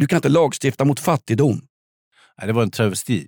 du 0.00 0.06
kan 0.06 0.16
inte 0.16 0.28
lagstifta 0.28 0.84
mot 0.84 1.00
fattigdom. 1.00 1.60
Nej, 2.38 2.46
det 2.46 2.52
var 2.52 2.62
en 2.62 2.70
travesti. 2.70 3.26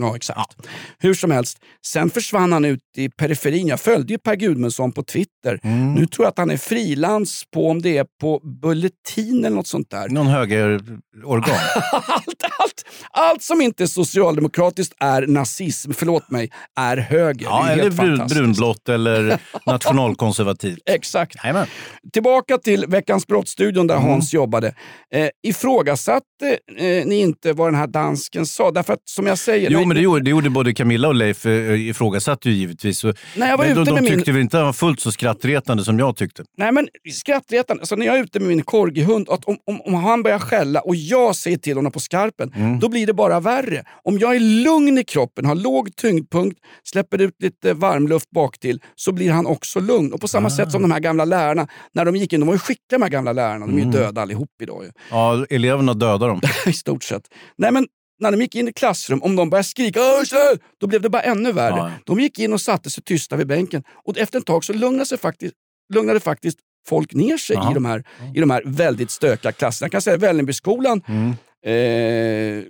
Ja, 0.00 0.16
exakt. 0.16 0.56
Hur 0.98 1.14
som 1.14 1.30
helst, 1.30 1.58
sen 1.86 2.10
försvann 2.10 2.52
han 2.52 2.64
ut 2.64 2.80
i 2.96 3.08
periferin. 3.08 3.66
Jag 3.66 3.80
följde 3.80 4.12
ju 4.12 4.18
Per 4.18 4.36
Gudmundsson 4.36 4.92
på 4.92 5.02
Twitter. 5.02 5.60
Mm. 5.62 5.94
Nu 5.94 6.06
tror 6.06 6.24
jag 6.24 6.30
att 6.30 6.38
han 6.38 6.50
är 6.50 6.56
frilans 6.56 7.42
på, 7.54 7.68
om 7.70 7.82
det 7.82 7.98
är 7.98 8.06
på 8.20 8.40
Bulletin 8.62 9.44
eller 9.44 9.56
något 9.56 9.66
sånt 9.66 9.90
där. 9.90 10.08
Någon 10.08 10.26
högerorgan. 10.26 11.56
allt, 11.92 12.44
allt, 12.58 12.84
allt 13.10 13.42
som 13.42 13.60
inte 13.60 13.82
är 13.82 13.86
socialdemokratiskt 13.86 14.94
är 15.00 15.26
nazism. 15.26 15.92
Förlåt 15.92 16.30
mig, 16.30 16.50
är 16.80 16.96
höger. 16.96 17.46
Ja, 17.46 17.68
är 17.68 17.72
eller 17.72 17.90
brun, 17.90 18.26
brunblått 18.26 18.88
eller 18.88 19.38
nationalkonservativt. 19.66 20.78
Exakt. 20.86 21.36
Jajamän. 21.42 21.66
Tillbaka 22.12 22.58
till 22.58 22.86
Veckans 22.88 23.26
brottsstudion 23.26 23.86
där 23.86 24.00
Mm. 24.00 24.10
Hans 24.10 24.32
jobbade. 24.34 24.74
Eh, 25.14 25.28
ifrågasatte 25.42 26.58
eh, 26.76 27.06
ni 27.06 27.20
inte 27.20 27.52
vad 27.52 27.68
den 27.68 27.74
här 27.74 27.86
dansken 27.86 28.46
sa? 28.46 28.70
Därför 28.70 28.92
att 28.92 29.00
som 29.04 29.26
jag 29.26 29.38
säger... 29.38 29.70
Jo, 29.70 29.84
men 29.90 29.94
det 29.96 30.02
gjorde, 30.02 30.20
det 30.24 30.30
gjorde 30.30 30.50
både 30.50 30.74
Camilla 30.74 31.08
och 31.08 31.14
Leif 31.14 31.46
eh, 31.46 31.88
ifrågasatte 31.88 32.50
ju 32.50 32.54
givetvis. 32.56 33.04
När 33.04 33.48
jag 33.48 33.56
var 33.58 33.64
men 33.64 33.74
de, 33.74 33.82
ute 33.82 33.90
de 33.90 34.00
min- 34.00 34.14
tyckte 34.14 34.32
väl 34.32 34.40
inte 34.40 34.56
det 34.56 34.64
var 34.64 34.72
fullt 34.72 35.00
så 35.00 35.12
skrattretande 35.12 35.84
som 35.84 35.98
jag 35.98 36.16
tyckte. 36.16 36.44
Nej 36.58 36.72
men 36.72 36.88
skrattretande, 37.12 37.80
alltså 37.82 37.96
när 37.96 38.06
jag 38.06 38.18
är 38.18 38.22
ute 38.22 38.40
med 38.40 38.48
min 38.48 38.62
korgihund, 38.62 39.28
att 39.30 39.44
om, 39.44 39.56
om, 39.66 39.80
om 39.80 39.94
han 39.94 40.22
börjar 40.22 40.38
skälla 40.38 40.80
och 40.80 40.96
jag 40.96 41.36
säger 41.36 41.56
till 41.58 41.76
honom 41.76 41.92
på 41.92 42.00
skarpen, 42.00 42.52
Mm. 42.56 42.78
då 42.80 42.88
blir 42.88 43.06
det 43.06 43.12
bara 43.14 43.40
värre. 43.40 43.84
Om 44.04 44.18
jag 44.18 44.36
är 44.36 44.40
lugn 44.40 44.98
i 44.98 45.04
kroppen, 45.04 45.44
har 45.44 45.54
låg 45.54 45.96
tyngdpunkt, 45.96 46.58
släpper 46.84 47.20
ut 47.20 47.34
lite 47.42 47.74
varmluft 47.74 48.30
bak 48.30 48.58
till 48.58 48.80
så 48.96 49.12
blir 49.12 49.30
han 49.32 49.46
också 49.46 49.80
lugn. 49.80 50.12
Och 50.12 50.20
på 50.20 50.28
samma 50.28 50.50
sätt 50.50 50.72
som 50.72 50.82
de 50.82 50.90
här 50.90 51.00
gamla 51.00 51.24
lärarna, 51.24 51.66
när 51.94 52.04
de 52.04 52.16
gick 52.16 52.32
in, 52.32 52.40
de 52.40 52.46
var 52.46 52.54
ju 52.54 52.58
skickliga 52.58 52.98
de 52.98 53.02
här 53.02 53.08
gamla 53.10 53.32
lärarna, 53.32 53.66
de 53.66 53.72
är 53.72 53.76
ju 53.76 53.82
Mm. 53.82 53.92
döda 53.94 54.20
allihop 54.22 54.48
idag. 54.62 54.84
Ju. 54.84 54.90
Ja, 55.10 55.46
eleverna 55.50 55.94
dödar 55.94 56.28
dem. 56.28 56.40
I 56.66 56.72
stort 56.72 57.02
sett. 57.04 57.22
Nej 57.58 57.72
men 57.72 57.86
när 58.20 58.30
de 58.30 58.40
gick 58.40 58.54
in 58.54 58.68
i 58.68 58.72
klassrum, 58.72 59.22
om 59.22 59.36
de 59.36 59.50
började 59.50 59.68
skrika 59.68 60.00
"Örsel!" 60.00 60.58
då 60.80 60.86
blev 60.86 61.00
det 61.02 61.08
bara 61.10 61.22
ännu 61.22 61.52
värre. 61.52 61.76
Ja. 61.76 61.92
De 62.06 62.20
gick 62.20 62.38
in 62.38 62.52
och 62.52 62.60
satte 62.60 62.90
sig 62.90 63.02
tysta 63.04 63.36
vid 63.36 63.46
bänken 63.46 63.82
och 64.04 64.18
efter 64.18 64.38
ett 64.38 64.46
tag 64.46 64.64
så 64.64 64.72
lugnade, 64.72 65.06
sig 65.06 65.18
faktiskt, 65.18 65.54
lugnade 65.94 66.20
faktiskt 66.20 66.58
folk 66.88 67.14
ner 67.14 67.36
sig 67.36 67.56
Ja. 67.56 67.70
i 67.70 67.74
de, 67.74 67.84
här, 67.84 68.04
i 68.34 68.40
de 68.40 68.50
här 68.50 68.62
väldigt 68.66 69.10
stökiga 69.10 69.52
klasserna. 69.52 69.84
Jag 69.84 69.92
kan 69.92 70.02
säga 70.02 70.16
Vällingbyskolan, 70.16 71.02
Mm. 71.08 71.30
eh, 71.64 72.64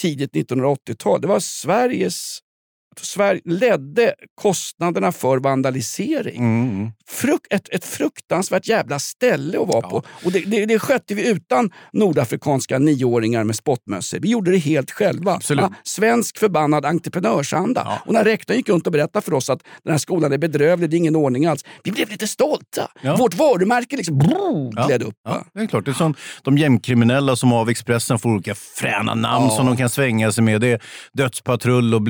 tidigt 0.00 0.32
1980-tal, 0.32 1.20
det 1.20 1.26
var 1.28 1.40
Sveriges 1.40 2.38
Sverige 3.00 3.40
ledde 3.44 4.14
kostnaderna 4.34 5.12
för 5.12 5.38
vandalisering. 5.38 6.36
Mm. 6.38 6.90
Fruk 7.08 7.40
ett, 7.50 7.68
ett 7.68 7.84
fruktansvärt 7.84 8.68
jävla 8.68 8.98
ställe 8.98 9.60
att 9.60 9.68
vara 9.68 9.80
på. 9.82 10.02
Och 10.24 10.32
det, 10.32 10.40
det, 10.40 10.66
det 10.66 10.78
skötte 10.78 11.14
vi 11.14 11.28
utan 11.28 11.70
nordafrikanska 11.92 12.78
nioåringar 12.78 13.44
med 13.44 13.56
spottmössor. 13.56 14.18
Vi 14.18 14.28
gjorde 14.28 14.50
det 14.50 14.58
helt 14.58 14.90
själva. 14.90 15.40
Ja, 15.48 15.72
svensk 15.82 16.38
förbannad 16.38 16.84
entreprenörsanda. 16.86 18.00
Och 18.06 18.12
när 18.12 18.24
rektorn 18.24 18.56
gick 18.56 18.68
runt 18.68 18.86
och 18.86 18.92
berättade 18.92 19.24
för 19.24 19.34
oss 19.34 19.50
att 19.50 19.60
den 19.82 19.90
här 19.90 19.98
skolan 19.98 20.32
är 20.32 20.38
bedrövlig, 20.38 20.90
det 20.90 20.96
är 20.96 20.98
ingen 20.98 21.16
ordning 21.16 21.46
alls. 21.46 21.64
Vi 21.84 21.92
blev 21.92 22.10
lite 22.10 22.26
stolta. 22.26 22.90
Ja. 23.02 23.16
Vårt 23.16 23.34
varumärke 23.34 23.96
liksom 23.96 24.18
brrr, 24.18 24.72
Ja. 24.76 24.86
gled 24.86 25.02
upp. 25.02 25.14
Ja, 25.24 25.44
det 25.54 25.60
är 25.60 25.66
klart. 25.66 25.84
Det 25.84 25.90
är 25.90 25.92
som 25.92 26.14
de 26.42 26.58
gängkriminella 26.58 27.36
som 27.36 27.52
av 27.52 27.70
Expressen 27.70 28.18
får 28.18 28.30
olika 28.30 28.54
fräna 28.54 29.14
namn 29.14 29.46
Ja. 29.50 29.56
som 29.56 29.66
de 29.66 29.76
kan 29.76 29.88
svänga 29.88 30.32
sig 30.32 30.44
med. 30.44 30.60
Det 30.60 30.68
är 30.68 30.82
dödspatrull 31.12 31.94
och 31.94 32.02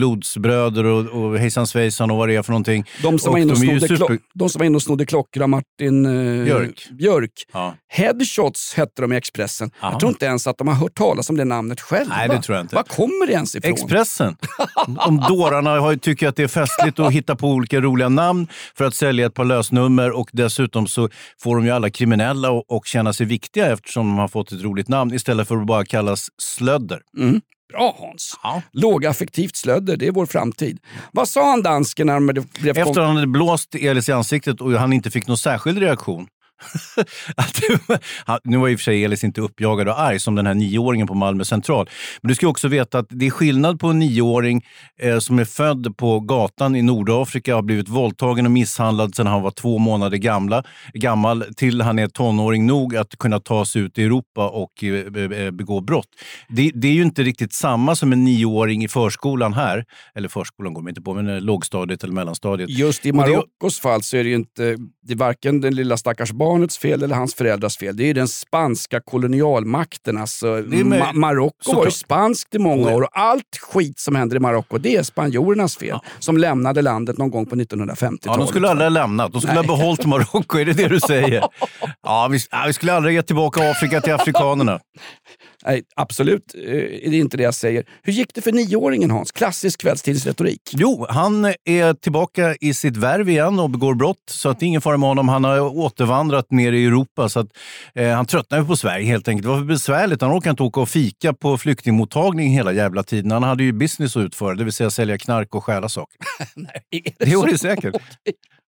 blodsbröder 0.82 1.14
och, 1.14 1.24
och 1.24 1.38
hejsan 1.38 1.66
svejsan 1.66 2.10
och 2.10 2.16
vad 2.16 2.28
det 2.28 2.36
är 2.36 2.42
för 2.42 2.52
någonting. 2.52 2.84
De 3.02 3.18
som, 3.18 3.32
var 3.32 3.38
inne 3.38 3.52
och 3.52 3.58
de 3.58 3.66
snodde 3.66 3.96
super- 3.96 4.18
de 4.34 4.48
som 4.48 4.58
var 4.58 4.66
inne 4.66 4.76
och 4.76 4.82
snodde 4.82 5.06
klockor 5.06 5.42
av 5.42 5.48
Martin 5.48 6.06
eh, 6.06 6.44
Björk. 6.44 6.88
Björk. 6.90 7.30
Ja. 7.52 7.74
Headshots 7.88 8.74
hette 8.74 9.02
de 9.02 9.12
i 9.12 9.16
Expressen. 9.16 9.70
Ja. 9.80 9.90
Jag 9.90 10.00
tror 10.00 10.10
inte 10.10 10.26
ens 10.26 10.46
att 10.46 10.58
de 10.58 10.68
har 10.68 10.74
hört 10.74 10.94
talas 10.94 11.30
om 11.30 11.36
det 11.36 11.44
namnet 11.44 11.80
själva. 11.80 12.14
Nej, 12.16 12.28
det 12.28 12.42
tror 12.42 12.56
jag 12.56 12.64
inte. 12.64 12.74
Var 12.74 12.82
kommer 12.82 13.26
det 13.26 13.32
ens 13.32 13.54
ifrån? 13.54 13.72
Expressen. 13.72 14.36
De 14.86 15.24
dårarna 15.28 15.80
har, 15.80 15.96
tycker 15.96 16.28
att 16.28 16.36
det 16.36 16.42
är 16.42 16.48
festligt 16.48 16.98
att 16.98 17.12
hitta 17.12 17.36
på 17.36 17.48
olika 17.48 17.80
roliga 17.80 18.08
namn 18.08 18.46
för 18.76 18.84
att 18.84 18.94
sälja 18.94 19.26
ett 19.26 19.34
par 19.34 19.44
lösnummer 19.44 20.10
och 20.10 20.28
dessutom 20.32 20.86
så 20.86 21.08
får 21.42 21.56
de 21.56 21.64
ju 21.64 21.70
alla 21.70 21.90
kriminella 21.90 22.50
och, 22.50 22.70
och 22.70 22.86
känna 22.86 23.12
sig 23.12 23.26
viktiga 23.26 23.72
eftersom 23.72 24.06
de 24.06 24.18
har 24.18 24.28
fått 24.28 24.52
ett 24.52 24.62
roligt 24.62 24.88
namn 24.88 25.14
istället 25.14 25.48
för 25.48 25.56
att 25.56 25.66
bara 25.66 25.84
kallas 25.84 26.28
slödder. 26.42 27.00
Mm. 27.18 27.40
Bra 27.72 27.96
Hans! 27.98 28.34
Lågaffektivt 28.72 29.56
slödder, 29.56 29.96
det 29.96 30.06
är 30.06 30.12
vår 30.12 30.26
framtid. 30.26 30.78
Vad 31.12 31.28
sa 31.28 31.50
han 31.50 31.62
dansken 31.62 32.06
när 32.06 32.14
de 32.14 32.26
blev 32.26 32.78
Efter 32.78 33.00
att 33.00 33.06
han 33.06 33.16
hade 33.16 33.26
blåst 33.26 33.74
Elis 33.74 34.08
i 34.08 34.12
ansiktet 34.12 34.60
och 34.60 34.72
han 34.72 34.92
inte 34.92 35.10
fick 35.10 35.26
någon 35.26 35.38
särskild 35.38 35.78
reaktion. 35.78 36.26
Nu 38.44 38.56
var 38.56 38.68
i 38.68 38.74
och 38.74 38.78
för 38.78 38.84
sig 38.84 39.04
Elis 39.04 39.24
inte 39.24 39.40
uppjagad 39.40 39.88
och 39.88 40.00
arg 40.00 40.20
som 40.20 40.34
den 40.34 40.46
här 40.46 40.54
nioåringen 40.54 41.06
på 41.06 41.14
Malmö 41.14 41.44
central. 41.44 41.88
Men 42.22 42.28
du 42.28 42.34
ska 42.34 42.48
också 42.48 42.68
veta 42.68 42.98
att 42.98 43.06
det 43.08 43.26
är 43.26 43.30
skillnad 43.30 43.80
på 43.80 43.86
en 43.88 43.98
nioåring 43.98 44.64
eh, 45.00 45.18
som 45.18 45.38
är 45.38 45.44
född 45.44 45.96
på 45.96 46.20
gatan 46.20 46.76
i 46.76 46.82
Nordafrika, 46.82 47.54
har 47.54 47.62
blivit 47.62 47.88
våldtagen 47.88 48.46
och 48.46 48.52
misshandlad 48.52 49.14
sedan 49.14 49.26
han 49.26 49.42
var 49.42 49.50
två 49.50 49.78
månader 49.78 50.16
gamla, 50.16 50.64
gammal, 50.94 51.44
till 51.56 51.80
han 51.80 51.98
är 51.98 52.08
tonåring 52.08 52.66
nog 52.66 52.96
att 52.96 53.18
kunna 53.18 53.40
ta 53.40 53.64
sig 53.64 53.82
ut 53.82 53.98
i 53.98 54.02
Europa 54.02 54.48
och 54.48 54.84
eh, 54.84 55.10
be- 55.10 55.52
begå 55.52 55.80
brott. 55.80 56.08
Det, 56.48 56.70
det 56.74 56.88
är 56.88 56.92
ju 56.92 57.02
inte 57.02 57.22
riktigt 57.22 57.52
samma 57.52 57.96
som 57.96 58.12
en 58.12 58.24
nioåring 58.24 58.84
i 58.84 58.88
förskolan 58.88 59.52
här, 59.52 59.84
eller 60.14 60.28
förskolan 60.28 60.74
går 60.74 60.82
de 60.82 60.88
inte 60.88 61.02
på, 61.02 61.14
men 61.14 61.28
eh, 61.28 61.40
lågstadiet 61.40 62.04
eller 62.04 62.14
mellanstadiet. 62.14 62.70
Just 62.70 63.06
i 63.06 63.10
Och 63.10 63.16
Marockos 63.16 63.80
fall 63.80 64.02
så 64.02 64.16
är 64.16 64.24
det 64.24 64.30
ju 64.30 64.36
inte 64.36 64.76
det 65.06 65.12
är 65.12 65.16
varken 65.16 65.60
den 65.60 65.74
lilla 65.74 65.96
stackars 65.96 66.32
barnets 66.44 66.78
fel 66.78 67.02
eller 67.02 67.14
hans 67.14 67.34
föräldrars 67.34 67.76
fel. 67.78 67.96
Det 67.96 68.02
är 68.02 68.06
ju 68.06 68.12
den 68.12 68.28
spanska 68.28 69.00
kolonialmakten. 69.00 70.18
Alltså, 70.18 70.46
Ma- 70.46 71.12
Marocko 71.12 71.72
var 71.76 71.84
ju 71.84 71.90
spanskt 71.90 72.54
i 72.54 72.58
många 72.58 72.90
år 72.94 73.02
och 73.02 73.08
allt 73.18 73.56
skit 73.62 73.98
som 73.98 74.14
händer 74.16 74.36
i 74.36 74.40
Marocko 74.40 74.78
det 74.78 74.96
är 74.96 75.02
spanjorernas 75.02 75.76
fel. 75.76 75.98
Som 76.18 76.36
lämnade 76.38 76.82
landet 76.82 77.18
någon 77.18 77.30
gång 77.30 77.46
på 77.46 77.56
1950-talet. 77.56 78.18
Ja, 78.24 78.36
de 78.36 78.46
skulle 78.46 78.68
aldrig 78.70 78.84
ha 78.84 78.90
lämnat. 78.90 79.32
De 79.32 79.40
skulle 79.40 79.54
Nej. 79.60 79.66
ha 79.68 79.76
behållit 79.76 80.06
Marocko. 80.06 80.58
Är 80.58 80.64
det 80.64 80.72
det 80.72 80.88
du 80.88 81.00
säger? 81.00 81.44
Ja, 82.02 82.28
vi, 82.30 82.38
ja, 82.50 82.64
vi 82.66 82.72
skulle 82.72 82.92
aldrig 82.92 83.14
ge 83.14 83.22
tillbaka 83.22 83.70
Afrika 83.70 84.00
till 84.00 84.12
afrikanerna. 84.14 84.80
Nej, 85.66 85.82
absolut 85.96 86.54
eh, 86.54 86.62
är 87.06 87.10
det 87.10 87.16
inte 87.16 87.36
det 87.36 87.42
jag 87.42 87.54
säger. 87.54 87.84
Hur 88.02 88.12
gick 88.12 88.34
det 88.34 88.40
för 88.40 88.52
nioåringen 88.52 89.10
Hans? 89.10 89.32
Klassisk 89.32 89.80
kvällstidningsretorik. 89.80 90.60
Jo, 90.72 91.06
han 91.08 91.44
är 91.64 91.94
tillbaka 91.94 92.54
i 92.60 92.74
sitt 92.74 92.96
värv 92.96 93.28
igen 93.28 93.58
och 93.58 93.70
begår 93.70 93.94
brott. 93.94 94.22
Så 94.30 94.48
att 94.48 94.60
det 94.60 94.64
är 94.64 94.68
ingen 94.68 94.80
fara 94.80 94.96
med 94.96 95.08
honom. 95.08 95.28
Han 95.28 95.44
har 95.44 95.60
återvandrat 95.60 96.50
ner 96.50 96.72
i 96.72 96.84
Europa. 96.86 97.28
Så 97.28 97.40
att, 97.40 97.46
eh, 97.94 98.08
han 98.08 98.26
tröttnar 98.26 98.58
ju 98.58 98.66
på 98.66 98.76
Sverige 98.76 99.06
helt 99.06 99.28
enkelt. 99.28 99.42
Det 99.42 99.48
var 99.48 99.58
för 99.58 99.64
besvärligt. 99.64 100.20
Han 100.20 100.32
orkade 100.32 100.50
inte 100.50 100.62
åka 100.62 100.80
och 100.80 100.88
fika 100.88 101.32
på 101.32 101.58
flyktingmottagning 101.58 102.52
hela 102.52 102.72
jävla 102.72 103.02
tiden. 103.02 103.30
Han 103.30 103.42
hade 103.42 103.62
ju 103.62 103.72
business 103.72 104.16
att 104.16 104.22
utföra, 104.22 104.54
det 104.54 104.64
vill 104.64 104.72
säga 104.72 104.90
sälja 104.90 105.18
knark 105.18 105.54
och 105.54 105.64
stjäla 105.64 105.88
saker. 105.88 106.18
Är 106.90 107.00
det 107.02 107.12
Det 107.18 107.32
är 107.32 107.46
det 107.46 107.58
säkert. 107.58 107.96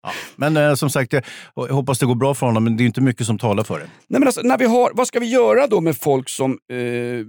Ja. 0.06 0.12
Men 0.36 0.56
eh, 0.56 0.74
som 0.74 0.90
sagt, 0.90 1.12
jag 1.12 1.22
hoppas 1.54 1.98
det 1.98 2.06
går 2.06 2.14
bra 2.14 2.34
för 2.34 2.46
honom, 2.46 2.64
men 2.64 2.76
det 2.76 2.82
är 2.82 2.86
inte 2.86 3.00
mycket 3.00 3.26
som 3.26 3.38
talar 3.38 3.64
för 3.64 3.78
det. 3.78 3.86
Nej, 4.08 4.20
men 4.20 4.26
alltså, 4.28 4.40
när 4.42 4.58
vi 4.58 4.64
har, 4.64 4.90
vad 4.94 5.06
ska 5.08 5.20
vi 5.20 5.26
göra 5.26 5.66
då 5.66 5.80
med 5.80 5.96
folk 5.96 6.28
som, 6.28 6.50
eh, 6.72 7.26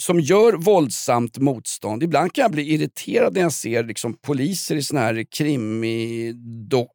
som 0.00 0.20
gör 0.20 0.52
våldsamt 0.52 1.38
motstånd? 1.38 2.02
Ibland 2.02 2.32
kan 2.32 2.42
jag 2.42 2.50
bli 2.50 2.72
irriterad 2.74 3.34
när 3.34 3.40
jag 3.40 3.52
ser 3.52 3.84
liksom, 3.84 4.14
poliser 4.26 4.76
i 4.76 4.82
såna 4.82 5.00
här 5.00 5.24
krimi 5.36 6.34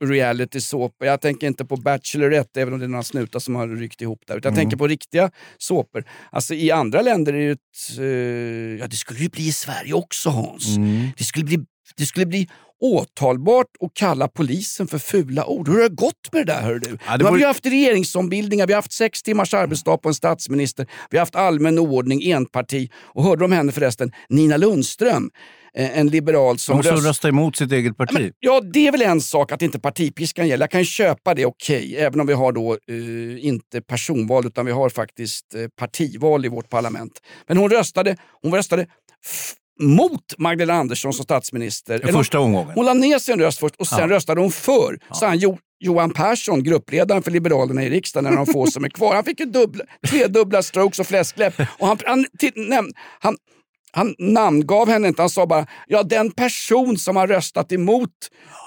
reality 0.03 0.61
såpor. 0.61 1.07
Jag 1.07 1.21
tänker 1.21 1.47
inte 1.47 1.65
på 1.65 1.75
Bachelorette, 1.77 2.61
även 2.61 2.73
om 2.73 2.79
det 2.79 2.85
är 2.85 2.87
några 2.87 3.03
snutar 3.03 3.39
som 3.39 3.55
har 3.55 3.67
ryckt 3.67 4.01
ihop 4.01 4.19
där. 4.27 4.37
Utan 4.37 4.49
jag 4.51 4.57
Mm. 4.57 4.61
tänker 4.65 4.77
på 4.77 4.87
riktiga 4.87 5.31
såpor. 5.57 6.03
Alltså, 6.31 6.53
I 6.53 6.71
andra 6.71 7.01
länder 7.01 7.33
är 7.33 7.47
det 7.47 7.51
ett... 7.51 7.99
Eh, 7.99 8.05
ja, 8.79 8.87
det 8.87 8.95
skulle 8.95 9.19
ju 9.19 9.29
bli 9.29 9.47
i 9.47 9.51
Sverige 9.51 9.93
också 9.93 10.29
Hans. 10.29 10.77
Mm. 10.77 11.07
Det 11.17 11.23
skulle 11.23 11.45
bli, 11.45 11.59
det 11.97 12.05
skulle 12.05 12.25
bli 12.25 12.47
åtalbart 12.81 13.67
att 13.81 13.93
kalla 13.93 14.27
polisen 14.27 14.87
för 14.87 14.97
fula 14.97 15.45
ord. 15.45 15.67
Hur 15.67 15.75
har 15.75 15.89
det 15.89 15.95
gått 15.95 16.29
med 16.33 16.45
det 16.45 16.53
där? 16.53 16.61
Hör 16.61 16.79
du? 16.79 16.97
Ja, 17.07 17.17
det 17.17 17.25
har 17.25 17.31
vi 17.33 17.39
ju 17.39 17.45
haft 17.45 17.65
regeringsombildningar, 17.65 18.67
vi 18.67 18.73
har 18.73 18.77
haft 18.77 18.91
sex 18.93 19.23
timmars 19.23 19.53
arbetsdag 19.53 19.97
på 19.97 20.09
en 20.09 20.15
statsminister, 20.15 20.87
vi 21.09 21.17
har 21.17 21.21
haft 21.21 21.35
allmän 21.35 21.79
oordning, 21.79 22.31
enparti. 22.31 22.89
Och 22.95 23.23
hörde 23.23 23.45
om 23.45 23.51
henne 23.51 23.71
förresten? 23.71 24.11
Nina 24.29 24.57
Lundström, 24.57 25.29
eh, 25.77 25.99
en 25.99 26.07
liberal 26.07 26.57
som 26.59 26.75
Hon 26.75 26.83
som 26.83 26.91
röst- 26.95 27.07
röstar 27.07 27.29
emot 27.29 27.55
sitt 27.55 27.71
eget 27.71 27.97
parti. 27.97 28.31
Ja, 28.39 28.61
det 28.73 28.87
är 28.87 28.91
väl 28.91 29.01
en 29.01 29.21
sak 29.21 29.51
att 29.51 29.61
inte 29.61 29.79
partipiskan 29.79 30.47
gäller. 30.47 30.63
Jag 30.63 30.71
kan 30.71 30.85
köpa 30.85 31.33
det 31.33 31.45
okej, 31.45 31.95
även 31.97 32.19
om 32.19 32.27
vi 32.27 32.33
har 32.33 32.51
då 32.51 32.71
eh, 32.73 33.45
inte 33.45 33.81
personval 33.81 34.45
utan 34.47 34.65
vi 34.65 34.71
har 34.71 34.89
faktiskt 34.89 35.55
eh, 35.55 35.67
partival 35.79 36.45
i 36.45 36.47
vårt 36.47 36.69
parlament. 36.69 37.11
Men 37.47 37.57
hon 37.57 37.69
röstade, 37.69 38.17
hon 38.41 38.53
röstade 38.53 38.87
mot 39.79 40.21
Magdalena 40.37 40.79
Andersson 40.79 41.13
som 41.13 41.23
statsminister. 41.23 41.99
Den 41.99 42.13
första 42.13 42.39
omgången. 42.39 42.71
Hon 42.75 42.85
la 42.85 42.93
ner 42.93 43.19
sin 43.19 43.39
röst 43.39 43.59
först 43.59 43.75
och 43.75 43.87
sen 43.87 43.99
Ja. 43.99 44.07
röstade 44.07 44.41
hon 44.41 44.51
för. 44.51 44.99
Så 45.11 45.25
han 45.25 45.37
gjorde 45.37 45.57
Johan 45.79 46.13
Persson, 46.13 46.63
gruppledaren 46.63 47.23
för 47.23 47.31
Liberalerna 47.31 47.83
i 47.83 47.89
riksdagen, 47.89 48.29
när 48.31 48.37
de 48.37 48.45
få 48.53 48.67
som 48.67 48.83
är 48.83 48.89
kvar. 48.89 49.15
Han 49.15 49.23
fick 49.23 49.39
ju 49.39 49.45
dubbla, 49.45 49.83
tredubbla 50.07 50.63
strokes 50.63 50.99
och 50.99 51.07
fläskläpp. 51.07 51.53
Och 51.79 51.87
han, 51.87 51.97
han, 52.05 52.25
näm, 52.55 52.89
han, 53.19 53.37
han 53.91 54.15
namngav 54.19 54.89
henne 54.89 55.07
inte, 55.07 55.21
han 55.21 55.29
sa 55.29 55.45
bara 55.47 55.65
ja, 55.87 56.03
den 56.03 56.31
person 56.31 56.97
som 56.97 57.15
har 57.15 57.27
röstat 57.27 57.71
emot 57.71 58.09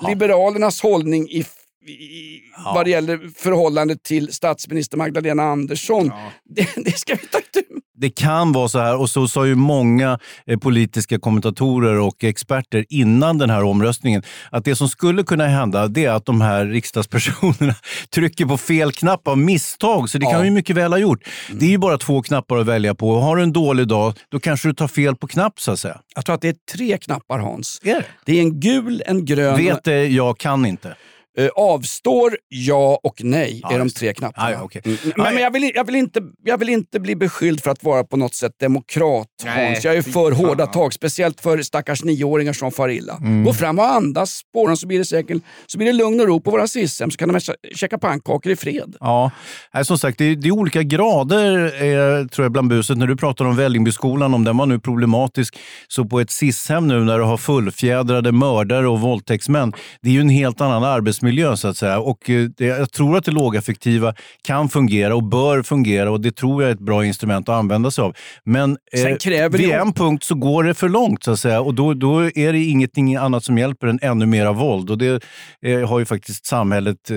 Liberalernas 0.09 0.83
hållning 0.83 1.29
i, 1.31 1.45
i, 1.93 2.41
vad 2.75 2.85
det 2.87 2.91
gäller 2.91 3.21
förhållandet 3.37 4.03
till 4.03 4.33
statsminister 4.33 4.97
Magdalena 4.97 5.43
Andersson. 5.43 6.11
Det, 6.49 6.69
det 6.85 6.99
ska 6.99 7.15
vi 7.15 7.27
ta 7.27 7.39
itu. 7.39 7.63
Det 7.99 8.11
kan 8.11 8.53
vara 8.53 8.69
så 8.69 8.79
här, 8.79 9.01
och 9.01 9.11
så 9.11 9.29
sa 9.29 9.47
ju 9.47 9.55
många 9.55 10.19
eh, 10.47 10.59
politiska 10.59 11.19
kommentatorer 11.19 11.99
och 11.99 12.25
experter 12.25 12.85
innan 12.89 13.39
den 13.39 13.51
här 13.51 13.63
omröstningen, 13.65 14.23
att 14.51 14.65
det 14.65 14.77
som 14.77 14.89
skulle 14.89 15.23
kunna 15.23 15.47
hända 15.47 15.89
det 15.89 16.05
är 16.05 16.11
att 16.11 16.27
de 16.27 16.41
här 16.41 16.67
riksdagspersonerna 16.67 17.75
trycker 18.15 18.47
på 18.47 18.57
fel 18.59 18.93
knapp 18.93 19.29
av 19.29 19.39
misstag. 19.39 20.11
Så 20.11 20.19
det 20.19 20.25
kan 20.25 20.33
Ja. 20.33 20.39
de 20.39 20.45
ju 20.45 20.51
mycket 20.51 20.77
väl 20.77 20.93
ha 20.93 20.99
gjort. 20.99 21.25
Det 21.53 21.67
är 21.67 21.71
ju 21.71 21.79
bara 21.79 21.99
två 21.99 22.23
knappar 22.23 22.57
att 22.57 22.67
välja 22.67 22.95
på. 22.95 23.21
Har 23.21 23.37
du 23.37 23.43
en 23.43 23.53
dålig 23.53 23.89
dag, 23.89 24.15
då 24.31 24.41
kanske 24.41 24.69
du 24.69 24.75
tar 24.75 24.89
fel 24.89 25.17
på 25.17 25.27
knapp 25.27 25.61
så 25.61 25.73
att 25.73 25.81
säga. 25.81 26.01
Jag 26.15 26.25
tror 26.25 26.35
att 26.35 26.41
det 26.41 26.49
är 26.49 26.57
tre 26.73 26.99
knappar 26.99 27.39
Hans. 27.39 27.81
Är 27.85 27.95
det? 27.95 28.05
Det 28.25 28.33
är 28.39 28.41
en 28.41 28.61
gul, 28.61 29.03
en 29.07 29.25
grön 29.25 29.57
Vet 29.57 29.85
det, 29.85 30.07
jag 30.07 30.39
kan 30.39 30.67
inte. 30.67 30.95
Eh, 31.39 31.49
avstår, 31.57 32.37
ja 32.49 33.01
och 33.03 33.15
nej 33.25 33.61
Ja, 33.63 33.73
är 33.73 33.79
de 33.79 33.91
tre 33.91 34.15
knapparna. 34.15 34.51
Ja, 34.53 34.59
okej. 34.63 34.83
Mm, 34.85 34.97
Men, 35.17 35.35
men 35.35 35.43
jag, 35.43 35.51
vill, 35.51 35.73
jag, 35.75 35.85
vill 35.87 35.95
inte, 35.95 36.21
jag 36.45 36.59
vill 36.59 36.69
inte 36.69 37.01
bli 37.01 37.17
beskylld 37.17 37.63
för 37.63 37.71
att 37.71 37.85
vara 37.85 38.05
på 38.05 38.17
något 38.17 38.35
sätt 38.35 38.53
demokrat, 38.61 39.27
Nej, 39.45 39.67
Hans. 39.73 39.85
Jag 39.85 39.97
är 39.97 40.03
för 40.03 40.11
fan. 40.11 40.33
hårda 40.47 40.67
tag, 40.67 40.93
speciellt 40.95 41.41
för 41.41 41.63
stackars 41.63 42.05
nioåringar 42.05 42.53
som 42.53 42.73
far 42.73 42.89
illa. 42.89 43.17
Mm. 43.17 43.45
Gå 43.45 43.53
fram 43.53 43.79
och 43.79 43.87
andas 43.95 44.41
på 44.55 44.67
dem 44.67 44.77
så 44.77 44.87
blir 44.87 44.99
det 44.99 45.05
säkert 45.05 45.43
så 45.67 45.79
blir 45.79 45.87
det 45.87 45.93
lugn 45.93 46.21
och 46.21 46.27
ro 46.27 46.41
på 46.41 46.51
våra 46.51 46.67
SIS-hem 46.69 47.11
så 47.11 47.17
kan 47.17 47.29
de 47.29 47.39
kä- 47.39 47.55
käka 47.75 47.99
pannkakor 47.99 48.53
i 48.53 48.57
fred. 48.57 48.97
Ja, 49.01 49.31
Nej, 49.75 49.85
som 49.85 49.99
sagt, 49.99 50.19
det 50.19 50.25
är, 50.25 50.37
det 50.37 50.49
är 50.49 50.53
olika 50.53 50.83
grader 50.83 51.65
eh, 51.65 52.27
tror 52.27 52.45
jag 52.45 52.53
bland 52.53 52.69
buset. 52.69 52.99
När 52.99 53.07
du 53.07 53.17
pratar 53.17 53.45
om 53.45 53.57
Vällingbyskolan, 53.57 54.35
om 54.35 54.45
den 54.45 54.57
var 54.57 54.67
nu 54.67 54.81
problematisk, 54.81 55.57
så 55.89 56.05
på 56.05 56.21
ett 56.21 56.31
SIS-hem 56.31 56.87
nu 56.87 57.01
när 57.05 57.19
du 57.19 57.25
har 57.25 57.37
fullfjädrade 57.37 58.33
mördare 58.33 58.89
och 58.89 59.01
våldtäktsmän, 59.01 59.73
det 60.03 60.09
är 60.09 60.13
ju 60.13 60.21
en 60.21 60.29
helt 60.29 60.61
annan 60.61 60.85
arbetsmiljö 60.85 61.26
så 61.57 61.69
att 61.69 61.77
säga. 61.77 61.99
Och 62.01 62.31
eh, 62.31 62.45
det, 62.57 62.65
jag 62.65 62.93
tror 62.93 63.17
att 63.17 63.25
det 63.25 63.31
lågaffektiva 63.31 64.15
kan 64.43 64.69
fungera 64.69 65.15
och 65.17 65.25
bör 65.25 65.63
fungera 65.63 66.11
och 66.11 66.21
det 66.21 66.37
tror 66.37 66.63
jag 66.63 66.71
är 66.71 66.75
ett 66.75 66.81
bra 66.81 67.05
instrument 67.05 67.49
att 67.49 67.55
använda 67.55 67.91
sig 67.91 68.03
av. 68.05 68.15
Men 68.45 68.77
eh, 68.93 69.05
vid 69.51 69.51
det- 69.51 69.73
en 69.73 69.93
punkt 69.93 70.25
så 70.25 70.35
går 70.35 70.65
det 70.65 70.75
för 70.75 70.89
långt 70.89 71.25
så 71.25 71.31
att 71.31 71.39
säga 71.39 71.61
och 71.61 71.75
då, 71.75 71.95
då 71.95 72.21
är 72.21 72.53
det 72.53 72.65
ingenting 72.65 73.17
annat 73.17 73.45
som 73.45 73.59
hjälper 73.59 73.87
än 73.87 73.99
ännu 74.03 74.27
mera 74.27 74.53
våld. 74.53 74.91
Och 74.91 74.99
det 74.99 75.23
eh, 75.67 75.89
har 75.89 75.99
ju 75.99 76.05
faktiskt 76.05 76.47
samhället, 76.47 77.11
eh, 77.11 77.17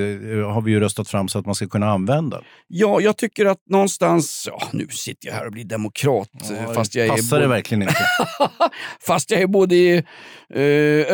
har 0.52 0.62
vi 0.62 0.72
ju 0.72 0.80
röstat 0.80 1.10
fram 1.10 1.28
så 1.28 1.40
att 1.40 1.46
man 1.46 1.56
ska 1.56 1.68
kunna 1.68 1.90
använda. 1.90 2.42
Ja, 2.68 3.02
jag 3.02 3.18
tycker 3.18 3.46
att 3.46 3.58
någonstans... 3.70 4.44
Ja, 4.52 4.62
nu 4.72 4.88
sitter 4.90 5.28
jag 5.28 5.36
här 5.36 5.46
och 5.46 5.52
blir 5.52 5.64
demokrat. 5.66 6.30
eh, 6.52 6.74
fast 6.74 6.96
jag 6.96 7.06
är 7.06 7.10
Passar 7.10 7.38
det 7.38 7.44
både- 7.46 7.48
verkligen 7.56 7.82
inte? 7.82 7.96
Fast 9.08 9.32
jag 9.32 9.42
är 9.42 9.48
både 9.48 9.76
i 9.76 9.98
eh, 10.56 10.62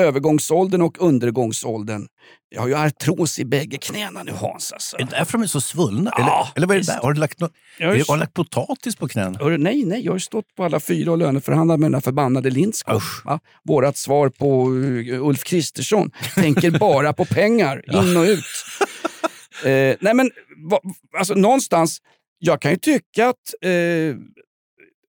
övergångsåldern 0.05 0.81
och 0.81 1.01
undergångsåldern. 1.01 2.07
Jag 2.49 2.61
har 2.61 2.67
ju 2.67 2.75
artros 2.75 3.39
i 3.39 3.45
bägge 3.45 3.77
knäna 3.77 4.23
nu 4.23 4.31
Hans. 4.31 4.71
Alltså. 4.73 4.97
Är 4.97 5.03
det 5.03 5.09
därför 5.11 5.31
de 5.31 5.41
är 5.43 5.47
så 5.47 5.61
svullna? 5.61 6.11
Ja, 6.17 6.23
eller, 6.23 6.51
eller 6.55 6.67
vad 6.67 6.75
är 6.77 6.79
det 6.81 6.85
där? 6.85 6.99
Har 7.01 7.13
du 7.13 7.19
lagt, 7.19 7.39
no 7.39 7.49
har 7.79 7.93
ju- 7.95 8.03
har 8.07 8.15
du 8.15 8.19
lagt 8.19 8.33
potatis 8.33 8.95
på 8.95 9.07
knäna? 9.07 9.39
Hörru, 9.39 9.57
nej, 9.57 9.85
nej, 9.85 10.05
jag 10.05 10.11
har 10.11 10.15
ju 10.15 10.19
stått 10.19 10.55
på 10.55 10.63
alla 10.63 10.79
fyra 10.79 11.11
och 11.11 11.17
löneförhandlat 11.17 11.79
med 11.79 11.85
den 11.87 11.91
där 11.91 11.99
förbannade 12.01 12.49
Lindskog. 12.49 13.01
Va? 13.25 13.39
Vårat 13.63 13.97
svar 13.97 14.29
på 14.29 14.69
uh, 14.69 15.27
Ulf 15.27 15.43
Kristersson. 15.43 16.11
Tänker 16.35 16.71
bara 16.79 17.13
på 17.13 17.25
pengar, 17.25 17.81
in 17.95 18.17
och 18.17 18.23
ut. 18.23 18.45
eh, 19.65 19.95
nej 19.99 20.13
men, 20.13 20.31
va, 20.69 20.79
alltså 21.17 21.33
någonstans, 21.33 22.01
jag 22.39 22.61
kan 22.61 22.71
ju 22.71 22.77
tycka 22.77 23.27
att... 23.29 23.53
Eh, 23.61 23.71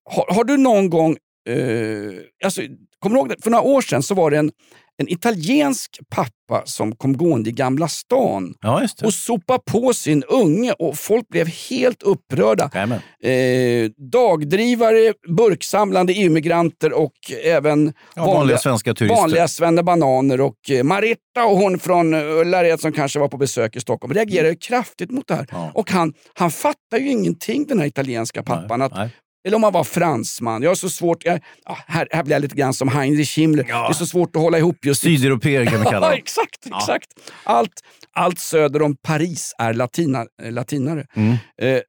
har, 0.09 0.33
har 0.35 0.43
du 0.43 0.57
någon 0.57 0.89
gång... 0.89 1.17
Eh, 1.49 1.55
alltså, 2.45 2.61
kommer 2.99 3.15
du 3.15 3.19
ihåg 3.19 3.29
det? 3.29 3.35
För 3.43 3.49
några 3.51 3.63
år 3.63 3.81
sedan 3.81 4.03
så 4.03 4.15
var 4.15 4.31
det 4.31 4.37
en, 4.37 4.51
en 4.97 5.07
italiensk 5.09 5.99
pappa 6.09 6.61
som 6.65 6.95
kom 6.95 7.17
gående 7.17 7.49
i 7.49 7.53
Gamla 7.53 7.87
stan 7.87 8.53
Ja, 8.61 8.87
och 9.03 9.13
sopade 9.13 9.59
på 9.71 9.93
sin 9.93 10.23
unge 10.23 10.71
och 10.71 10.97
folk 10.97 11.27
blev 11.29 11.47
helt 11.47 12.03
upprörda. 12.03 12.69
Eh, 13.23 13.89
dagdrivare, 14.11 15.13
burksamlande 15.27 16.13
EU-migranter 16.13 16.93
och 16.93 17.11
även 17.43 17.93
Ja, 18.15 18.25
vanliga 18.25 18.57
svenska 18.57 18.93
turister. 18.93 19.15
vanliga 19.21 19.47
svennebananer 19.47 20.41
och 20.41 20.69
eh, 20.69 20.83
Maritta 20.83 21.45
och 21.45 21.57
hon 21.57 21.79
från 21.79 22.13
eh, 22.13 22.19
Ullared 22.19 22.79
som 22.79 22.91
kanske 22.91 23.19
var 23.19 23.27
på 23.27 23.37
besök 23.37 23.75
i 23.75 23.79
Stockholm 23.79 24.13
reagerade 24.13 24.55
kraftigt 24.55 25.11
mot 25.11 25.27
det 25.27 25.35
här. 25.35 25.47
Ja. 25.51 25.71
Och 25.73 25.91
han, 25.91 26.13
han 26.33 26.51
fattar 26.51 26.97
ju 26.97 27.09
ingenting 27.11 27.65
den 27.67 27.79
här 27.79 27.85
italienska 27.87 28.43
pappan. 28.43 28.81
att, 28.81 28.95
nej. 28.95 29.09
Eller 29.47 29.57
om 29.57 29.63
han 29.63 29.73
var 29.73 29.83
fransman. 29.83 30.61
Jag 30.63 30.69
har 30.69 30.75
så 30.75 30.89
svårt, 30.89 31.25
jag, 31.25 31.39
ja, 31.65 31.77
här, 31.87 32.07
här 32.11 32.23
blir 32.23 32.35
jag 32.35 32.41
lite 32.41 32.55
grann 32.55 32.73
som 32.73 32.87
Heinrich 32.87 33.37
Himmler. 33.37 33.63
Det 33.63 33.71
är 33.71 33.93
så 33.93 34.05
svårt 34.05 34.35
att 34.35 34.41
hålla 34.41 34.57
ihop 34.57 34.85
just 34.85 35.01
Sydeuropeer 35.01 35.65
kan 35.65 35.79
vi 35.79 35.85
kalla 35.85 35.97
Ja, 36.07 36.09
dem. 36.11 36.19
exakt. 36.19 36.65
exakt. 36.65 37.07
Allt, 37.43 37.81
allt 38.13 38.39
söder 38.39 38.81
om 38.81 38.95
Paris 38.95 39.53
är 39.57 39.73
latina, 39.73 40.25
eh, 40.43 40.51
latinare. 40.51 41.05
Eh, 41.61 41.79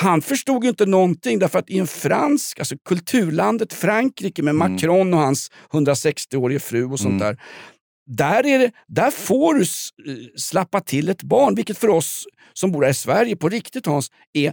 han 0.00 0.22
förstod 0.22 0.64
ju 0.64 0.70
inte 0.70 0.86
någonting 0.86 1.38
därför 1.38 1.58
att 1.58 1.70
i 1.70 1.78
en 1.78 1.86
fransk, 1.86 2.58
alltså 2.58 2.74
kulturlandet 2.88 3.72
Frankrike 3.72 4.42
med 4.42 4.54
Macron 4.54 5.14
och 5.14 5.20
hans 5.20 5.50
160-årige 5.72 6.58
fru 6.60 6.84
och 6.84 7.00
sånt 7.00 7.20
där. 7.20 7.40
Där, 8.06 8.46
är 8.46 8.58
det, 8.58 8.70
där 8.88 9.10
får 9.10 9.54
du 9.54 9.60
eh, 9.60 9.66
slappa 10.36 10.80
till 10.80 11.08
ett 11.08 11.22
barn, 11.22 11.54
vilket 11.54 11.78
för 11.78 11.88
oss 11.88 12.24
som 12.52 12.72
bor 12.72 12.82
här 12.82 12.90
i 12.90 12.94
Sverige 12.94 13.36
på 13.36 13.48
riktigt 13.48 13.86
Hans, 13.86 14.08
är 14.32 14.52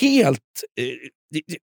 helt 0.00 0.38
eh, 0.80 0.84
det, 1.30 1.42
det, 1.46 1.56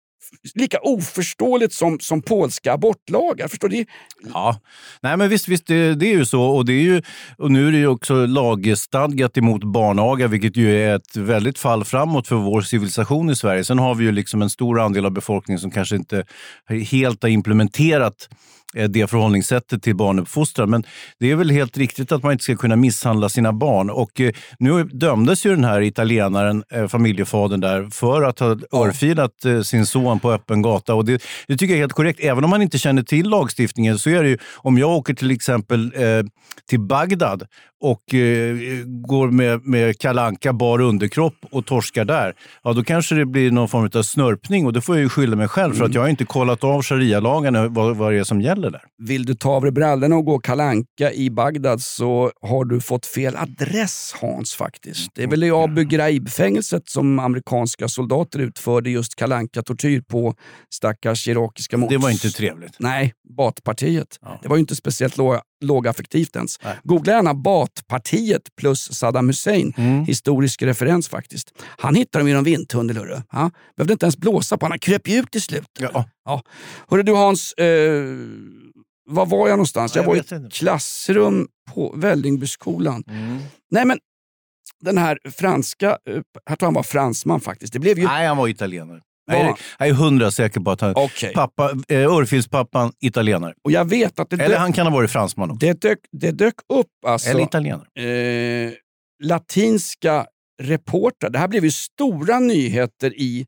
lika 0.55 0.79
oförståeligt 0.83 1.75
som, 1.75 2.01
som 2.01 2.23
polska 2.23 2.73
abortlagar. 2.73 3.49
Förstår 3.49 3.69
du? 3.69 3.85
Ja, 4.33 4.61
nej 5.01 5.17
men 5.17 5.29
visst, 5.29 5.49
visst 5.49 5.67
det, 5.67 5.95
det 5.95 6.07
är 6.07 6.15
ju 6.15 6.25
så. 6.25 6.43
Och, 6.43 6.65
det 6.67 6.73
är 6.73 6.83
ju, 6.83 7.03
och 7.39 7.51
nu 7.51 7.69
är 7.69 7.73
det 7.73 7.79
ju 7.79 7.87
också 7.87 8.27
lagstadgat 8.27 9.39
emot 9.39 9.65
barnaga, 9.65 10.29
vilket 10.29 10.57
ju 10.57 10.83
är 10.83 10.97
ett 10.97 11.17
väldigt 11.17 11.59
fall 11.59 11.85
framåt 11.85 12.29
för 12.29 12.37
vår 12.37 12.61
civilisation 12.61 13.31
i 13.31 13.37
Sverige. 13.37 13.65
Sen 13.65 13.79
har 13.79 13.95
vi 13.95 14.05
ju 14.05 14.13
liksom 14.13 14.43
en 14.43 14.51
stor 14.51 14.81
andel 14.81 15.07
av 15.07 15.13
befolkningen 15.13 15.61
som 15.61 15.71
kanske 15.71 15.97
inte 15.97 16.25
helt 16.91 17.23
har 17.23 17.31
implementerat 17.31 18.29
det 18.89 19.11
förhållningssättet 19.11 19.83
till 19.83 19.97
barnuppfostran. 19.97 20.71
Men 20.71 20.85
det 21.19 21.31
är 21.31 21.37
väl 21.37 21.51
helt 21.51 21.79
riktigt 21.79 22.13
att 22.13 22.23
man 22.23 22.33
inte 22.33 22.45
ska 22.45 22.57
kunna 22.57 22.77
misshandla 22.77 23.29
sina 23.29 23.53
barn. 23.53 23.91
Och 23.91 24.21
eh, 24.21 24.33
nu 24.59 24.85
dömdes 24.85 25.47
ju 25.47 25.51
den 25.51 25.65
här 25.65 25.81
italienaren, 25.81 26.65
eh, 26.71 26.89
familjefadern 26.89 27.61
där, 27.61 27.91
för 27.91 28.23
att 28.23 28.39
ha 28.39 28.57
örfilat 28.73 29.45
eh, 29.45 29.61
sin 29.61 29.87
son 29.87 30.21
på 30.21 30.33
öppen 30.33 30.63
gata. 30.63 30.95
Och 30.95 31.05
det, 31.05 31.23
det 31.49 31.57
tycker 31.57 31.75
jag 31.75 31.79
är 31.79 31.83
helt 31.83 31.93
korrekt. 31.93 32.21
Även 32.21 32.45
om 32.45 32.51
man 32.51 32.63
inte 32.63 32.79
känner 32.79 33.03
till 33.03 33.29
lagstiftningen 33.29 33.99
så 33.99 34.11
är 34.11 34.23
det 34.23 34.29
ju, 34.29 34.39
om 34.57 34.79
jag 34.79 34.91
åker 34.91 35.15
till 35.15 35.31
exempel 35.31 35.93
eh, 35.97 36.25
till 36.69 36.81
Bagdad 36.81 37.47
och 37.91 38.15
eh, 38.15 38.57
går 38.87 39.31
med, 39.31 39.67
med 39.67 39.99
kalanka 39.99 40.53
bar 40.53 40.81
underkropp 40.81 41.35
och 41.51 41.67
torskar 41.67 42.05
där, 42.05 42.35
ja 42.65 42.73
då 42.73 42.85
kanske 42.85 43.15
det 43.15 43.27
blir 43.27 43.51
någon 43.51 43.69
form 43.69 43.91
av 43.95 44.03
snörpning 44.03 44.67
och 44.67 44.73
då 44.73 44.81
får 44.81 44.97
jag 44.97 45.03
ju 45.03 45.09
skylla 45.09 45.37
mig 45.37 45.49
själv 45.49 45.75
för 45.75 45.85
att 45.85 45.95
jag 45.95 46.01
har 46.03 46.09
inte 46.09 46.25
kollat 46.25 46.65
av 46.65 46.83
sharia-lagarna 46.83 47.69
vad, 47.69 47.97
vad 47.97 48.13
det 48.13 48.19
är 48.19 48.25
som 48.25 48.41
gäller 48.41 48.71
där. 48.71 48.83
Vill 48.99 49.25
du 49.25 49.35
ta 49.35 49.51
av 49.51 49.63
dig 49.63 49.73
brallorna 49.73 50.17
och 50.17 50.25
gå 50.25 50.39
kalanka 50.39 51.13
i 51.13 51.31
Bagdad 51.31 51.81
så 51.83 52.31
har 52.43 52.65
du 52.65 52.81
fått 52.81 53.07
fel 53.07 53.37
adress 53.37 54.15
Hans 54.21 54.55
faktiskt. 54.55 55.11
Det 55.15 55.23
är 55.23 55.27
väl 55.27 55.45
i 55.45 55.51
Abu 55.51 55.85
Ghraib-fängelset 55.85 56.89
som 56.89 57.19
amerikanska 57.19 57.89
soldater 57.89 58.39
utförde 58.39 58.91
just 58.91 59.15
kalanka 59.15 59.63
tortyr 59.63 60.01
på 60.01 60.35
stackars 60.75 61.29
irakiska 61.29 61.77
mots... 61.77 61.91
Det 61.91 61.99
var 61.99 62.11
inte 62.11 62.31
trevligt. 62.31 62.77
Nej, 62.79 63.13
Baatpartiet. 63.37 64.19
Det 64.43 64.49
var 64.49 64.57
ju 64.57 64.61
inte 64.61 64.77
speciellt 64.77 65.17
lå- 65.17 65.41
lågaffektivt 65.65 66.37
ens. 66.37 66.59
Googla 66.83 67.13
gärna 67.13 67.35
Baatpartiet 67.35 68.43
plus 68.57 68.93
Saddam 68.93 69.29
Hussein. 69.29 69.75
Mm. 69.77 70.05
Historisk 70.05 70.63
referens 70.63 71.09
faktiskt. 71.09 71.53
Han 71.79 71.95
hittade 71.95 72.23
dem 72.23 72.29
i 72.29 72.33
någon 72.33 72.45
vindtunnel. 72.45 72.97
Hörru. 72.97 73.23
Ja, 73.33 73.51
behövde 73.77 73.93
inte 73.93 74.07
ens 74.07 74.17
blåsa 74.17 74.57
på. 74.59 74.67
Han 74.67 74.79
kröp 74.79 75.09
ju 75.09 75.19
ut 75.19 75.31
till 75.31 75.43
slut. 75.43 75.71
Ja. 75.79 76.05
Ja. 76.25 76.43
Hörru 76.89 77.03
du 77.03 77.13
Hans, 77.15 77.53
eh, 77.53 77.67
var 79.11 79.27
var 79.27 79.49
jag 79.49 79.57
någonstans? 79.57 79.95
Ja, 79.95 80.03
Jag 80.03 80.17
jag 80.17 80.25
var 80.31 80.43
i 80.43 80.47
ett 80.47 80.53
klassrum 80.53 81.49
på 81.75 81.95
Vällingbyskolan. 81.97 83.05
Nej 83.71 83.85
men, 83.85 83.99
den 84.81 84.99
här 84.99 85.19
franska, 85.39 85.99
eh, 86.11 86.21
jag 86.51 86.59
tror 86.59 86.67
han 86.67 86.75
var 86.75 86.83
fransman 86.83 87.41
faktiskt. 87.41 87.73
Det 87.73 87.79
blev 87.79 87.99
ju... 87.99 88.05
Nej, 88.05 88.27
han 88.27 88.37
var 88.37 88.49
italienare. 88.49 89.01
Var 89.27 89.57
Jag 89.79 89.89
är, 89.89 89.93
hundra 89.93 90.31
säker 90.31 90.61
på 90.61 90.71
att 90.71 90.81
han... 90.81 90.93
Okej. 90.97 91.33
Pappa, 91.35 91.71
eh, 91.89 92.13
Örfilspappan, 92.13 92.93
italienare. 93.01 93.55
Och 93.65 93.71
jag 93.71 93.85
vet 93.85 94.19
att 94.21 94.31
det 94.31 94.37
Eller 94.37 94.49
dök, 94.49 94.59
han 94.59 94.73
kan 94.73 94.87
ha 94.87 94.95
varit 94.95 95.11
fransman 95.11 95.51
också. 95.51 95.67
det 95.67 95.81
dök, 95.81 95.99
det 96.13 96.31
dök 96.31 96.55
upp 96.75 96.87
alltså... 97.07 97.31
Eller 97.31 97.43
italienare. 97.43 97.87
eh, 98.67 98.73
latinska 99.25 100.27
reportrar. 100.63 101.31
Det 101.31 101.39
här 101.39 101.49
blev 101.49 101.65
ju 101.65 101.71
stora 101.71 102.39
nyheter 102.39 103.13
i 103.21 103.47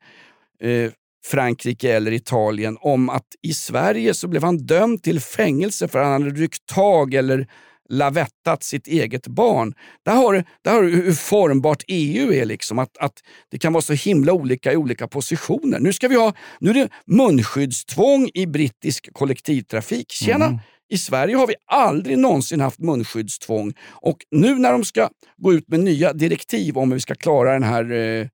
eh, 0.63 0.91
Frankrike 1.27 1.93
eller 1.97 2.13
Italien 2.13 2.79
om 2.81 3.11
att 3.11 3.27
i 3.43 3.55
Sverige 3.55 4.15
så 4.15 4.29
blev 4.29 4.43
han 4.43 4.57
dömd 4.57 5.03
till 5.03 5.21
fängelse 5.21 5.89
för 5.89 5.99
att 5.99 6.05
han 6.07 6.23
hade 6.23 6.35
ryckt 6.35 6.67
tag 6.67 7.15
eller 7.15 7.47
lavettat 7.89 8.63
sitt 8.63 8.87
eget 8.87 9.27
barn. 9.27 9.75
Där 10.05 10.15
har 10.15 10.33
du, 10.33 10.45
där 10.65 10.73
har 10.73 10.83
du 10.83 10.91
hur 10.91 11.13
formbart 11.13 11.83
EU 11.89 12.33
är. 12.33 12.45
Liksom, 12.45 12.79
att, 12.79 12.99
att 12.99 13.13
Det 13.51 13.59
kan 13.59 13.73
vara 13.73 13.83
så 13.83 13.93
himla 13.93 14.33
olika 14.33 14.73
i 14.73 14.77
olika 14.77 15.09
positioner. 15.09 15.79
Nu, 15.79 15.93
ska 15.93 16.09
vi 16.09 16.17
ha, 16.17 16.33
nu 16.61 16.71
är 16.71 16.75
det 16.75 16.89
munskyddstvång 17.07 18.31
i 18.35 18.47
brittisk 18.47 19.09
kollektivtrafik. 19.13 20.13
Tjena! 20.13 20.47
Mm. 20.47 20.59
I 20.91 20.99
Sverige 20.99 21.37
har 21.37 21.47
vi 21.47 21.55
aldrig 21.67 22.19
någonsin 22.19 22.61
haft 22.61 22.79
munskyddstvång 22.79 23.73
och 23.89 24.17
nu 24.31 24.59
när 24.59 24.73
de 24.73 24.85
ska 24.85 25.09
gå 25.37 25.53
ut 25.53 25.69
med 25.69 25.81
nya 25.81 26.13
direktiv 26.13 26.79
om 26.79 26.91
hur 26.91 26.97
vi 26.97 27.01
ska 27.01 27.15
klara 27.15 27.53
den 27.53 27.63
här, 27.63 27.93
eh, 27.93 28.27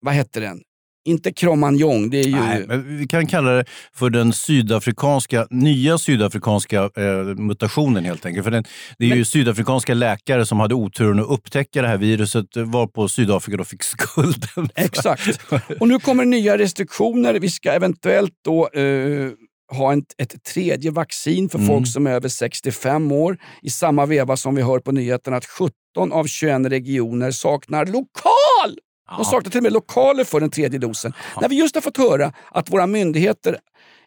vad 0.00 0.14
hette 0.14 0.40
den? 0.40 0.62
Inte 1.04 1.32
Cromagnon, 1.32 2.10
det 2.10 2.20
är 2.20 2.24
ju... 2.24 2.36
Nej, 2.40 2.64
men 2.68 2.98
vi 2.98 3.06
kan 3.06 3.26
kalla 3.26 3.50
det 3.50 3.64
för 3.94 4.10
den 4.10 4.32
sydafrikanska, 4.32 5.46
nya 5.50 5.98
sydafrikanska 5.98 6.82
eh, 6.96 7.24
mutationen 7.36 8.04
helt 8.04 8.26
enkelt. 8.26 8.44
För 8.44 8.50
den, 8.50 8.64
det 8.98 9.10
är 9.10 9.16
ju 9.16 9.24
sydafrikanska 9.24 9.94
läkare 9.94 10.46
som 10.46 10.60
hade 10.60 10.74
oturen 10.74 11.20
att 11.20 11.26
upptäcka 11.30 11.82
det 11.82 11.88
här 11.88 11.96
viruset 11.96 12.46
var 12.56 12.86
på 12.86 13.08
Sydafrika 13.08 13.56
då 13.56 13.64
fick 13.64 13.82
skulden. 13.92 14.68
Exakt. 14.74 15.40
Och 15.80 15.88
nu 15.88 15.98
kommer 15.98 16.24
nya 16.24 16.58
restriktioner. 16.58 17.34
Vi 17.34 17.50
ska 17.50 17.72
eventuellt 17.72 18.32
då 18.44 18.68
eh, 18.68 19.30
ha 19.72 19.92
en, 19.92 20.02
ett 20.18 20.44
tredje 20.44 20.90
vaccin 20.90 21.48
för 21.48 21.58
Mm. 21.58 21.68
folk 21.68 21.88
som 21.88 22.06
är 22.06 22.10
över 22.10 22.28
65 22.28 23.12
år. 23.12 23.38
I 23.62 23.70
samma 23.70 24.06
veva 24.06 24.36
som 24.36 24.54
vi 24.54 24.62
hör 24.62 24.78
på 24.78 24.92
nyheterna 24.92 25.36
att 25.36 25.46
17 25.46 26.12
av 26.12 26.26
21 26.26 26.66
regioner 26.66 27.30
saknar 27.30 27.86
lokal! 27.86 28.32
De 29.16 29.24
saknar 29.24 29.50
till 29.50 29.58
och 29.58 29.62
med 29.62 29.72
lokaler 29.72 30.24
för 30.24 30.40
den 30.40 30.50
tredje 30.50 30.78
dosen. 30.78 31.12
När 31.40 31.48
vi 31.48 31.56
just 31.58 31.74
har 31.74 31.82
fått 31.82 31.96
höra 31.96 32.32
att 32.50 32.70
våra 32.70 32.86
myndigheter 32.86 33.58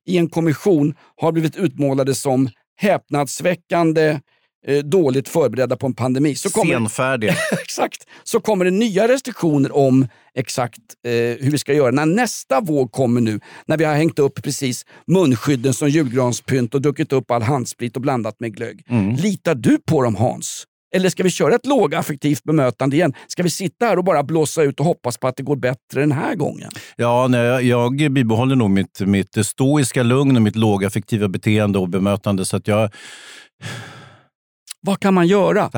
i 0.06 0.18
en 0.18 0.30
kommission 0.30 0.96
har 1.16 1.32
blivit 1.32 1.56
utmålade 1.56 2.16
som 2.16 2.50
häpnadsväckande 2.78 4.20
eh, 4.68 4.78
dåligt 4.78 5.30
förberedda 5.30 5.78
på 5.78 5.88
en 5.88 5.94
pandemi. 5.94 6.36
Så 6.36 6.50
kommer, 6.50 6.74
Senfärdiga. 6.74 7.36
exakt, 7.52 8.08
så 8.24 8.40
kommer 8.40 8.66
det 8.66 8.72
nya 8.72 9.08
restriktioner 9.08 9.76
om 9.76 10.08
exakt 10.36 10.80
eh, 11.06 11.12
hur 11.12 11.52
vi 11.52 11.58
ska 11.58 11.74
göra 11.74 11.92
när 11.92 12.06
nästa 12.06 12.62
våg 12.62 12.92
kommer 12.92 13.22
nu. 13.22 13.40
När 13.66 13.78
vi 13.78 13.84
har 13.84 13.96
hängt 13.96 14.20
upp 14.20 14.44
precis 14.44 14.86
munskydden 15.08 15.74
som 15.74 15.90
julgranspynt 15.90 16.74
och 16.76 16.82
druckit 16.82 17.14
upp 17.14 17.32
all 17.32 17.42
handsprit 17.42 17.96
och 17.96 18.02
blandat 18.02 18.40
med 18.40 18.56
glögg. 18.56 18.84
Mm. 18.90 19.16
Litar 19.16 19.56
du 19.56 19.78
på 19.78 20.02
dem 20.02 20.16
Hans? 20.16 20.66
Eller 20.96 21.10
ska 21.10 21.24
vi 21.24 21.30
köra 21.30 21.56
ett 21.56 21.66
lågaffektivt 21.66 22.44
bemötande 22.44 22.96
igen? 22.96 23.14
Ska 23.28 23.44
vi 23.44 23.50
sitta 23.50 23.86
här 23.86 23.98
och 23.98 24.04
bara 24.04 24.24
blåsa 24.24 24.64
ut 24.64 24.80
och 24.80 24.86
hoppas 24.86 25.18
på 25.18 25.28
att 25.28 25.38
det 25.38 25.44
går 25.44 25.56
bättre 25.56 26.00
den 26.00 26.12
här 26.12 26.36
gången? 26.36 26.72
Ja, 26.96 27.28
nej, 27.28 27.68
jag 27.68 28.12
bibehåller 28.12 28.56
nog 28.56 28.70
mitt, 28.70 29.00
mitt 29.00 29.46
stoiska 29.46 30.04
lugn 30.04 30.36
och 30.36 30.42
mitt 30.42 30.56
lågaffektiva 30.56 31.28
beteende 31.28 31.80
och 31.80 31.90
bemötande. 31.90 32.46
Så 32.46 32.58
att 32.58 32.68
jag... 32.68 32.90
Vad 34.82 35.00
kan 35.00 35.14
man 35.14 35.28
göra? 35.28 35.70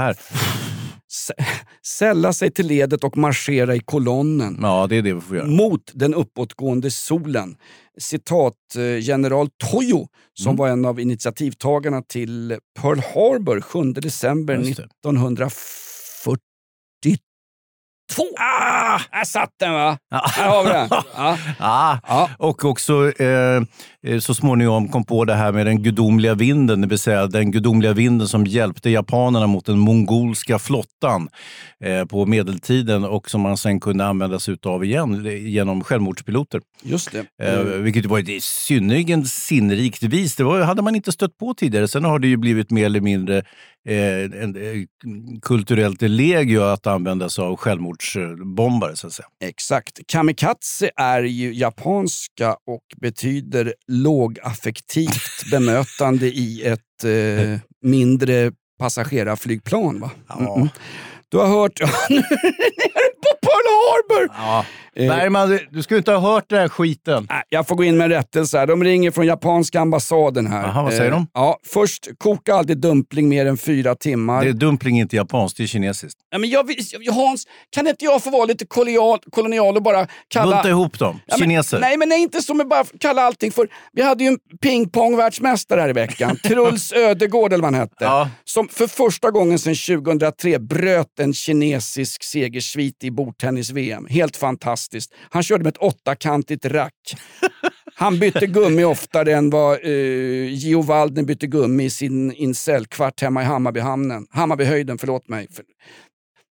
sälla 1.85 2.33
sig 2.33 2.51
till 2.51 2.67
ledet 2.67 3.03
och 3.03 3.17
marschera 3.17 3.75
i 3.75 3.79
kolonnen. 3.79 4.59
Ja, 4.61 4.87
det 4.89 4.95
är 4.95 5.01
det 5.01 5.13
vi 5.13 5.21
får 5.21 5.37
göra. 5.37 5.47
Mot 5.47 5.91
den 5.93 6.13
uppåtgående 6.13 6.91
solen. 6.91 7.55
Citat 7.97 8.55
eh, 8.75 8.99
general 8.99 9.49
Tojo, 9.49 10.07
som 10.33 10.49
mm. 10.49 10.57
var 10.57 10.67
en 10.67 10.85
av 10.85 10.99
initiativtagarna 10.99 12.01
till 12.01 12.57
Pearl 12.81 12.99
Harbor 12.99 13.61
7 13.61 13.83
december 13.83 14.55
1940. 14.55 15.67
Två! 18.15 18.23
Ah, 18.39 18.99
här 19.11 19.23
satt 19.25 19.49
den 19.59 19.73
va! 19.73 19.97
Ja. 20.11 20.21
Här 20.35 20.49
har 20.49 20.63
vi 20.63 20.69
den. 20.69 20.89
Ja. 21.17 21.37
Ah. 21.59 21.97
Ja. 22.07 22.29
Och 22.37 22.65
också 22.65 23.11
eh, 23.19 23.61
eh, 24.07 24.19
så 24.19 24.33
småningom 24.33 24.89
kom 24.89 25.03
på 25.05 25.25
det 25.25 25.33
här 25.33 25.51
med 25.51 25.65
den 25.65 25.83
gudomliga 25.83 26.33
vinden, 26.35 26.81
det 26.81 26.87
vill 26.87 26.99
säga 26.99 27.27
den 27.27 27.51
gudomliga 27.51 27.93
vinden 27.93 28.27
som 28.27 28.45
hjälpte 28.45 28.89
japanerna 28.89 29.47
mot 29.47 29.65
den 29.65 29.79
mongolska 29.79 30.59
flottan 30.59 31.29
eh, 31.83 32.05
på 32.05 32.25
medeltiden 32.25 33.03
och 33.05 33.29
som 33.29 33.41
man 33.41 33.57
sen 33.57 33.79
kunde 33.79 34.05
använda 34.05 34.39
sig 34.39 34.57
av 34.65 34.85
igen 34.85 35.25
eh, 35.25 35.47
genom 35.47 35.83
självmordspiloter. 35.83 36.61
Just 36.83 37.11
det. 37.11 37.25
Mm. 37.43 37.67
Eh, 37.67 37.73
vilket 37.73 38.05
var 38.05 38.19
ett 38.19 38.43
synnerligen 38.43 39.25
sinnrikt 39.25 40.03
vis. 40.03 40.35
Det 40.35 40.43
var, 40.43 40.61
hade 40.61 40.81
man 40.81 40.95
inte 40.95 41.11
stött 41.11 41.37
på 41.37 41.53
tidigare. 41.53 41.87
Sen 41.87 42.05
har 42.05 42.19
det 42.19 42.27
ju 42.27 42.37
blivit 42.37 42.71
mer 42.71 42.85
eller 42.85 43.01
mindre 43.01 43.43
eh, 43.87 44.41
en, 44.43 44.55
eh, 44.55 44.85
kulturellt 45.41 46.01
legio 46.01 46.61
att 46.61 46.87
använda 46.87 47.29
sig 47.29 47.43
av 47.43 47.55
självmordsbombare. 47.55 48.95
Så 48.95 49.07
att 49.07 49.13
säga. 49.13 49.27
Exakt. 49.43 49.99
Kamikaze 50.07 50.89
är 50.95 51.23
ju 51.23 51.53
japanska 51.53 52.53
och 52.53 52.83
betyder 53.01 53.73
lågaffektivt 53.87 55.51
bemötande 55.51 56.27
i 56.27 56.63
ett 56.63 57.03
eh, 57.03 57.59
mindre 57.81 58.51
passagerarflygplan. 58.79 59.99
Va? 59.99 60.11
Mm-mm. 60.29 60.69
Du 61.29 61.37
har 61.37 61.47
hört... 61.47 61.79
nere 62.09 63.09
på 63.23 63.37
Pearl 63.41 63.67
Harbor! 63.77 64.35
Ja. 64.37 64.65
Eh, 64.99 65.07
Bergman, 65.07 65.59
du, 65.71 65.83
skulle 65.83 65.97
inte 65.97 66.11
ha 66.11 66.33
hört 66.33 66.49
den 66.49 66.59
här 66.59 66.69
skiten. 66.69 67.27
Nej, 67.29 67.43
Jag 67.49 67.67
får 67.67 67.75
gå 67.75 67.83
in 67.83 67.97
med 67.97 68.05
en 68.05 68.09
rättelse 68.11 68.57
här. 68.57 68.67
De 68.67 68.83
ringer 68.83 69.11
från 69.11 69.25
japanska 69.25 69.79
ambassaden 69.79 70.47
här. 70.47 70.61
Jaha, 70.67 70.83
vad 70.83 70.93
säger 70.93 71.11
de? 71.11 71.27
Ja, 71.33 71.59
först, 71.65 72.07
koka 72.17 72.53
aldrig 72.55 72.77
dumpling 72.77 73.29
mer 73.29 73.45
än 73.45 73.57
fyra 73.57 73.95
timmar. 73.95 74.43
Det 74.43 74.49
är 74.49 74.53
dumpling 74.53 74.99
inte 74.99 75.15
japanskt, 75.15 75.57
det 75.57 75.63
är 75.63 75.67
kinesiskt. 75.67 76.19
Ja, 76.29 76.37
men 76.37 76.49
jag, 76.49 76.67
vill- 76.67 76.77
Hans, 77.11 77.43
kan 77.69 77.87
inte 77.87 78.05
jag 78.05 78.23
få 78.23 78.29
vara 78.29 78.45
lite 78.45 78.65
kolonial, 78.65 79.19
kolonial 79.31 79.75
och 79.75 79.83
bara 79.83 80.07
kalla... 80.27 80.55
Bunta 80.55 80.69
ihop 80.69 80.99
dem. 80.99 81.19
Ja, 81.25 81.35
men- 81.37 81.39
Kineser. 81.39 81.79
nej, 81.79 81.97
men 81.97 82.09
nej, 82.09 82.21
inte 82.21 82.41
som 82.41 82.61
att 82.61 82.69
bara 82.69 82.83
kalla 82.99 83.21
allting 83.21 83.51
för... 83.51 83.67
Vi 83.93 84.01
hade 84.01 84.23
ju 84.23 84.27
en 84.27 84.37
pingpong-världsmästare 84.61 85.81
här 85.81 85.89
i 85.89 85.93
veckan. 85.93 86.37
Truls 86.43 86.93
Ödegård 86.93 87.53
eller 87.53 87.61
vad 87.63 87.73
han 87.73 87.81
hette. 87.81 87.95
Ja. 87.99 88.29
Som 88.45 88.67
för 88.67 88.87
första 88.87 89.31
gången 89.31 89.59
sedan 89.59 89.75
2003 89.75 90.59
bröt 90.59 91.19
en 91.19 91.33
kinesisk 91.33 92.23
segersvit 92.23 93.03
i 93.03 93.11
bordtennis-VM. 93.11 94.07
Helt 94.09 94.37
fantastiskt. 94.37 94.86
Han 95.29 95.43
körde 95.43 95.63
med 95.63 95.71
ett 95.71 95.77
åttakantigt 95.81 96.65
rack. 96.65 96.93
Han 97.95 98.19
bytte 98.19 98.47
gummi 98.47 98.83
oftare 98.83 99.33
än 99.33 99.49
vad 99.49 99.85
uh, 99.85 99.91
Gio 100.53 100.81
Waldner 100.81 101.23
bytte 101.23 101.47
gummi 101.47 101.83
i 101.83 101.89
sin 101.89 102.31
incel-kvart 102.31 103.21
hemma 103.21 103.41
i 103.41 103.45
Hammarbyhamnen. 103.45 104.25
Hammarbyhöjden, 104.31 104.97
förlåt 104.97 105.27
mig. 105.29 105.47
För, 105.51 105.61
Och 105.61 105.67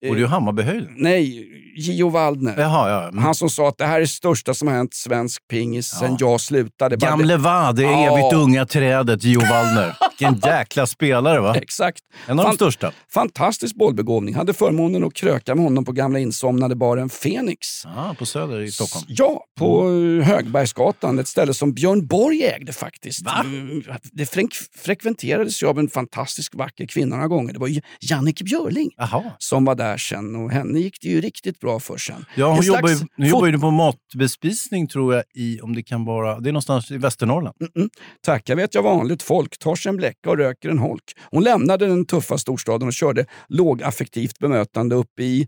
det 0.01 0.07
är 0.07 0.15
ju 0.15 0.25
Hammarbyhöjden. 0.25 0.93
nej, 0.97 1.47
Gio 1.77 2.09
Waldner. 2.09 2.55
Jaha, 2.57 2.89
ja. 2.89 3.07
Mm. 3.07 3.23
Han 3.23 3.35
som 3.35 3.49
sa 3.49 3.67
att 3.69 3.77
det 3.77 3.85
här 3.85 3.95
är 3.95 3.99
det 3.99 4.07
största 4.07 4.53
som 4.53 4.67
har 4.67 4.75
hänt 4.75 4.93
svensk 4.93 5.41
pingis 5.49 5.87
sen 5.87 6.15
jag 6.19 6.41
slutade. 6.41 6.95
Gamle 6.95 7.37
Va, 7.37 7.71
det 7.71 7.81
Ja. 7.83 8.13
evigt 8.17 8.33
unga 8.33 8.65
trädet, 8.65 9.23
Gio 9.23 9.39
Wallner. 9.39 9.95
Vilken 10.29 10.49
jäkla 10.51 10.87
spelare 10.87 11.39
va? 11.39 11.55
Exakt. 11.61 11.99
En 12.27 12.39
av 12.39 12.45
de 12.45 12.49
Fan- 12.49 12.55
största. 12.55 12.91
Fantastisk 13.13 13.75
bollbegåvning. 13.75 14.35
Hade 14.35 14.53
förmånen 14.53 15.03
att 15.03 15.13
kröka 15.13 15.55
med 15.55 15.63
honom 15.63 15.85
på 15.85 15.91
gamla 15.91 16.19
insomnade 16.19 16.75
baren 16.75 17.09
Fenix. 17.09 17.67
Ja, 17.83 18.15
på 18.19 18.25
Söder 18.25 18.59
i 18.61 18.71
Stockholm. 18.71 19.05
Ja, 19.09 19.43
på 19.59 19.89
eh, 19.89 20.27
Högbergsgatan. 20.27 21.19
Ett 21.19 21.27
ställe 21.27 21.53
som 21.53 21.73
Björn 21.73 22.07
Borg 22.07 22.43
ägde 22.43 22.73
faktiskt. 22.73 23.21
Mm, 23.45 23.83
Det 24.11 24.23
frek- 24.25 24.67
frekventerades 24.77 25.63
ju 25.63 25.67
av 25.67 25.79
en 25.79 25.89
fantastisk 25.89 26.55
vacker 26.55 26.85
kvinna 26.85 27.15
några 27.15 27.27
gånger. 27.27 27.53
Det 27.53 27.59
var 27.59 27.69
Jannike 28.01 28.43
Björling 28.43 28.89
Jaha. 28.97 29.23
som 29.37 29.65
var 29.65 29.75
där 29.75 29.97
sen 29.97 30.35
och 30.35 30.51
henne 30.51 30.79
gick 30.79 30.97
det 31.01 31.07
ju 31.07 31.21
riktigt 31.21 31.59
bra 31.59 31.79
för 31.79 31.97
sen. 31.97 32.25
Ja, 32.35 32.53
hon 32.55 32.65
jobbar 32.65 32.89
ju, 32.89 32.95
nu 33.17 33.27
jobbar 33.27 33.47
ju 33.47 33.59
på 33.59 33.71
matbespisning 33.71 34.87
tror 34.87 35.15
jag 35.15 35.23
i, 35.35 35.61
om 35.61 35.75
det 35.75 35.83
kan 35.83 36.05
vara, 36.05 36.39
det 36.39 36.49
är 36.49 36.51
någonstans 36.51 36.91
i 36.91 36.97
Västernorrland. 36.97 37.55
Mm-mm. 37.75 37.89
Tackar 38.25 38.55
vet 38.55 38.75
jag 38.75 38.83
vanligt 38.83 39.23
folk, 39.23 39.57
tar 39.59 39.75
sig 39.75 39.89
en 39.89 39.97
bläcka 40.11 40.29
och 40.29 40.37
röker 40.37 40.69
en 40.69 40.77
holk. 40.77 41.03
Hon 41.31 41.43
lämnade 41.43 41.87
den 41.87 42.05
tuffa 42.05 42.37
storstaden 42.37 42.87
och 42.87 42.93
körde 42.93 43.25
lågaffektivt 43.47 44.39
bemötande 44.39 44.95
upp 44.95 45.19
i 45.19 45.47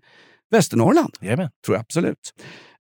Västernorrland. 0.52 1.14
Jajamän. 1.22 1.50
Tror 1.66 1.76
jag 1.76 1.82
absolut. 1.82 2.34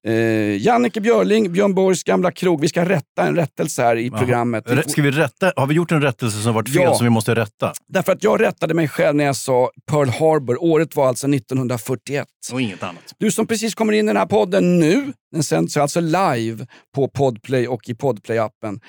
Eh, 0.07 0.13
Jannike 0.61 1.01
Björling, 1.01 1.51
Björn 1.53 1.73
Borgs 1.73 2.03
gamla 2.03 2.31
krog. 2.31 2.61
Vi 2.61 2.67
ska 2.69 2.85
rätta 2.89 3.27
en 3.27 3.35
rättelse 3.35 3.81
här 3.81 3.95
i 3.95 4.07
Jaha. 4.07 4.17
programmet. 4.17 4.63
Vi 4.67 4.75
Rä- 4.75 4.81
får- 4.83 4.89
Ska 4.89 5.01
vi 5.01 5.11
rätta? 5.11 5.53
Har 5.55 5.67
vi 5.67 5.73
gjort 5.75 5.91
en 5.91 6.01
rättelse 6.01 6.37
som 6.41 6.53
varit 6.53 6.69
fel 6.69 6.81
Ja. 6.81 6.95
som 6.95 7.03
vi 7.05 7.09
måste 7.09 7.35
rätta? 7.35 7.73
Därför 7.87 8.11
att 8.11 8.23
jag 8.23 8.41
rättade 8.41 8.73
mig 8.73 8.87
själv 8.87 9.15
när 9.15 9.23
jag 9.23 9.35
sa 9.35 9.69
Pearl 9.91 10.09
Harbor. 10.09 10.63
Året 10.63 10.95
var 10.95 11.07
alltså 11.07 11.27
1941. 11.27 12.27
Och 12.53 12.61
inget 12.61 12.83
annat. 12.83 13.03
Du 13.17 13.31
som 13.31 13.47
precis 13.47 13.75
kommer 13.75 13.93
in 13.93 14.05
i 14.05 14.07
den 14.07 14.17
här 14.17 14.25
podden 14.25 14.79
nu, 14.79 15.13
den 15.31 15.43
sänds 15.43 15.77
alltså 15.77 15.99
live 15.99 16.67
på 16.95 17.07
Podplay 17.07 17.67
och 17.67 17.89
i 17.89 17.93
Podplay-appen. 17.93 18.79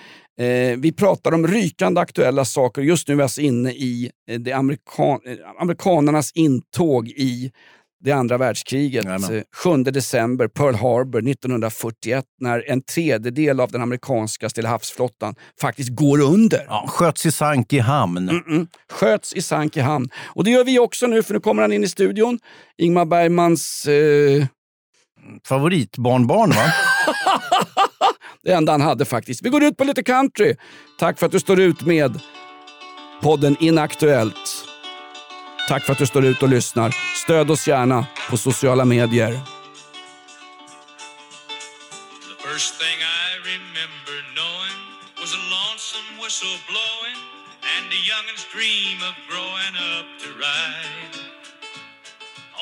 Eh, 0.40 0.78
vi 0.78 0.92
pratar 0.92 1.32
om 1.34 1.46
rykande 1.46 2.00
aktuella 2.00 2.44
saker. 2.44 2.82
Just 2.82 3.08
nu 3.08 3.14
är 3.14 3.16
vi 3.16 3.22
alltså 3.22 3.40
inne 3.40 3.70
i 3.72 4.10
eh, 4.30 4.40
det 4.40 4.52
amerikan 4.52 5.20
eh, 5.26 5.36
amerikanernas 5.60 6.32
intåg 6.34 7.08
i 7.08 7.50
det 8.04 8.12
andra 8.12 8.38
världskriget. 8.38 9.04
Jajamän. 9.04 9.36
Eh, 9.36 9.42
7 9.54 9.82
december, 9.82 10.48
Pearl 10.48 10.74
Harbor 10.74 11.28
1941, 11.28 12.24
när 12.40 12.70
en 12.70 12.82
tredjedel 12.82 13.60
av 13.60 13.70
den 13.70 13.82
amerikanska 13.82 14.48
Stilla 14.48 14.68
havsflottan 14.68 15.34
faktiskt 15.60 15.90
går 15.90 16.20
under. 16.20 16.64
Ja, 16.68 16.84
sköts 16.88 17.26
i 17.26 17.32
sank 17.32 17.72
i 17.72 17.78
hamn. 17.78 18.30
Mm-mm. 18.30 18.66
Sköts 18.92 19.34
i 19.34 19.42
sank 19.42 19.76
i 19.76 19.80
hamn. 19.80 20.08
Och 20.24 20.44
det 20.44 20.50
gör 20.50 20.64
vi 20.64 20.78
också 20.78 21.06
nu, 21.06 21.22
för 21.22 21.34
nu 21.34 21.40
kommer 21.40 21.62
han 21.62 21.72
in 21.72 21.84
i 21.84 21.88
studion. 21.88 22.38
Ingmar 22.78 23.04
Bergmans... 23.04 23.86
Eh, 23.86 24.46
Favoritbarnbarn 25.48 26.50
va? 26.50 26.64
det 28.44 28.52
enda 28.52 28.72
han 28.72 28.80
hade 28.80 29.04
faktiskt. 29.04 29.42
Vi 29.42 29.48
går 29.48 29.64
ut 29.64 29.76
på 29.76 29.84
lite 29.84 30.02
country. 30.02 30.56
Tack 30.98 31.18
för 31.18 31.26
att 31.26 31.32
du 31.32 31.40
står 31.40 31.60
ut 31.60 31.86
med 31.86 32.20
podden 33.22 33.56
Inaktuellt. 33.60 34.73
Tack 35.68 35.84
för 35.84 35.92
att 35.92 35.98
du 35.98 36.06
står 36.06 36.24
ut 36.24 36.42
och 36.42 36.48
lyssnar. 36.48 36.94
Stöd 37.24 37.50
oss 37.50 37.68
gärna 37.68 38.06
på 38.30 38.36
sociala 38.36 38.84
medier. 38.84 39.32
The 39.32 39.38
first 42.48 42.78
thing 42.80 42.98
I 43.00 43.28
remember 43.52 44.16
knowing 44.38 44.76
was 45.20 45.30
a 45.40 45.42
lonesome 45.54 46.08
whistle 46.22 46.56
blowing 46.70 47.18
and 47.74 47.84
a 47.98 48.00
youngin's 48.10 48.44
dream 48.54 48.98
of 49.10 49.14
growing 49.30 49.74
up 49.96 50.06
to 50.22 50.28
ride. 50.44 51.14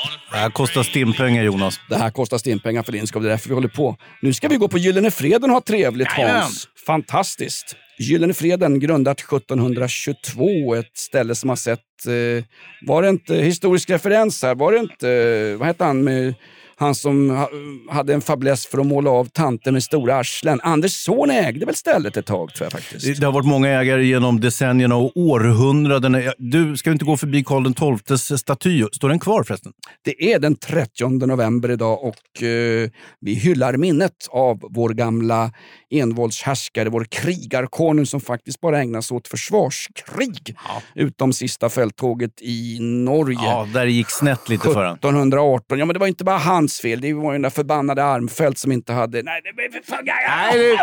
On 0.04 0.10
a 0.14 0.18
Det 0.30 0.36
här 0.38 0.50
kostar 0.50 0.82
stimpengar 0.82 1.42
Jonas. 1.44 1.80
Det 1.88 1.96
här 1.96 2.10
kostar 2.10 2.38
stimpengar 2.38 2.82
för 2.82 2.92
din 2.92 3.06
skull, 3.06 3.22
det 3.22 3.28
är 3.28 3.30
därför 3.30 3.48
vi 3.48 3.54
håller 3.54 3.68
på. 3.68 3.96
Nu 4.20 4.34
ska 4.34 4.48
vi 4.48 4.56
gå 4.56 4.68
på 4.68 4.78
Gyllene 4.78 5.10
Freden 5.10 5.50
och 5.50 5.54
ha 5.54 5.60
trevligt 5.60 6.08
Jajamän. 6.18 6.42
Hans. 6.42 6.68
Fantastiskt. 6.86 7.76
Gyllene 7.98 8.34
Freden 8.34 8.80
grundat 8.80 9.20
1722, 9.20 10.74
ett 10.74 10.96
ställe 10.96 11.34
som 11.34 11.48
har 11.48 11.56
sett, 11.56 12.06
eh, 12.06 12.44
var 12.86 13.02
det 13.02 13.08
inte 13.08 13.34
historisk 13.36 13.90
referens 13.90 14.42
här, 14.42 14.54
var 14.54 14.72
det 14.72 14.78
inte, 14.78 15.10
eh, 15.10 15.58
vad 15.58 15.66
hette 15.66 15.84
han 15.84 16.04
med 16.04 16.34
han 16.82 16.94
som 16.94 17.30
ha, 17.30 17.48
hade 17.90 18.14
en 18.14 18.20
fäbless 18.20 18.66
för 18.66 18.78
att 18.78 18.86
måla 18.86 19.10
av 19.10 19.24
tanter 19.24 19.72
med 19.72 19.82
stora 19.82 20.16
arslen. 20.16 20.60
Anders 20.62 20.92
son 20.92 21.30
ägde 21.30 21.66
väl 21.66 21.74
stället 21.74 22.16
ett 22.16 22.26
tag 22.26 22.54
tror 22.54 22.64
jag 22.64 22.72
faktiskt. 22.72 23.20
Det 23.20 23.26
har 23.26 23.32
varit 23.32 23.46
många 23.46 23.68
ägare 23.68 24.04
genom 24.04 24.40
decennierna 24.40 24.96
och 24.96 25.12
århundraden. 25.14 26.32
Du, 26.38 26.76
ska 26.76 26.92
inte 26.92 27.04
gå 27.04 27.16
förbi 27.16 27.44
Karl 27.44 27.98
XIIs 28.06 28.40
staty? 28.40 28.84
Står 28.92 29.08
den 29.08 29.18
kvar 29.18 29.42
förresten? 29.42 29.72
Det 30.04 30.32
är 30.32 30.38
den 30.38 30.56
30 30.56 31.26
november 31.26 31.70
idag 31.70 32.04
och 32.04 32.42
eh, 32.42 32.90
vi 33.20 33.34
hyllar 33.34 33.76
minnet 33.76 34.12
av 34.30 34.58
vår 34.70 34.90
gamla 34.90 35.52
envåldshärskare, 35.90 36.88
vår 36.88 37.04
krigarkonung 37.04 38.06
som 38.06 38.20
faktiskt 38.20 38.60
bara 38.60 38.80
ägnade 38.80 39.02
sig 39.02 39.16
åt 39.16 39.28
försvarskrig. 39.28 40.56
Utom 40.94 41.32
sista 41.32 41.68
fälttåget 41.68 42.42
i 42.42 42.78
Norge. 42.80 43.38
Ja, 43.42 43.68
där 43.74 43.84
det 43.84 43.92
gick 43.92 44.10
snett 44.10 44.48
lite 44.48 44.68
för 44.68 44.84
han. 44.84 44.94
1718. 44.94 45.78
Ja, 45.78 45.84
men 45.84 45.94
det 45.94 46.00
var 46.00 46.06
inte 46.06 46.24
bara 46.24 46.36
hans 46.72 46.80
fel. 46.80 47.00
Det 47.00 47.12
var 47.12 47.32
ju 47.32 47.34
den 47.34 47.42
där 47.42 47.50
förbannade 47.50 48.04
Armfelt 48.04 48.58
som 48.58 48.72
inte 48.72 48.92
hade... 48.92 49.22
Nej, 49.22 49.40
det 49.44 49.52
blev 49.52 49.70
för 49.70 49.86
fan... 49.86 50.04
Nej, 50.04 50.78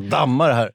det... 0.00 0.08
dammar 0.08 0.52
här. 0.52 0.70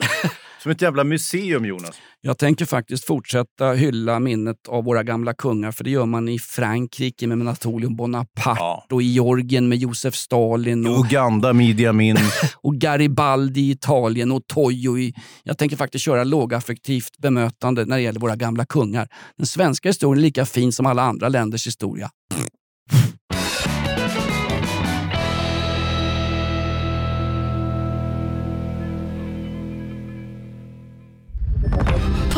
Som 0.63 0.71
ett 0.71 0.81
jävla 0.81 1.03
museum 1.03 1.65
Jonas. 1.65 2.01
Jag 2.21 2.37
tänker 2.37 2.65
faktiskt 2.65 3.05
fortsätta 3.05 3.73
hylla 3.73 4.19
minnet 4.19 4.67
av 4.67 4.83
våra 4.83 5.03
gamla 5.03 5.33
kungar, 5.33 5.71
för 5.71 5.83
det 5.83 5.89
gör 5.89 6.05
man 6.05 6.29
i 6.29 6.39
Frankrike 6.39 7.27
med 7.27 7.37
Napoleon 7.37 7.95
Bonaparte 7.95 8.95
och 8.95 9.01
i 9.01 9.05
Georgien 9.05 9.69
med 9.69 9.77
Josef 9.77 10.15
Stalin. 10.15 10.87
Och... 10.87 11.05
Uganda 11.05 11.53
med 11.53 11.65
Idi 11.65 11.85
Amin. 11.85 12.17
och 12.55 12.75
Garibaldi 12.75 13.61
i 13.61 13.71
Italien 13.71 14.31
och 14.31 14.47
Tojo 14.47 14.97
i... 14.97 15.13
Jag 15.43 15.57
tänker 15.57 15.77
faktiskt 15.77 16.05
köra 16.05 16.23
lågaffektivt 16.23 17.17
bemötande 17.17 17.85
när 17.85 17.95
det 17.95 18.01
gäller 18.01 18.19
våra 18.19 18.35
gamla 18.35 18.65
kungar. 18.65 19.07
Den 19.37 19.47
svenska 19.47 19.89
historien 19.89 20.19
är 20.19 20.21
lika 20.21 20.45
fin 20.45 20.71
som 20.71 20.85
alla 20.85 21.01
andra 21.01 21.29
länders 21.29 21.67
historia. 21.67 22.09